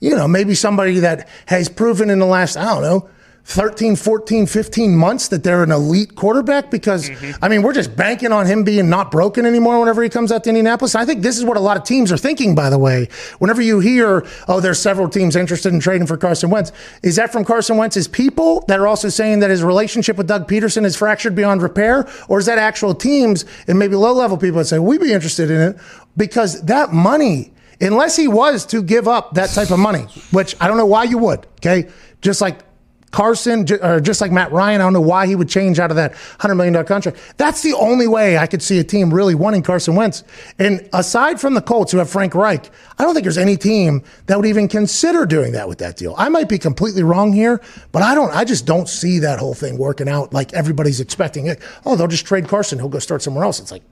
[0.00, 3.10] you know, maybe somebody that has proven in the last, I don't know,
[3.48, 7.42] 13, 14, 15 months that they're an elite quarterback because, mm-hmm.
[7.42, 10.44] I mean, we're just banking on him being not broken anymore whenever he comes out
[10.44, 10.94] to Indianapolis.
[10.94, 13.08] I think this is what a lot of teams are thinking, by the way.
[13.38, 16.72] Whenever you hear, oh, there's several teams interested in trading for Carson Wentz,
[17.02, 20.46] is that from Carson Wentz's people that are also saying that his relationship with Doug
[20.46, 22.06] Pederson is fractured beyond repair?
[22.28, 25.50] Or is that actual teams and maybe low level people that say, we'd be interested
[25.50, 25.78] in it?
[26.18, 30.02] Because that money, unless he was to give up that type of money,
[30.32, 31.88] which I don't know why you would, okay?
[32.20, 32.67] Just like
[33.10, 35.96] Carson, or just like Matt Ryan, I don't know why he would change out of
[35.96, 37.18] that $100 million contract.
[37.36, 40.24] That's the only way I could see a team really wanting Carson Wentz.
[40.58, 44.02] And aside from the Colts, who have Frank Reich, I don't think there's any team
[44.26, 46.14] that would even consider doing that with that deal.
[46.18, 47.60] I might be completely wrong here,
[47.92, 51.46] but I don't, I just don't see that whole thing working out like everybody's expecting
[51.46, 51.60] it.
[51.86, 52.78] Oh, they'll just trade Carson.
[52.78, 53.60] He'll go start somewhere else.
[53.60, 53.82] It's like,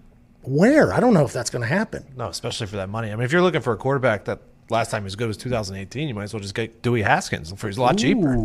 [0.43, 0.93] where?
[0.93, 2.05] I don't know if that's going to happen.
[2.17, 3.11] No, especially for that money.
[3.11, 4.41] I mean, if you're looking for a quarterback that
[4.71, 7.53] last time he was good was 2018, you might as well just get Dewey Haskins
[7.57, 8.37] for he's a lot cheaper.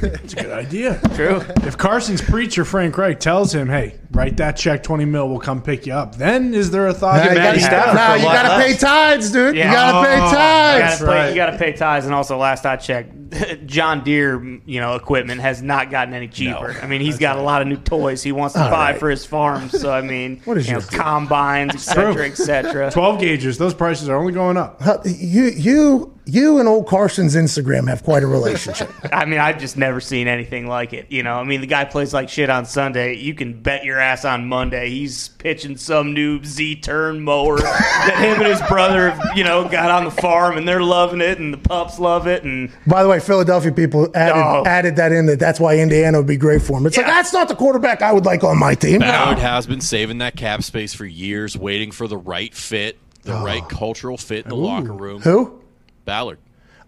[0.00, 1.00] That's a good idea.
[1.14, 1.36] True.
[1.66, 5.62] If Carson's preacher Frank Reich tells him, "Hey, write that check, twenty mil, we'll come
[5.62, 7.16] pick you up," then is there a thought?
[7.24, 8.66] Nah, you gotta, Stafford nah, you gotta less?
[8.72, 9.56] pay tithes, dude.
[9.56, 9.68] Yeah.
[9.68, 12.76] You gotta pay Oh, You gotta, pay, you gotta pay ties, and also last I
[12.76, 13.12] checked,
[13.66, 16.76] John Deere, you know, equipment has not gotten any cheaper.
[16.82, 19.00] I mean, he's got a lot of new toys he wants to All buy right.
[19.00, 19.68] for his farm.
[19.70, 21.00] So I mean, What is you know, your deal?
[21.00, 22.22] combines, etc., cetera, True.
[22.24, 22.90] et cetera.
[22.90, 24.80] Twelve gauges; those prices are only going up.
[25.12, 28.90] Huh, You, you, you, and old Carson's Instagram have quite a relationship.
[29.12, 31.06] I mean, I've just never seen anything like it.
[31.10, 33.14] You know, I mean, the guy plays like shit on Sunday.
[33.16, 38.14] You can bet your ass on Monday he's pitching some new Z turn mower that
[38.18, 41.52] him and his brother, you know, got on the farm and they're loving it and
[41.52, 44.62] the pups love it and By the way, Philadelphia people added Oh.
[44.66, 46.86] added that in that that's why Indiana would be great for him.
[46.86, 49.00] It's like that's not the quarterback I would like on my team.
[49.00, 53.34] Ballard has been saving that cap space for years, waiting for the right fit, the
[53.34, 53.68] right oh.
[53.68, 55.22] cultural fit in the locker room.
[55.22, 55.60] Who?
[56.04, 56.38] Ballard.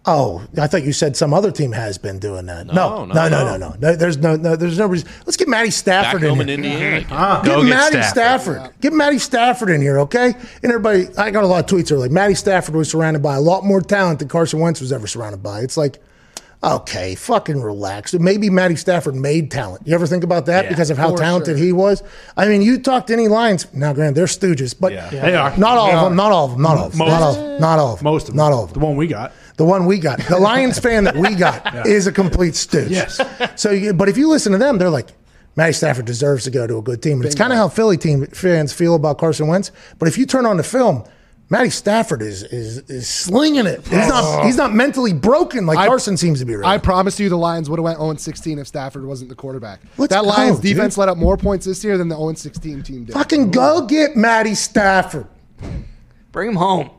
[0.07, 2.67] Oh, I thought you said some other team has been doing that.
[2.67, 3.57] No, No, no, no, no, no.
[3.57, 3.75] no, no.
[3.79, 5.09] No, There's no, no, there's no reason.
[5.25, 6.43] Let's get Matty Back Stafford in home here.
[6.43, 6.97] in Indiana.
[6.97, 7.09] again.
[7.09, 8.55] Get Go get Matty Stafford.
[8.57, 8.81] Stafford.
[8.81, 10.33] Get Matty Stafford in here, okay?
[10.61, 13.23] And everybody, I got a lot of tweets that are like, Matty Stafford was surrounded
[13.23, 15.61] by a lot more talent than Carson Wentz was ever surrounded by.
[15.61, 15.97] It's like,
[16.63, 18.13] Okay, fucking relax.
[18.13, 19.85] Maybe Matty Stafford made talent.
[19.85, 21.65] You ever think about that Yeah, because of how talented sure.
[21.65, 22.01] he was?
[22.35, 25.55] I mean, you talk to any Lions now, granted, they're stooges, but They are.
[25.57, 26.03] not all They of are.
[26.09, 26.15] them.
[26.15, 26.61] Not all of them.
[26.61, 26.99] Not all of them.
[26.99, 27.09] Most.
[27.11, 27.31] Not all.
[27.35, 28.03] of 'em, Not all of them.
[28.03, 28.37] Most of them.
[28.37, 28.79] Not all of them.
[28.81, 29.31] The one we got.
[29.57, 32.89] The one we got, the Lions fan that we got, is a complete stooge.
[32.91, 33.21] Yes.
[33.55, 35.09] So, you, but if you listen to them, they're like,
[35.55, 37.17] Matty Stafford deserves to go to a good team.
[37.17, 39.71] And it's kind of how Philly team fans feel about Carson Wentz.
[39.99, 41.05] But if you turn on the film,
[41.49, 43.81] Matty Stafford is is is slinging it.
[43.87, 44.45] He's not uh-huh.
[44.45, 46.55] he's not mentally broken like I- Carson seems to be.
[46.55, 46.81] Right I now.
[46.81, 49.81] promise you, the Lions would have went 0 16 if Stafford wasn't the quarterback.
[49.97, 50.75] Let's that go, Lions dude.
[50.75, 53.13] defense let up more points this year than the 0 16 team did.
[53.13, 55.27] Fucking go get Matty Stafford.
[56.31, 56.89] Bring him home.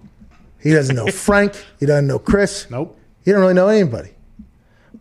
[0.60, 1.54] He doesn't know Frank.
[1.80, 2.70] He doesn't know Chris.
[2.70, 2.98] Nope.
[3.24, 4.10] He don't really know anybody.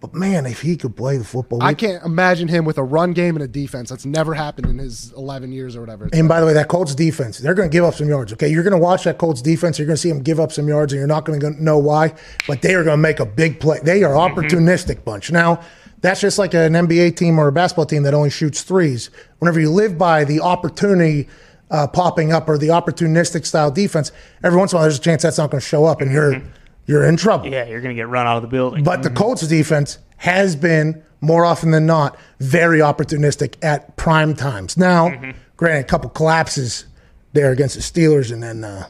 [0.06, 3.14] But man, if he could play the football, I can't imagine him with a run
[3.14, 3.90] game and a defense.
[3.90, 6.08] That's never happened in his 11 years or whatever.
[6.14, 8.32] And by the way, that Colts defense, they're going to give up some yards.
[8.34, 9.80] Okay, you're going to watch that Colts defense.
[9.80, 11.80] You're going to see them give up some yards, and you're not going to know
[11.80, 12.14] why.
[12.48, 13.80] But they are going to make a big play.
[13.82, 15.32] They are opportunistic bunch.
[15.32, 15.62] Now,
[16.02, 19.10] that's just like an NBA team or a basketball team that only shoots threes.
[19.40, 21.28] Whenever you live by the opportunity
[21.72, 24.12] uh, popping up or the opportunistic style defense,
[24.44, 26.12] every once in a while there's a chance that's not going to show up, and
[26.12, 26.44] you're
[26.86, 27.48] you're in trouble.
[27.48, 28.84] Yeah, you're going to get run out of the building.
[28.84, 34.78] But the Colts defense has been more often than not very opportunistic at prime times.
[34.78, 36.86] Now, granted, a couple collapses
[37.34, 38.88] there against the Steelers, and then uh,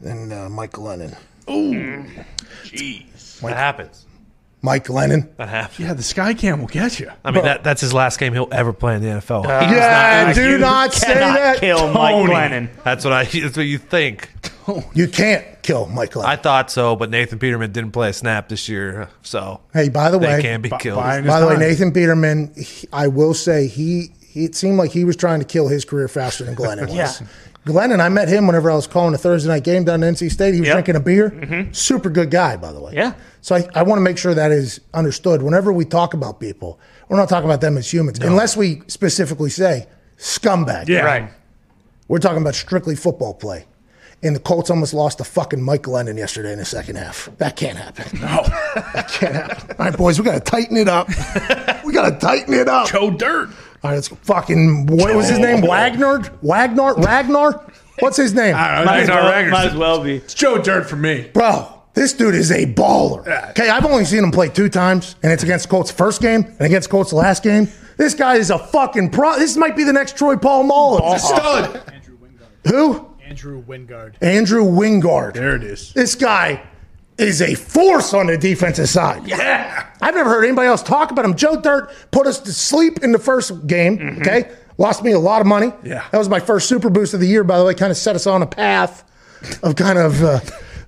[0.00, 1.16] then uh, Mike Glennon.
[1.50, 2.04] Ooh,
[2.64, 4.06] jeez, what happens?
[4.62, 5.28] Mike Glennon.
[5.36, 5.78] That happens.
[5.78, 7.10] Yeah, the Sky Cam will get you.
[7.22, 9.44] I mean, that, that's his last game he'll ever play in the NFL.
[9.44, 11.58] yeah, do not say that.
[11.58, 12.70] kill Mike Glennon.
[12.82, 13.24] That's what I.
[13.24, 14.30] That's what you think.
[14.94, 16.26] You can't kill Mike Glennon.
[16.26, 20.10] I thought so, but Nathan Peterman didn't play a snap this year, so Hey, by
[20.10, 20.98] the way, can be killed.
[21.02, 25.04] by the way, Nathan Peterman, he- I will say he, he it seemed like he
[25.04, 26.94] was trying to kill his career faster than Glennon was.
[26.94, 27.12] Yeah.
[27.66, 30.30] Glennon, I met him whenever I was calling a Thursday night game down at NC
[30.30, 30.52] State.
[30.52, 30.74] He was Yep.
[30.84, 31.68] drinking a beer.
[31.72, 32.92] Super good guy, by the way.
[32.94, 33.14] Yeah.
[33.40, 35.40] So I, I want to make sure that is understood.
[35.42, 36.78] Whenever we talk about people,
[37.08, 39.86] we're not talking about them as humans, unless we specifically say
[40.18, 40.88] scumbag.
[40.88, 41.00] Yeah.
[41.06, 41.30] Right.
[42.06, 43.64] We're talking about strictly football play.
[44.24, 47.28] And the Colts almost lost to fucking Mike Glennon yesterday in the second half.
[47.36, 48.20] That can't happen.
[48.20, 48.42] No,
[48.94, 49.76] that can't happen.
[49.78, 51.08] All right, boys, we got to tighten it up.
[51.84, 52.88] we got to tighten it up.
[52.88, 53.50] Joe Dirt.
[53.50, 54.16] All right, let's go.
[54.16, 55.60] Fucking, what was his name?
[55.60, 56.22] Wagner?
[56.40, 56.94] Wagner?
[56.94, 57.70] Ragnar?
[57.98, 58.54] What's his name?
[58.56, 58.90] I don't know.
[58.92, 60.14] Might as, Ragnar well, might as well be.
[60.16, 61.28] It's Joe Dirt for me.
[61.34, 63.50] Bro, this dude is a baller.
[63.50, 66.62] Okay, I've only seen him play two times, and it's against Colts first game and
[66.62, 67.68] against Colts last game.
[67.98, 69.38] This guy is a fucking pro.
[69.38, 71.18] This might be the next Troy Paul Polamalu.
[71.18, 71.82] Stud.
[72.68, 73.13] Who?
[73.26, 74.14] Andrew Wingard.
[74.20, 75.34] Andrew Wingard.
[75.34, 75.92] There it is.
[75.94, 76.62] This guy
[77.16, 79.26] is a force on the defensive side.
[79.26, 79.86] Yeah.
[80.02, 81.34] I've never heard anybody else talk about him.
[81.34, 84.18] Joe Dirt put us to sleep in the first game.
[84.20, 85.72] Okay, lost me a lot of money.
[85.82, 86.04] Yeah.
[86.10, 87.44] that was my first super boost of the year.
[87.44, 89.04] By the way, kind of set us on a path
[89.62, 90.40] of kind of uh,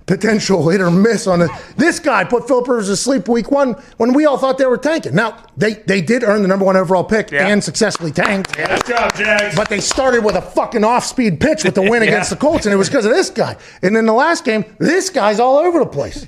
[0.07, 1.51] potential hit or miss on it.
[1.75, 4.77] This guy put Philip Rivers to sleep week one when we all thought they were
[4.77, 5.13] tanking.
[5.13, 7.47] Now they they did earn the number one overall pick Yeah.
[7.47, 8.57] and successfully tanked.
[8.57, 8.75] Yeah.
[8.77, 9.55] Good job, Jags.
[9.55, 12.09] But they started with a fucking off-speed pitch with the win Yeah.
[12.09, 13.55] against the Colts, and it was because of this guy.
[13.83, 16.25] And then the last game, this guy's all over the place.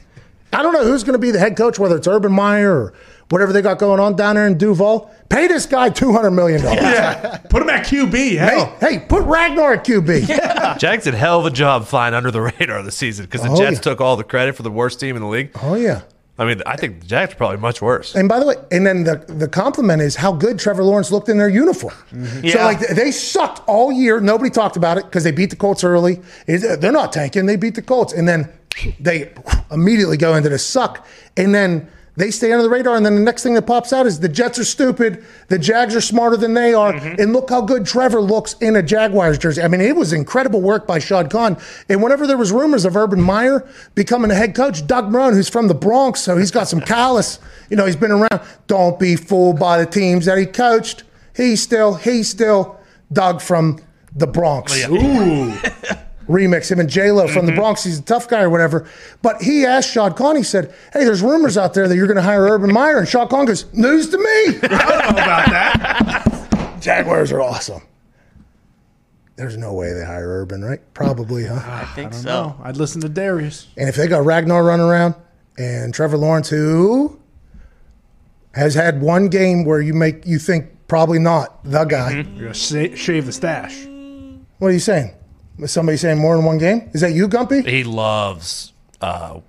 [0.51, 2.93] I don't know who's going to be the head coach, whether it's Urban Meyer or
[3.29, 5.11] whatever they got going on down there in Duval.
[5.29, 6.81] Pay this guy two hundred million dollars.
[6.81, 7.37] yeah.
[7.49, 8.37] Put him at QB.
[8.37, 8.75] Hell.
[8.79, 10.77] Hey, hey, put Ragnar at QB.
[10.79, 13.55] Jags did hell of a job flying under the radar this season because the Oh,
[13.57, 13.81] Jets yeah.
[13.81, 15.51] took all the credit for the worst team in the league.
[15.61, 16.01] Oh yeah.
[16.39, 18.15] I mean, I think the Jags are probably much worse.
[18.15, 21.27] And by the way, and then the, the compliment is how good Trevor Lawrence looked
[21.27, 21.93] in their uniform.
[22.13, 22.47] Mm-hmm.
[22.47, 22.63] So Yeah.
[22.65, 24.21] like they sucked all year.
[24.21, 26.21] Nobody talked about it because they beat the Colts early.
[26.47, 27.45] They're not tanking.
[27.45, 28.47] They beat the Colts, and then
[29.01, 29.33] they
[29.69, 31.89] immediately go into the suck, and then
[32.19, 32.95] they stay under the radar.
[32.95, 35.25] And then the next thing that pops out is the Jets are stupid.
[35.47, 36.93] The Jags are smarter than they are.
[36.93, 37.21] Mm-hmm.
[37.21, 39.61] And look how good Trevor looks in a Jaguars jersey.
[39.61, 41.57] I mean, it was incredible work by Shad Khan.
[41.87, 45.49] And whenever there was rumors of Urban Meyer becoming a head coach, Doug Marrone, who's
[45.49, 47.39] from the Bronx, so he's got some callous.
[47.69, 48.41] You know, he's been around.
[48.67, 51.03] Don't be fooled by the teams that he coached.
[51.35, 52.79] He's still, he's still
[53.13, 53.79] Doug from
[54.13, 55.53] the Bronx Ooh.
[56.29, 57.59] remix him and J Lo from the mm-hmm.
[57.59, 57.83] Bronx.
[57.83, 58.87] He's a tough guy or whatever.
[59.21, 60.35] But he asked Shad Khan.
[60.35, 63.07] He said, "Hey, there's rumors out there that you're going to hire Urban Meyer." And
[63.07, 64.23] Shad Khan goes, "News to me."
[64.63, 66.77] I don't know about that.
[66.79, 67.81] Jaguars are awesome.
[69.35, 70.81] There's no way they hire Urban, right?
[70.93, 71.61] Probably, huh?
[71.65, 72.27] I think so.
[72.27, 73.67] No, I'd listen to Darius.
[73.77, 75.15] And if they got Ragnar running around
[75.57, 77.19] and Trevor Lawrence, who
[78.53, 82.13] has had one game where you make you think probably not the guy.
[82.13, 82.35] Mm-hmm.
[82.35, 83.85] You're gonna sa- shave the stash.
[84.57, 85.13] What are you saying?
[85.65, 86.89] Somebody saying more than one game?
[86.93, 87.67] Is that you, Gumpy?
[87.67, 89.39] He loves uh,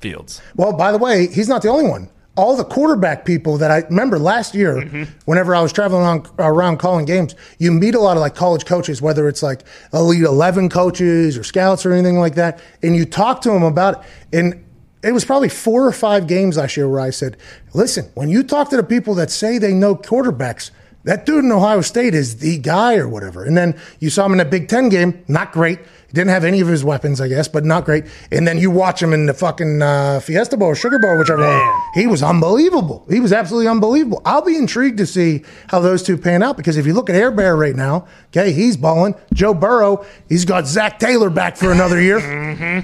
[0.00, 0.40] Fields.
[0.54, 2.10] Well, by the way, he's not the only one.
[2.36, 4.82] All the quarterback people that I remember last year,
[5.24, 8.66] whenever I was traveling on, around calling games, you meet a lot of like college
[8.66, 9.62] coaches, whether it's like
[9.94, 14.04] Elite 11 coaches or scouts or anything like that, and you talk to them about
[14.04, 14.38] it.
[14.38, 14.64] And
[15.02, 17.38] it was probably four or five games last year where I said,
[17.72, 20.70] listen, when you talk to the people that say they know quarterbacks,
[21.06, 23.44] that dude in Ohio State is the guy or whatever.
[23.44, 25.78] And then you saw him in a Big Ten game, not great.
[25.78, 28.04] He didn't have any of his weapons, I guess, but not great.
[28.30, 31.42] And then you watch him in the fucking uh, Fiesta Bowl or Sugar Bowl, whichever
[31.42, 31.82] one.
[31.94, 33.04] He was unbelievable.
[33.08, 34.20] He was absolutely unbelievable.
[34.24, 37.16] I'll be intrigued to see how those two pan out because if you look at
[37.16, 39.14] Air Bear right now, okay, he's balling.
[39.32, 42.18] Joe Burrow, he's got Zac Taylor back for another year.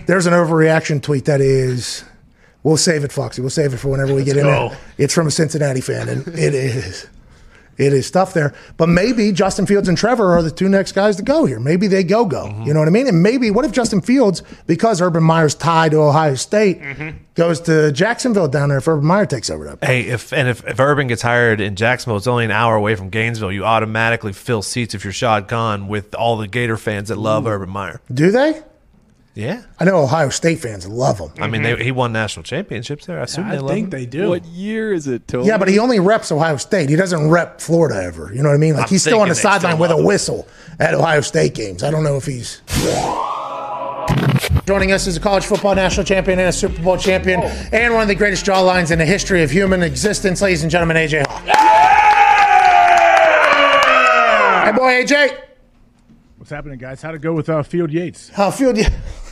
[0.06, 2.04] There's an overreaction tweet that is.
[2.64, 3.40] We'll save it, Foxy.
[3.40, 4.78] We'll save it for whenever we get in there.
[4.96, 7.08] It's from a Cincinnati fan, and it is.
[7.78, 8.54] It is tough there.
[8.76, 11.58] But maybe Justin Fields and Trevor are the two next guys to go here.
[11.58, 12.46] Maybe they go go.
[12.46, 12.72] You mm-hmm.
[12.72, 13.08] know what I mean?
[13.08, 17.18] And maybe what if Justin Fields, because Urban Meyer's tied to Ohio State, mm-hmm.
[17.34, 19.84] goes to Jacksonville down there if Urban Meyer takes over that?
[19.84, 22.94] Hey, if and if, if Urban gets hired in Jacksonville, it's only an hour away
[22.94, 23.52] from Gainesville.
[23.52, 27.46] You automatically fill seats if you're Shad Khan with all the Gator fans that love
[27.46, 28.00] Urban Meyer.
[28.12, 28.62] Do they?
[29.34, 31.30] Yeah, I know Ohio State fans love him.
[31.40, 33.18] I mean, they, he won national championships there.
[33.18, 33.70] I assume they love him.
[33.70, 34.28] I think they do.
[34.28, 35.46] What year is it, Tony?
[35.48, 36.90] Yeah, but he only reps Ohio State.
[36.90, 38.30] He doesn't rep Florida ever.
[38.34, 38.74] You know what I mean?
[38.74, 40.06] Like I'm he's still on the thinking they sideline still with a love him.
[40.06, 40.48] whistle
[40.78, 41.82] at Ohio State games.
[41.82, 42.60] I don't know if he's.
[44.66, 48.02] Joining us is a college football national champion and a Super Bowl champion, and one
[48.02, 51.42] of the greatest jawlines in the history of human existence, ladies and gentlemen, AJ Hawk.
[54.64, 55.38] Hey, boy, AJ.
[56.36, 57.00] What's happening, guys?
[57.02, 58.28] How'd it go with uh, Field Yates?
[58.28, 58.78] How Field?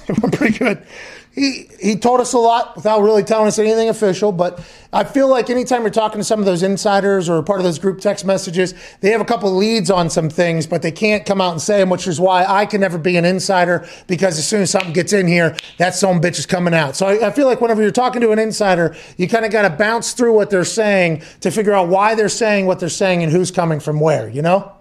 [0.33, 0.87] Pretty good.
[1.33, 4.33] He he told us a lot without really telling us anything official.
[4.33, 4.59] But
[4.93, 7.79] I feel like anytime you're talking to some of those insiders or part of those
[7.79, 11.41] group text messages, they have a couple leads on some things, but they can't come
[11.41, 11.89] out and say them.
[11.89, 15.13] Which is why I can never be an insider because as soon as something gets
[15.13, 16.97] in here, that some bitch is coming out.
[16.97, 19.63] So I, I feel like whenever you're talking to an insider, you kind of got
[19.63, 23.23] to bounce through what they're saying to figure out why they're saying what they're saying
[23.23, 24.29] and who's coming from where.
[24.29, 24.73] You know.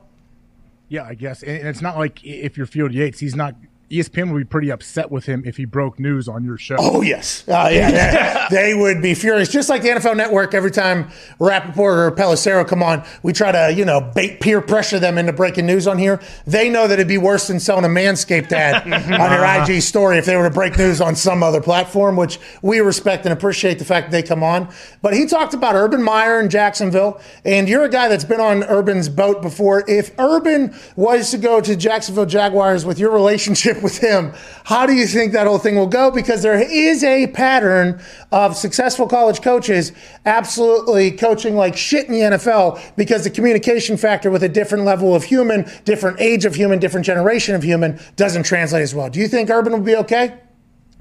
[0.89, 1.43] Yeah, I guess.
[1.43, 3.53] And it's not like if you're Field Yates, he's not.
[3.89, 6.75] ESPN would be pretty upset with him if he broke news on your show.
[6.77, 9.49] Oh yes, uh, yeah, they, they would be furious.
[9.49, 11.09] Just like the NFL Network, every time
[11.39, 15.33] Rapoport or Pelissero come on, we try to you know bait peer pressure them into
[15.33, 16.21] breaking news on here.
[16.45, 20.17] They know that it'd be worse than selling a Manscaped ad on their IG story
[20.17, 23.79] if they were to break news on some other platform, which we respect and appreciate
[23.79, 24.71] the fact that they come on.
[25.01, 28.63] But he talked about Urban Meyer in Jacksonville, and you're a guy that's been on
[28.65, 29.83] Urban's boat before.
[29.87, 34.34] If Urban was to go to Jacksonville Jaguars with your relationship with him,
[34.65, 36.11] how do you think that whole thing will go?
[36.11, 38.01] Because there is a pattern
[38.31, 39.91] of successful college coaches
[40.26, 45.15] absolutely coaching like shit in the NFL because the communication factor with a different level
[45.15, 49.10] of human, different age of human, different generation of human doesn't translate as well.
[49.10, 50.39] Do you think Urban will be okay?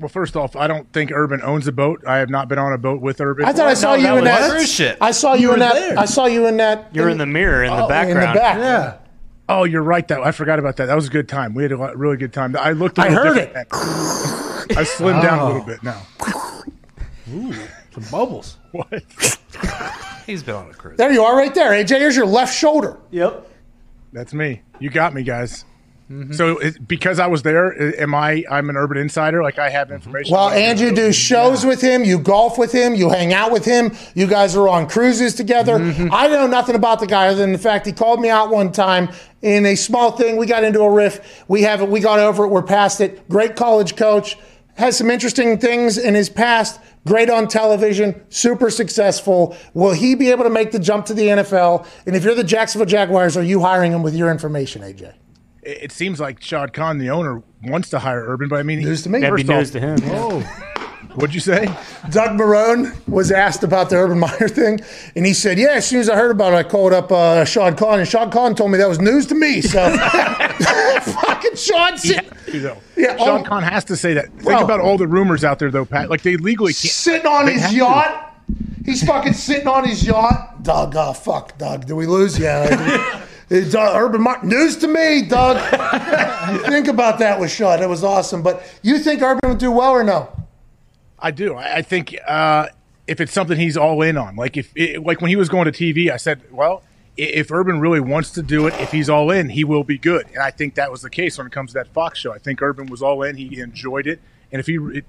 [0.01, 2.05] Well, first off, I don't think Urban owns a boat.
[2.07, 3.45] I have not been on a boat with Urban.
[3.45, 4.49] I thought I saw you in that.
[4.51, 4.97] cruise ship.
[5.01, 5.75] I saw you, You in that.
[5.75, 5.99] there.
[5.99, 6.95] I saw you in that.
[6.95, 8.29] You're in the mirror in the oh, background.
[8.29, 8.59] In the back.
[8.59, 8.98] Yeah.
[9.49, 10.07] Oh, you're right.
[10.09, 10.87] That I forgot about that.
[10.87, 11.55] That was a good time.
[11.55, 12.55] We had a lot, really good time.
[12.57, 12.99] I looked.
[12.99, 13.53] a I heard it.
[13.57, 16.07] I slimmed down a little bit now.
[17.33, 17.55] Ooh,
[17.93, 18.59] some bubbles.
[18.73, 19.03] What?
[20.27, 20.99] He's been on a cruise.
[20.99, 21.71] There you are, right there.
[21.73, 22.99] AJ, here's your left shoulder.
[23.11, 23.49] Yep.
[24.13, 24.63] That's me.
[24.79, 25.65] You got me, guys.
[26.11, 26.33] Mm-hmm.
[26.33, 28.43] So it, because I was there, am I?
[28.51, 29.43] I'm an Urban insider.
[29.43, 29.97] Like I have mm-hmm.
[29.97, 30.33] information.
[30.33, 33.53] Well, on and you do shows with him, you golf with him, you hang out
[33.53, 35.79] with him, you guys are on cruises together.
[35.79, 36.09] Mm-hmm.
[36.13, 38.73] I know nothing about the guy other than the fact he called me out one
[38.73, 39.11] time
[39.43, 40.37] in a small thing.
[40.37, 41.45] We got into a riff.
[41.47, 41.89] We have it.
[41.89, 42.49] We got over it.
[42.49, 43.29] We're past it.
[43.29, 44.39] Great college coach.
[44.77, 46.81] Has some interesting things in his past.
[47.05, 48.25] Great on television.
[48.31, 49.57] Super successful.
[49.75, 51.87] Will he be able to make the jump to the NFL?
[52.07, 55.15] And if you're the Jacksonville Jaguars, are you hiring him with your information, AJ?
[55.69, 58.81] It, it seems like Shad Khan, the owner, wants to hire Urban, but I mean,
[58.81, 59.21] News to me.
[59.21, 60.17] That'd be first off- news to him.
[60.17, 60.41] Whoa.
[61.15, 61.65] What'd you say?
[62.11, 64.79] Doug Marrone was asked about the Urban Meyer thing,
[65.17, 67.45] and he said, "Yeah, as soon as I heard about it, I called up uh,
[67.45, 69.97] Sean Khan, and Sean Khan told me that was news to me." So,
[70.59, 73.45] fucking Sean, sit, You know, Yeah, Sean oh.
[73.45, 74.27] Khan has to say that.
[74.33, 76.09] Think Well- about all the rumors out there, though, Pat.
[76.09, 76.93] Like they legally can't.
[76.93, 77.77] sitting on his have to.
[77.77, 78.35] yacht.
[78.85, 80.63] He's fucking sitting on his yacht.
[80.63, 82.39] Doug, oh fuck, Doug, did we lose?
[82.39, 83.25] Yeah.
[83.51, 84.43] It's uh, Urban Meyer.
[84.43, 85.57] News to me, Doug.
[86.67, 87.83] think about that with Sean.
[87.83, 88.43] It was awesome.
[88.43, 90.31] But you think Urban would do well or no?
[91.19, 91.55] I do.
[91.55, 92.69] I, I think uh,
[93.07, 95.71] if it's something he's all in on, like if it, like when he was going
[95.71, 96.83] to TV, I said, well,
[97.17, 100.27] if Urban really wants to do it, if he's all in, he will be good.
[100.29, 102.33] And I think that was the case when it comes to that Fox show.
[102.33, 103.37] I think Urban was all in.
[103.37, 104.21] He enjoyed it.
[104.53, 105.05] And if he, it,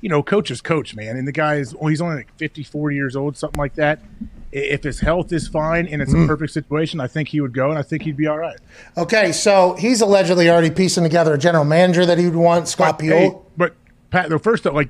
[0.00, 1.16] you know, coach is coach, man.
[1.16, 3.98] And the guy is, well, he's only like 54 years old, something like that.
[4.50, 6.26] If his health is fine and it's a hmm.
[6.26, 8.58] perfect situation, I think he would go and I think he'd be all right.
[8.96, 12.98] Okay, so he's allegedly already piecing together a general manager that he would want, Scott
[12.98, 13.16] But, Peel.
[13.16, 13.74] hey, but
[14.10, 14.88] Pat, the first, though, like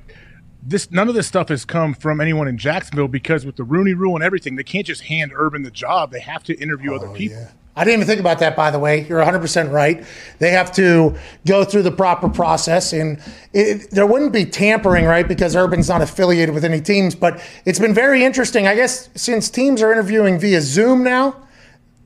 [0.63, 3.93] this, none of this stuff has come from anyone in Jacksonville because with the Rooney
[3.93, 6.11] Rule and everything, they can't just hand Urban the job.
[6.11, 7.47] They have to interview oh, other people.
[7.75, 9.05] I didn't even think about that, by the way.
[9.07, 10.03] You're 100% right.
[10.39, 11.15] They have to
[11.47, 13.21] go through the proper process, and
[13.53, 15.27] it, there wouldn't be tampering, right?
[15.27, 17.15] Because Urban's not affiliated with any teams.
[17.15, 21.35] But it's been very interesting, I guess, since teams are interviewing via Zoom now.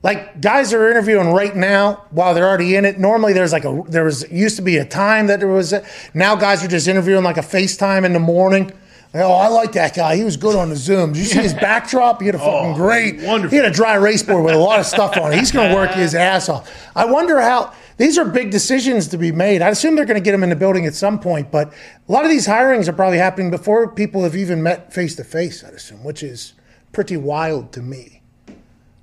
[0.04, 3.00] Like guys are interviewing right now while they're already in it.
[3.00, 5.72] Normally, there's like a there was used to be a time that there was.
[5.72, 5.82] A,
[6.12, 8.70] now guys are just interviewing like a FaceTime in the morning.
[9.16, 10.16] Oh, I like that guy.
[10.16, 11.12] He was good on the Zoom.
[11.12, 12.20] Did you see his backdrop?
[12.20, 13.20] He had a oh, fucking Oh, great.
[13.22, 13.50] wonderful.
[13.50, 15.38] He had a dry race board with a lot of stuff on it.
[15.38, 16.70] He's going to work his ass off.
[16.96, 17.72] I wonder how.
[17.96, 19.62] These are big decisions to be made.
[19.62, 21.72] I assume they're going to get him in the building at some point, but
[22.08, 25.22] a lot of these hirings are probably happening before people have even met face to
[25.22, 25.62] face.
[25.62, 26.54] I'd assume, which is
[26.90, 28.20] pretty wild to me.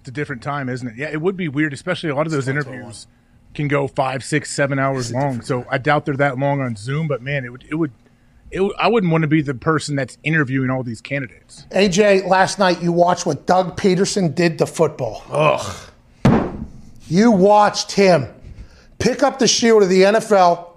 [0.02, 0.96] It's a different time, isn't it?
[0.98, 3.08] Yeah, it would be weird, especially a lot of those interviews
[3.54, 5.40] can go five, six, seven hours long.
[5.42, 7.08] So I doubt they're that long on Zoom.
[7.08, 7.92] But man, it would, it would,
[8.52, 11.66] it I wouldn't want to be the person that's interviewing all these candidates.
[11.72, 15.24] AJ, last night you watched what Doug Pederson did to football.
[15.30, 15.90] Ugh.
[17.08, 18.28] You watched him
[19.00, 20.68] pick up the shield of the NFL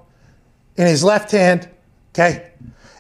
[0.76, 1.68] in his left hand,
[2.12, 2.50] okay?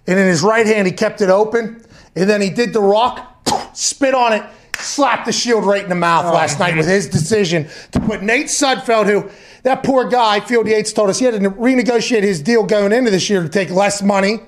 [0.06, 1.84] And in his right hand, he kept it open.
[2.14, 4.42] And then he did the rock, spit on it,
[4.76, 6.32] slapped the shield right in the mouth oh.
[6.32, 9.30] last night with his decision to put Nate Sudfeld, who
[9.62, 13.10] that poor guy, Field Yates told us he had to renegotiate his deal going into
[13.10, 14.40] this year to take less money.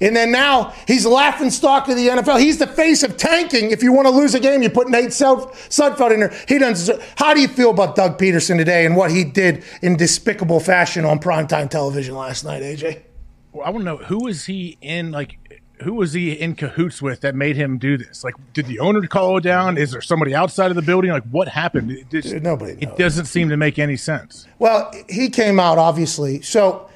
[0.00, 2.40] And then now he's laughing stock of the NFL.
[2.40, 3.70] He's the face of tanking.
[3.70, 6.32] If you want to lose a game, you put Nate Sud- Sudfeld in there.
[6.48, 6.74] He doesn't.
[6.96, 10.60] deserve- How do you feel about Doug Pederson today and what he did in despicable
[10.60, 13.02] fashion on primetime television last night, AJ?
[13.52, 15.36] Well, I want to know who was he in like.
[15.82, 18.22] Who was he in cahoots with that made him do this?
[18.22, 19.78] Like, did the owner call it down?
[19.78, 21.10] Is there somebody outside of the building?
[21.10, 21.90] Like, what happened?
[21.90, 24.46] It just, Nobody It doesn't seem to make any sense.
[24.58, 26.42] Well, he came out obviously.
[26.42, 26.89] So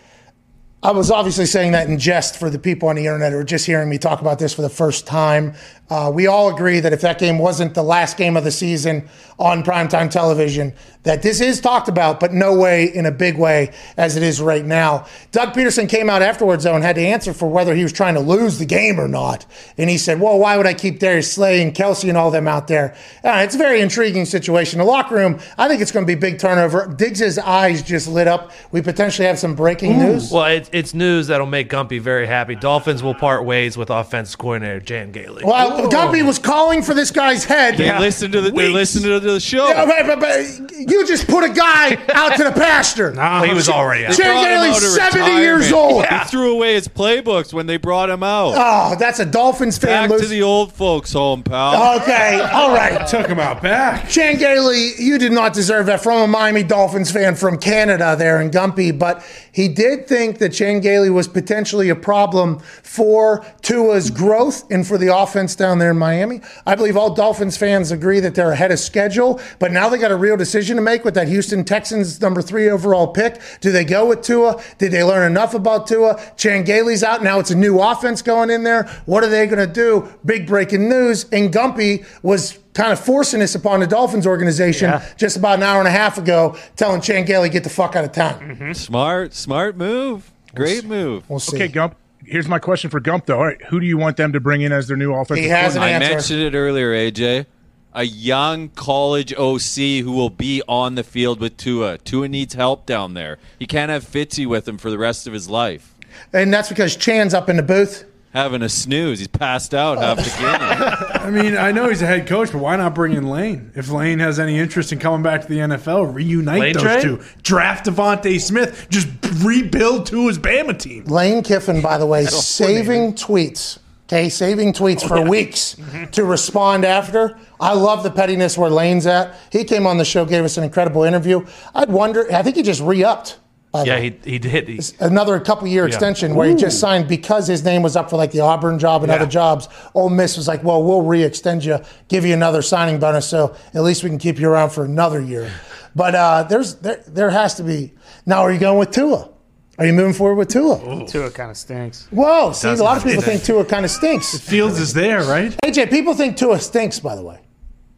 [0.84, 3.44] I was obviously saying that in jest for the people on the internet who are
[3.44, 5.54] just hearing me talk about this for the first time.
[5.88, 9.08] Uh, we all agree that if that game wasn't the last game of the season
[9.38, 13.70] on primetime television, that this is talked about, but no way in a big way
[13.98, 15.06] as it is right now.
[15.30, 18.14] Doug Pederson came out afterwards, though, and had to answer for whether he was trying
[18.14, 19.44] to lose the game or not.
[19.76, 22.48] And he said, Well, why would I keep Darius Slay and Kelce and all them
[22.48, 22.96] out there?
[23.22, 24.78] Uh, it's a very intriguing situation.
[24.78, 26.86] The locker room, I think it's going to be big turnover.
[26.86, 28.52] Diggs' eyes just lit up.
[28.72, 30.30] We potentially have some breaking news.
[30.30, 32.54] Well, it, it's news that'll make Gumpy very happy.
[32.56, 35.44] Dolphins will part ways with offense coordinator Chan Gailey.
[35.44, 37.76] Well, Gumpy was calling for this guy's head.
[37.76, 39.68] They listen to the they listen to the show.
[39.68, 43.10] Yeah, but, but- but you just put a guy out to the pasture.
[43.46, 44.16] he was already out.
[44.16, 45.92] They brought Chan Gailey's of 70 years retirement.
[45.92, 46.06] old.
[46.06, 48.54] He threw away his playbooks when they brought him out.
[48.56, 50.08] Oh, that's a Dolphins fan.
[50.08, 52.00] Back to the old folks' home, pal.
[52.00, 53.06] Okay, all right.
[53.14, 54.08] Took him out back.
[54.08, 58.40] Chan Gailey, you did not deserve that from a Miami Dolphins fan from Canada there
[58.40, 64.10] in Gumpy, but he did think that Chan Gailey was potentially a problem for Tua's
[64.10, 66.40] growth and for the offense down there in Miami.
[66.64, 70.10] I believe all Dolphins fans agree that they're ahead of schedule, but now they got
[70.10, 73.42] a real decision to make with that Houston Texans number three overall pick.
[73.60, 74.58] Do they go with Tua?
[74.78, 76.18] Did they learn enough about Tua?
[76.38, 77.22] Chan Gailey's out.
[77.22, 78.84] Now it's a new offense going in there.
[79.04, 80.08] What are they going to do?
[80.24, 81.26] Big breaking news.
[81.30, 85.78] And Gumpy was kind of forcing this upon the Dolphins organization just about an hour
[85.78, 88.40] and a half ago, telling Chan Gailey, get the fuck out of town.
[88.40, 88.72] Mm-hmm.
[88.72, 90.30] Smart, smart move.
[90.54, 91.28] Great move.
[91.28, 91.56] We'll see.
[91.56, 91.96] Okay, Gump.
[92.24, 93.38] Here's my question for Gump, though.
[93.38, 95.50] All right, who do you want them to bring in as their new offensive He
[95.50, 96.12] has an coordinator?
[96.12, 97.46] I mentioned it earlier, AJ.
[97.92, 101.98] A young college OC who will be on the field with Tua.
[101.98, 103.38] Tua needs help down there.
[103.58, 105.94] He can't have Fitzy with him for the rest of his life.
[106.32, 108.04] And that's because Chan's up in the booth.
[108.34, 109.20] Having a snooze.
[109.20, 111.22] He's passed out half the game.
[111.22, 113.70] I mean, I know he's a head coach, but why not bring in Lane?
[113.76, 117.02] If Lane has any interest in coming back to the NFL, reunite Lane those train?
[117.02, 117.22] two.
[117.42, 118.88] Draft DeVonta Smith.
[118.90, 119.06] Just
[119.44, 121.04] rebuild to his Bama team.
[121.04, 123.78] Lane Kiffin, by the way, saving tweets.
[124.08, 125.76] Okay, saving tweets oh, for weeks
[126.12, 127.38] to respond after.
[127.60, 129.34] I love the pettiness where Lane's at.
[129.50, 131.46] He came on the show, gave us an incredible interview.
[131.74, 133.38] I'd wonder, I think he just re upped.
[133.82, 134.68] Yeah, he, he did.
[134.68, 138.16] He, another couple year extension where he just signed because his name was up for
[138.16, 139.68] like the Auburn job and other jobs.
[139.94, 143.82] Ole Miss was like, well, we'll re-extend you, give you another signing bonus, so at
[143.82, 145.50] least we can keep you around for another year.
[145.96, 147.92] But uh, there's there there has to be.
[148.26, 149.30] Now, are you going with Tua?
[149.78, 151.06] Are you moving forward with Tua?
[151.06, 152.06] Tua kind of stinks.
[152.10, 152.52] Whoa!
[152.52, 152.84] See, a doesn't.
[152.84, 154.38] lot of people think Tua kind of stinks.
[154.38, 155.50] Fields is there, right?
[155.64, 157.00] AJ, people think Tua stinks.
[157.00, 157.40] By the way,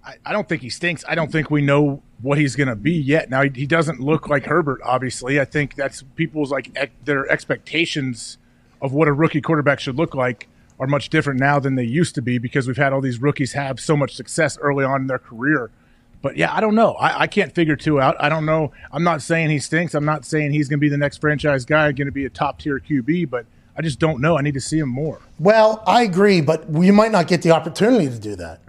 [0.05, 1.05] I, I don't think he stinks.
[1.09, 3.31] I don't think we know what he's going to be yet.
[3.31, 4.81] Now he, he doesn't look like Herbert.
[4.85, 8.39] Obviously, I think that's people's like ec- their expectations
[8.81, 10.49] of what a rookie quarterback should look like
[10.79, 13.53] are much different now than they used to be because we've had all these rookies
[13.53, 15.71] have so much success early on in their career.
[16.23, 16.93] But yeah, I don't know.
[16.95, 18.17] I, I can't figure Tua out.
[18.19, 18.73] I don't know.
[18.93, 19.95] I'm not saying he stinks.
[19.95, 22.31] I'm not saying he's going to be the next franchise guy, going to be a
[22.31, 23.31] top tier QB.
[23.31, 24.37] But I just don't know.
[24.37, 25.21] I need to see him more.
[25.39, 28.61] well, I agree, but you might not get the opportunity to do that.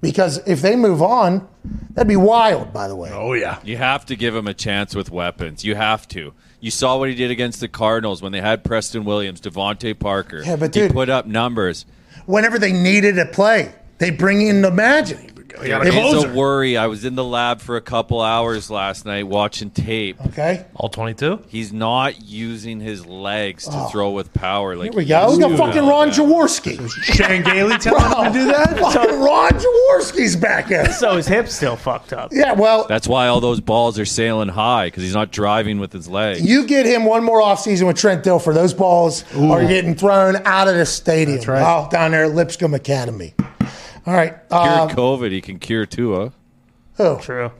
[0.00, 1.48] Because if they move on,
[1.90, 2.72] that'd be wild.
[2.72, 3.10] By the way.
[3.12, 3.58] Oh yeah.
[3.64, 5.64] You have to give him a chance with weapons.
[5.64, 6.34] You have to.
[6.60, 10.42] You saw what he did against the Cardinals when they had Preston Williams, DeVante Parker.
[10.42, 11.86] Yeah, but dude, he put up numbers.
[12.26, 15.37] Whenever they needed a play, they bring in the magic.
[15.56, 16.76] Oh, it's a worry.
[16.76, 20.20] I was in the lab for a couple hours last night watching tape.
[20.28, 20.66] Okay.
[20.74, 21.44] All 22?
[21.48, 23.88] He's not using his legs to oh.
[23.88, 24.76] throw with power.
[24.76, 25.32] Like Here we go.
[25.32, 26.90] We got fucking Ron Jaworski.
[27.04, 28.78] Chan Gailey telling him to do that?
[28.78, 30.86] Fucking Ron Jaworski's back there.
[30.98, 32.32] So his hip's still fucked up.
[32.32, 35.92] Yeah, well, That's why all those balls are sailing high because he's not driving with
[35.92, 36.40] his legs.
[36.40, 38.52] you get him one more offseason with Trent Dilfer.
[38.52, 41.36] Those balls are getting thrown out of the stadium.
[41.36, 41.62] That's right.
[41.62, 43.34] Oh, down there at Lipscomb Academy.
[44.08, 44.34] All right.
[44.48, 46.30] Cure Um, COVID, he can cure too, huh?
[46.94, 47.20] who?
[47.20, 47.52] True.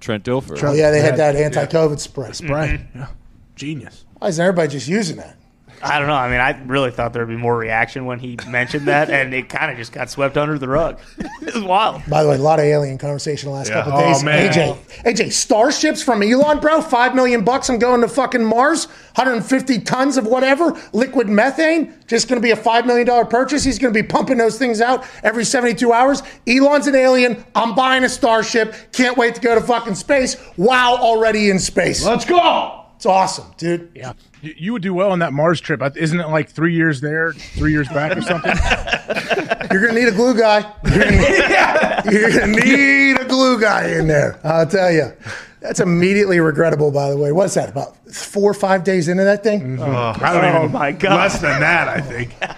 [0.00, 0.58] Trent Dilfer.
[0.64, 2.30] Oh, yeah, they had that anti-COVID spray.
[2.48, 2.80] Right.
[2.94, 3.08] Yeah.
[3.54, 4.06] Genius.
[4.18, 5.36] Why isn't everybody just using that?
[5.82, 6.14] I don't know.
[6.14, 9.32] I mean, I really thought there would be more reaction when he mentioned that, and
[9.32, 10.98] it kind of just got swept under the rug.
[11.42, 12.02] it was wild.
[12.08, 13.76] By the way, a lot of alien conversation the last Yeah.
[13.82, 14.22] couple of Oh, days.
[14.24, 14.52] man.
[14.52, 16.82] AJ, AJ, starships from Elon, bro.
[16.82, 17.68] Five million bucks.
[17.70, 18.86] I'm going to fucking Mars.
[19.16, 21.92] 150 tons of whatever liquid methane.
[22.06, 23.64] Just going to be a five million dollar purchase.
[23.64, 26.22] He's going to be pumping those things out every 72 hours.
[26.46, 27.44] Elon's an alien.
[27.54, 28.74] I'm buying a starship.
[28.92, 30.36] Can't wait to go to fucking space.
[30.56, 32.04] Wow, already in space.
[32.04, 32.79] Let's go.
[33.00, 33.92] It's awesome, dude.
[33.94, 34.12] Yeah.
[34.42, 35.80] You, you would do well on that Mars trip.
[35.80, 38.52] Uh, Isn't it like three years there, three years back or something?
[39.72, 40.60] You're gonna need a glue guy.
[40.84, 44.38] You're gonna need, gonna need a glue guy in there.
[44.44, 45.14] I'll tell you.
[45.62, 47.32] That's immediately regrettable, by the way.
[47.32, 47.70] What's that?
[47.70, 49.80] About four or five days into that thing?
[49.80, 50.72] I don't Oh, even.
[50.72, 51.16] my God.
[51.16, 52.34] Less than that, I think.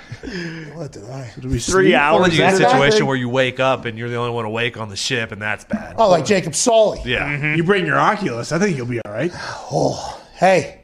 [0.74, 1.24] What did I?
[1.26, 2.20] Three hours.
[2.20, 4.44] Well, you get a that situation where you wake up and you're the only one
[4.44, 5.96] awake on the ship, and that's bad.
[5.98, 7.00] Oh, like Jacob Soley.
[7.04, 7.54] Yeah.
[7.56, 8.52] You bring your Oculus.
[8.52, 9.32] I think you'll be all right.
[10.42, 10.80] Hey,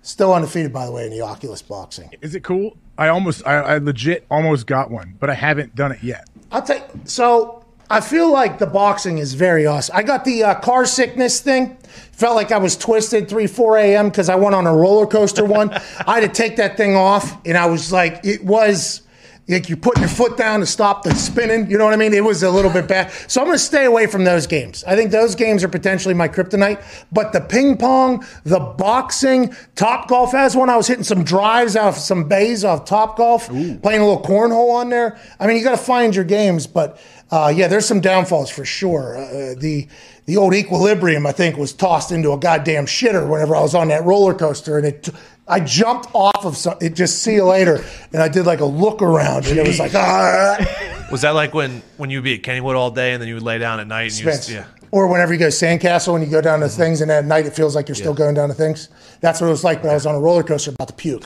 [0.00, 2.08] still undefeated, by the way, in the Oculus boxing.
[2.22, 2.78] Is it cool?
[2.96, 6.26] I almost, I, I legit almost got one, but I haven't done it yet.
[6.50, 7.00] I'll tell you.
[7.04, 9.94] So I feel like the boxing is very awesome.
[9.94, 11.76] I got the uh, car sickness thing.
[12.12, 14.08] Felt like I was twisted 3, 4 a.m.
[14.08, 15.70] because I went on a roller coaster one.
[16.06, 19.02] I had to take that thing off, and I was like, it was
[19.50, 21.70] like you're putting your foot down to stop the spinning.
[21.70, 22.14] You know what I mean?
[22.14, 23.10] It was a little bit bad.
[23.28, 24.84] So I'm going to stay away from those games.
[24.84, 26.82] I think those games are potentially my kryptonite.
[27.12, 30.70] But the ping pong, the boxing, Top Golf has one.
[30.70, 34.72] I was hitting some drives off some bays off Top Golf, playing a little cornhole
[34.72, 35.18] on there.
[35.38, 37.00] I mean, you got to find your games, but
[37.30, 39.16] uh, yeah, there's some downfalls for sure.
[39.16, 39.86] Uh, the
[40.26, 43.88] the old equilibrium, I think, was tossed into a goddamn shitter whenever I was on
[43.88, 45.08] that roller coaster, and it.
[45.50, 46.76] I jumped off of some.
[46.80, 49.78] It just see you later, and I did like a look around, and it was
[49.78, 51.08] like ah.
[51.10, 53.42] Was that like when, when you'd be at Kennywood all day and then you would
[53.42, 54.46] lay down at night and you Spence.
[54.46, 54.66] just, yeah.
[54.92, 57.46] Or whenever you go to Sandcastle and you go down to things, and at night
[57.46, 58.88] it feels like you're still going down to things.
[59.20, 61.24] That's what it was like when I was on a roller coaster about to puke.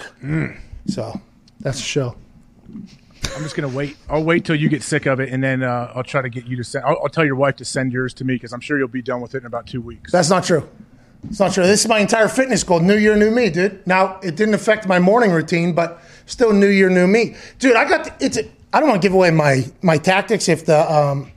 [0.86, 1.20] So
[1.60, 2.16] that's the show.
[3.36, 3.96] I'm just gonna wait.
[4.08, 6.46] I'll wait till you get sick of it, and then uh, I'll try to get
[6.46, 6.84] you to send.
[6.84, 9.02] I'll, I'll tell your wife to send yours to me because I'm sure you'll be
[9.02, 10.12] done with it in about two weeks.
[10.12, 10.68] That's not true.
[11.28, 11.66] It's not true.
[11.66, 12.80] This is my entire fitness goal.
[12.80, 13.86] New year, new me, dude.
[13.86, 17.76] Now it didn't affect my morning routine, but still, new year, new me, dude.
[17.76, 18.36] I got the, it's.
[18.36, 21.30] A, I don't want to give away my my tactics if the um,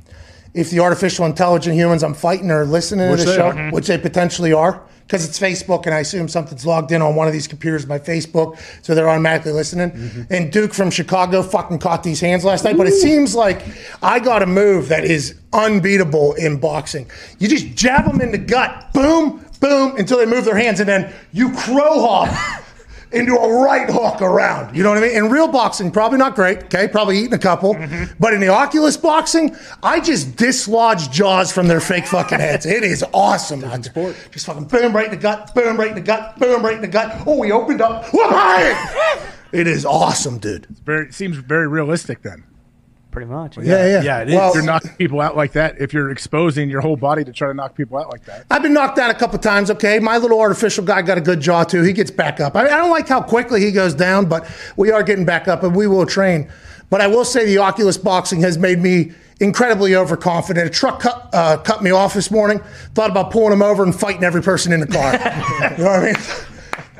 [0.54, 3.70] if the artificial intelligent humans I'm fighting are listening Which to the show, are.
[3.72, 7.28] which they potentially are, because it's Facebook, and I assume something's logged in on one
[7.28, 9.92] of these computers by Facebook, so they're automatically listening.
[9.92, 10.34] Mm-hmm.
[10.34, 13.62] And Duke from Chicago fucking caught these hands last night, but it seems like
[14.02, 17.10] I got a move that is unbeatable in boxing.
[17.38, 20.88] You just jab them in the gut, boom, boom, until they move their hands, and
[20.88, 22.64] then you crow hop.
[23.10, 24.76] Into a right hook around.
[24.76, 25.16] You know what I mean?
[25.16, 26.64] In real boxing, probably not great.
[26.64, 27.74] Okay, probably eating a couple.
[27.74, 28.16] Mm-hmm.
[28.20, 32.66] But in the Oculus boxing, I just dislodge jaws from their fake fucking heads.
[32.66, 33.62] It is awesome.
[33.82, 34.18] Sport.
[34.32, 36.82] Just fucking boom right in the gut, boom right in the gut, boom right in
[36.82, 37.24] the gut.
[37.26, 38.04] Oh, we opened up.
[39.54, 40.68] It is awesome, dude.
[40.84, 42.44] Very it seems very realistic then.
[43.12, 43.58] Pretty much.
[43.58, 44.02] Yeah, yeah.
[44.04, 44.36] Yeah, it is.
[44.36, 47.32] Well, If you're knocking people out like that, if you're exposing your whole body to
[47.32, 49.72] try to knock people out like that, I've been knocked down a couple times.
[49.72, 51.82] Okay, my little artificial guy got a good jaw too.
[51.82, 52.56] He gets back up.
[52.56, 55.64] I, I don't like how quickly he goes down, but we are getting back up,
[55.64, 56.50] and we will train.
[56.90, 60.68] But I will say the Oculus boxing has made me incredibly overconfident.
[60.68, 62.60] A truck cut, uh, cut me off this morning.
[62.94, 65.14] Thought about pulling him over and fighting every person in the car.
[65.78, 66.16] you know what I mean?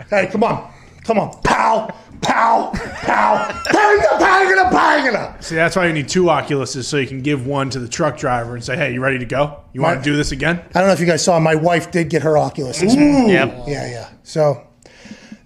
[0.10, 0.72] Hey, come on,
[1.04, 6.84] come on, pow, pow, pow, bang, bang, bang, See, that's why you need two Oculuses
[6.86, 9.26] so you can give one to the truck driver and say, "Hey, you ready to
[9.26, 9.60] go?
[9.74, 11.40] You want to do this again?" I don't know if you guys saw.
[11.40, 12.80] My wife did get her Oculus.
[12.80, 13.30] this morning.
[13.30, 13.64] Yep.
[13.68, 14.10] Yeah, yeah.
[14.24, 14.64] So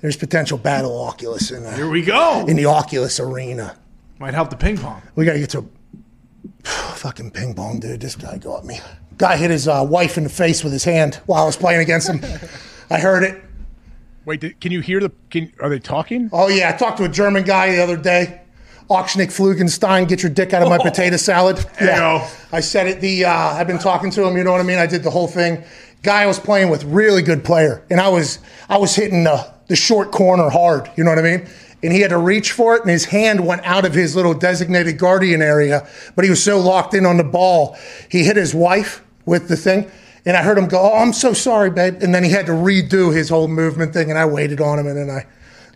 [0.02, 2.46] there's potential battle Oculus in, uh, Here we go.
[2.48, 3.78] in the Oculus arena.
[4.20, 5.02] Might help the ping pong.
[5.16, 5.70] We got to get to
[6.64, 8.00] fucking ping pong, dude.
[8.02, 8.80] This guy got me.
[9.18, 11.82] Guy hit his uh, wife in the face with his hand while I was playing
[11.82, 12.22] against him.
[12.90, 13.42] I heard it.
[14.26, 15.12] Wait, can you hear the?
[15.30, 16.30] Can are they talking?
[16.32, 18.42] Oh yeah, I talked to a German guy the other day.
[18.90, 21.66] Auctionik Flugenstein, get your dick out of my potato salad.
[21.80, 22.28] You.
[22.52, 23.00] I said it.
[23.00, 24.36] The uh, I've been talking to him.
[24.36, 24.80] You know what I mean.
[24.80, 25.64] I did the whole thing.
[26.04, 29.50] Guy I was playing with, really good player, and I was I was hitting the
[29.68, 30.92] the short corner hard.
[30.98, 31.48] You know what I mean.
[31.84, 34.34] And he had to reach for it, and his hand went out of his little
[34.34, 35.88] designated guardian area.
[36.16, 37.78] But he was so locked in on the ball,
[38.10, 39.90] he hit his wife with the thing.
[40.26, 42.52] And I heard him go, "Oh, I'm so sorry, babe." And then he had to
[42.52, 45.26] redo his whole movement thing, and I waited on him, and then I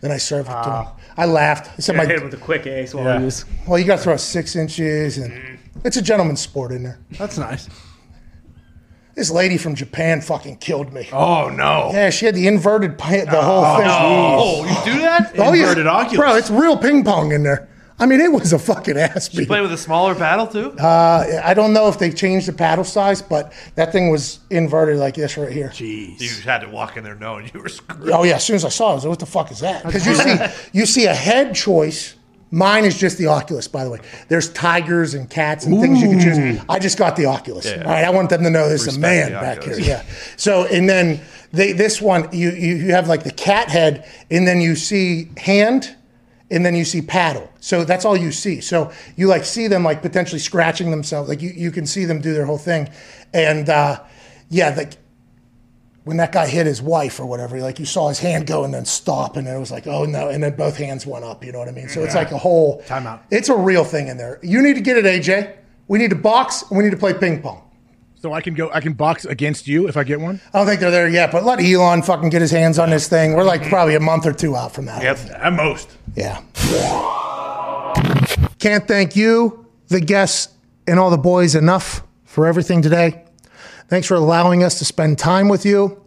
[0.00, 0.64] then I served it to him.
[0.66, 0.96] Ah.
[1.16, 1.70] I laughed.
[1.78, 3.18] I said, Yeah, "My hit him with a quick ace while Yeah.
[3.18, 3.44] he was.
[3.66, 5.58] well, you got to throw six inches, and mm.
[5.84, 6.98] it's a gentleman's sport in there.
[7.12, 7.68] That's nice.
[9.16, 11.08] This lady from Japan fucking killed me.
[11.10, 11.90] Oh no.
[11.92, 13.86] Yeah, she had the inverted, pa- the whole oh, thing.
[13.88, 15.32] Oh, you do that?
[15.38, 15.62] Oh, yeah.
[15.62, 16.16] Inverted Oculus.
[16.18, 17.66] Bro, it's real ping pong in there.
[17.98, 19.40] I mean, it was a fucking ass beat.
[19.40, 20.72] You play with a smaller paddle too?
[20.72, 24.98] Uh, I don't know if they changed the paddle size, but that thing was inverted
[24.98, 25.68] like this right here.
[25.70, 28.10] Jeez, you had to walk in there knowing you were screwed.
[28.10, 29.60] Oh yeah, as soon as I saw it, I was like, "What the fuck is
[29.60, 30.36] that?" Because you see,
[30.72, 32.14] you see a head choice.
[32.52, 33.98] Mine is just the Oculus, by the way.
[34.28, 36.64] There's tigers and cats and things you can choose.
[36.68, 37.66] I just got the Oculus.
[37.66, 37.82] Yeah.
[37.82, 39.78] All right, I want them to know there's a man the back here.
[39.80, 40.04] Yeah.
[40.36, 41.20] So and then
[41.52, 45.30] they this one you, you you have like the cat head, and then you see
[45.36, 45.95] hand,
[46.50, 47.50] and then you see paddle.
[47.60, 48.60] So that's all you see.
[48.60, 51.28] So you like see them like potentially scratching themselves.
[51.28, 52.88] Like you, you can see them do their whole thing,
[53.32, 54.02] and uh,
[54.48, 54.94] yeah, like
[56.04, 58.72] when that guy hit his wife or whatever, like you saw his hand go and
[58.72, 61.44] then stop, and then it was like, oh no, and then both hands went up.
[61.44, 61.88] You know what I mean?
[61.88, 63.20] So it's like a whole Timeout.
[63.30, 64.38] It's a real thing in there.
[64.42, 65.56] You need to get it, AJ.
[65.88, 67.62] We need to box and we need to play ping pong.
[68.26, 68.68] So I can go.
[68.72, 70.40] I can box against you if I get one.
[70.52, 73.08] I don't think they're there yet, but let Elon fucking get his hands on this
[73.08, 73.34] thing.
[73.34, 75.00] We're like probably a month or two out from that.
[75.00, 75.18] Yep.
[75.30, 75.96] At most.
[76.16, 76.42] Yeah.
[78.58, 80.52] Can't thank you, the guests,
[80.88, 83.22] and all the boys enough for everything today.
[83.86, 86.02] Thanks for allowing us to spend time with you.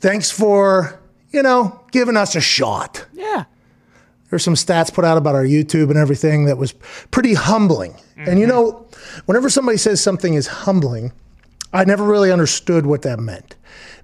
[0.00, 0.98] Thanks for,
[1.30, 3.04] you know, giving us a shot.
[3.12, 3.44] Yeah.
[4.30, 6.72] There's some stats put out about our YouTube and everything that was
[7.10, 7.96] pretty humbling.
[8.16, 8.48] And you mm-hmm.
[8.48, 8.86] know,
[9.26, 11.12] whenever somebody says something is humbling,
[11.72, 13.56] I never really understood what that meant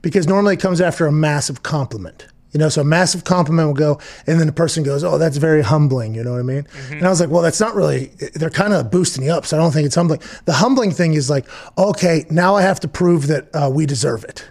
[0.03, 2.27] because normally it comes after a massive compliment.
[2.53, 5.37] You know, so a massive compliment will go, and then the person goes, "Oh, that's
[5.37, 6.67] very humbling." You know what I mean?
[6.91, 9.59] And I was like, "Well, that's not really." They're kind of boosting you up, so
[9.59, 10.21] I don't think it's humbling.
[10.47, 11.45] The humbling thing is like,
[11.77, 14.49] okay, now I have to prove that uh, we deserve it,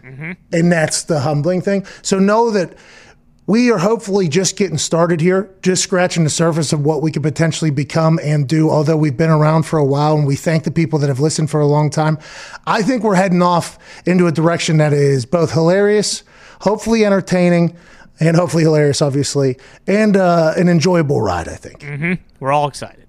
[0.52, 1.84] and that's the humbling thing.
[2.04, 2.74] So know that
[3.48, 7.22] we are hopefully just getting started here, just scratching the surface of what we could
[7.22, 10.72] potentially become and do, although we've been around for a while and we thank the
[10.72, 12.18] people that have listened for a long time.
[12.66, 16.24] I think we're heading off into a direction that is both hilarious,
[16.62, 17.76] hopefully entertaining,
[18.20, 21.82] and hopefully hilarious, obviously, and uh, an enjoyable ride, I think.
[21.82, 22.14] Mm-hmm.
[22.40, 23.06] We're all excited.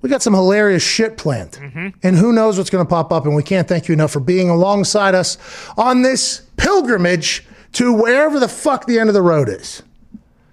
[0.00, 1.58] We got some hilarious shit planned.
[2.04, 3.26] And who knows what's going to pop up.
[3.26, 5.36] And we can't thank you enough for being alongside us
[5.76, 9.82] on this pilgrimage to wherever the fuck the end of the road is.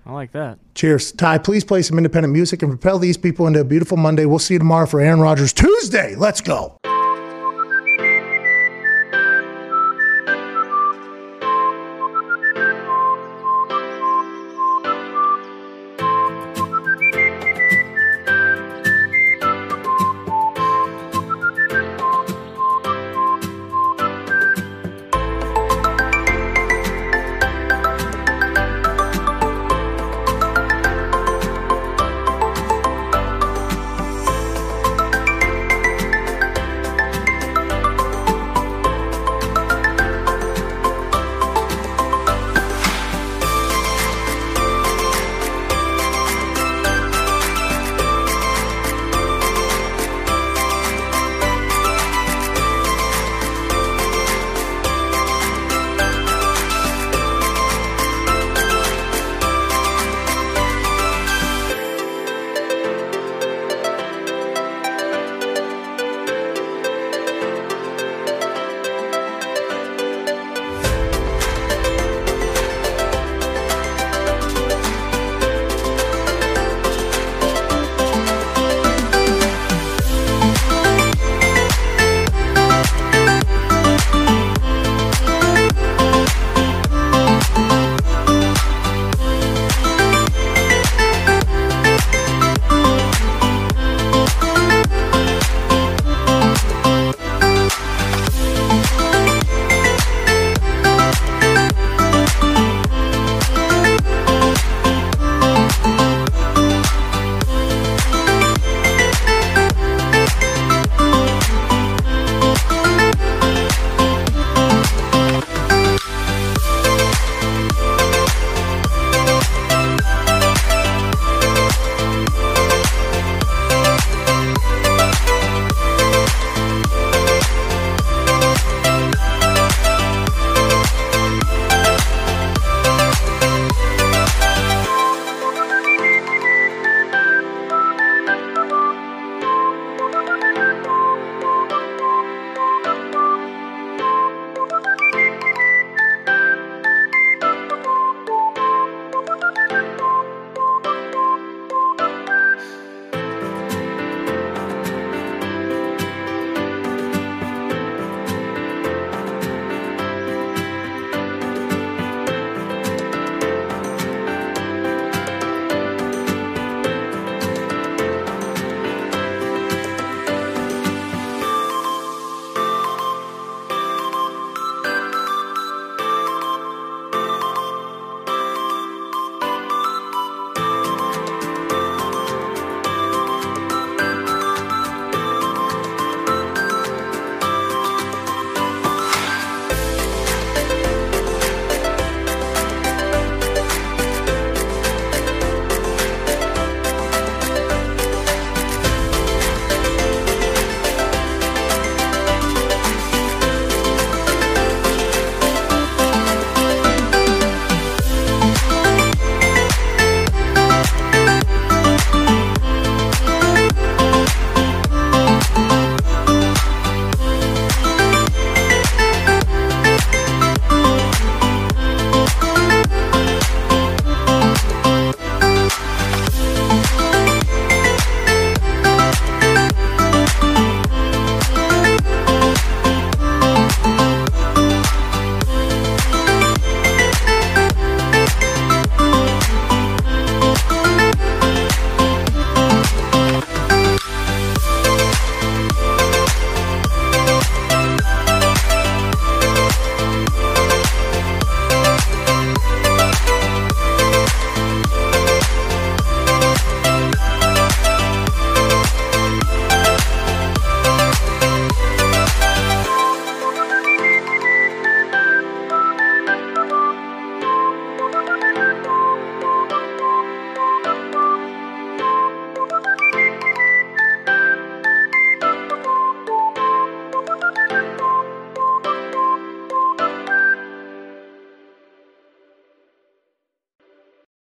[0.06, 0.60] I like that.
[0.76, 1.12] Cheers.
[1.14, 4.26] Ty, please play some independent music and propel these people into a beautiful Monday.
[4.26, 6.16] We'll see you tomorrow for Aaron Rodgers Tuesday.
[6.16, 6.78] Let's go.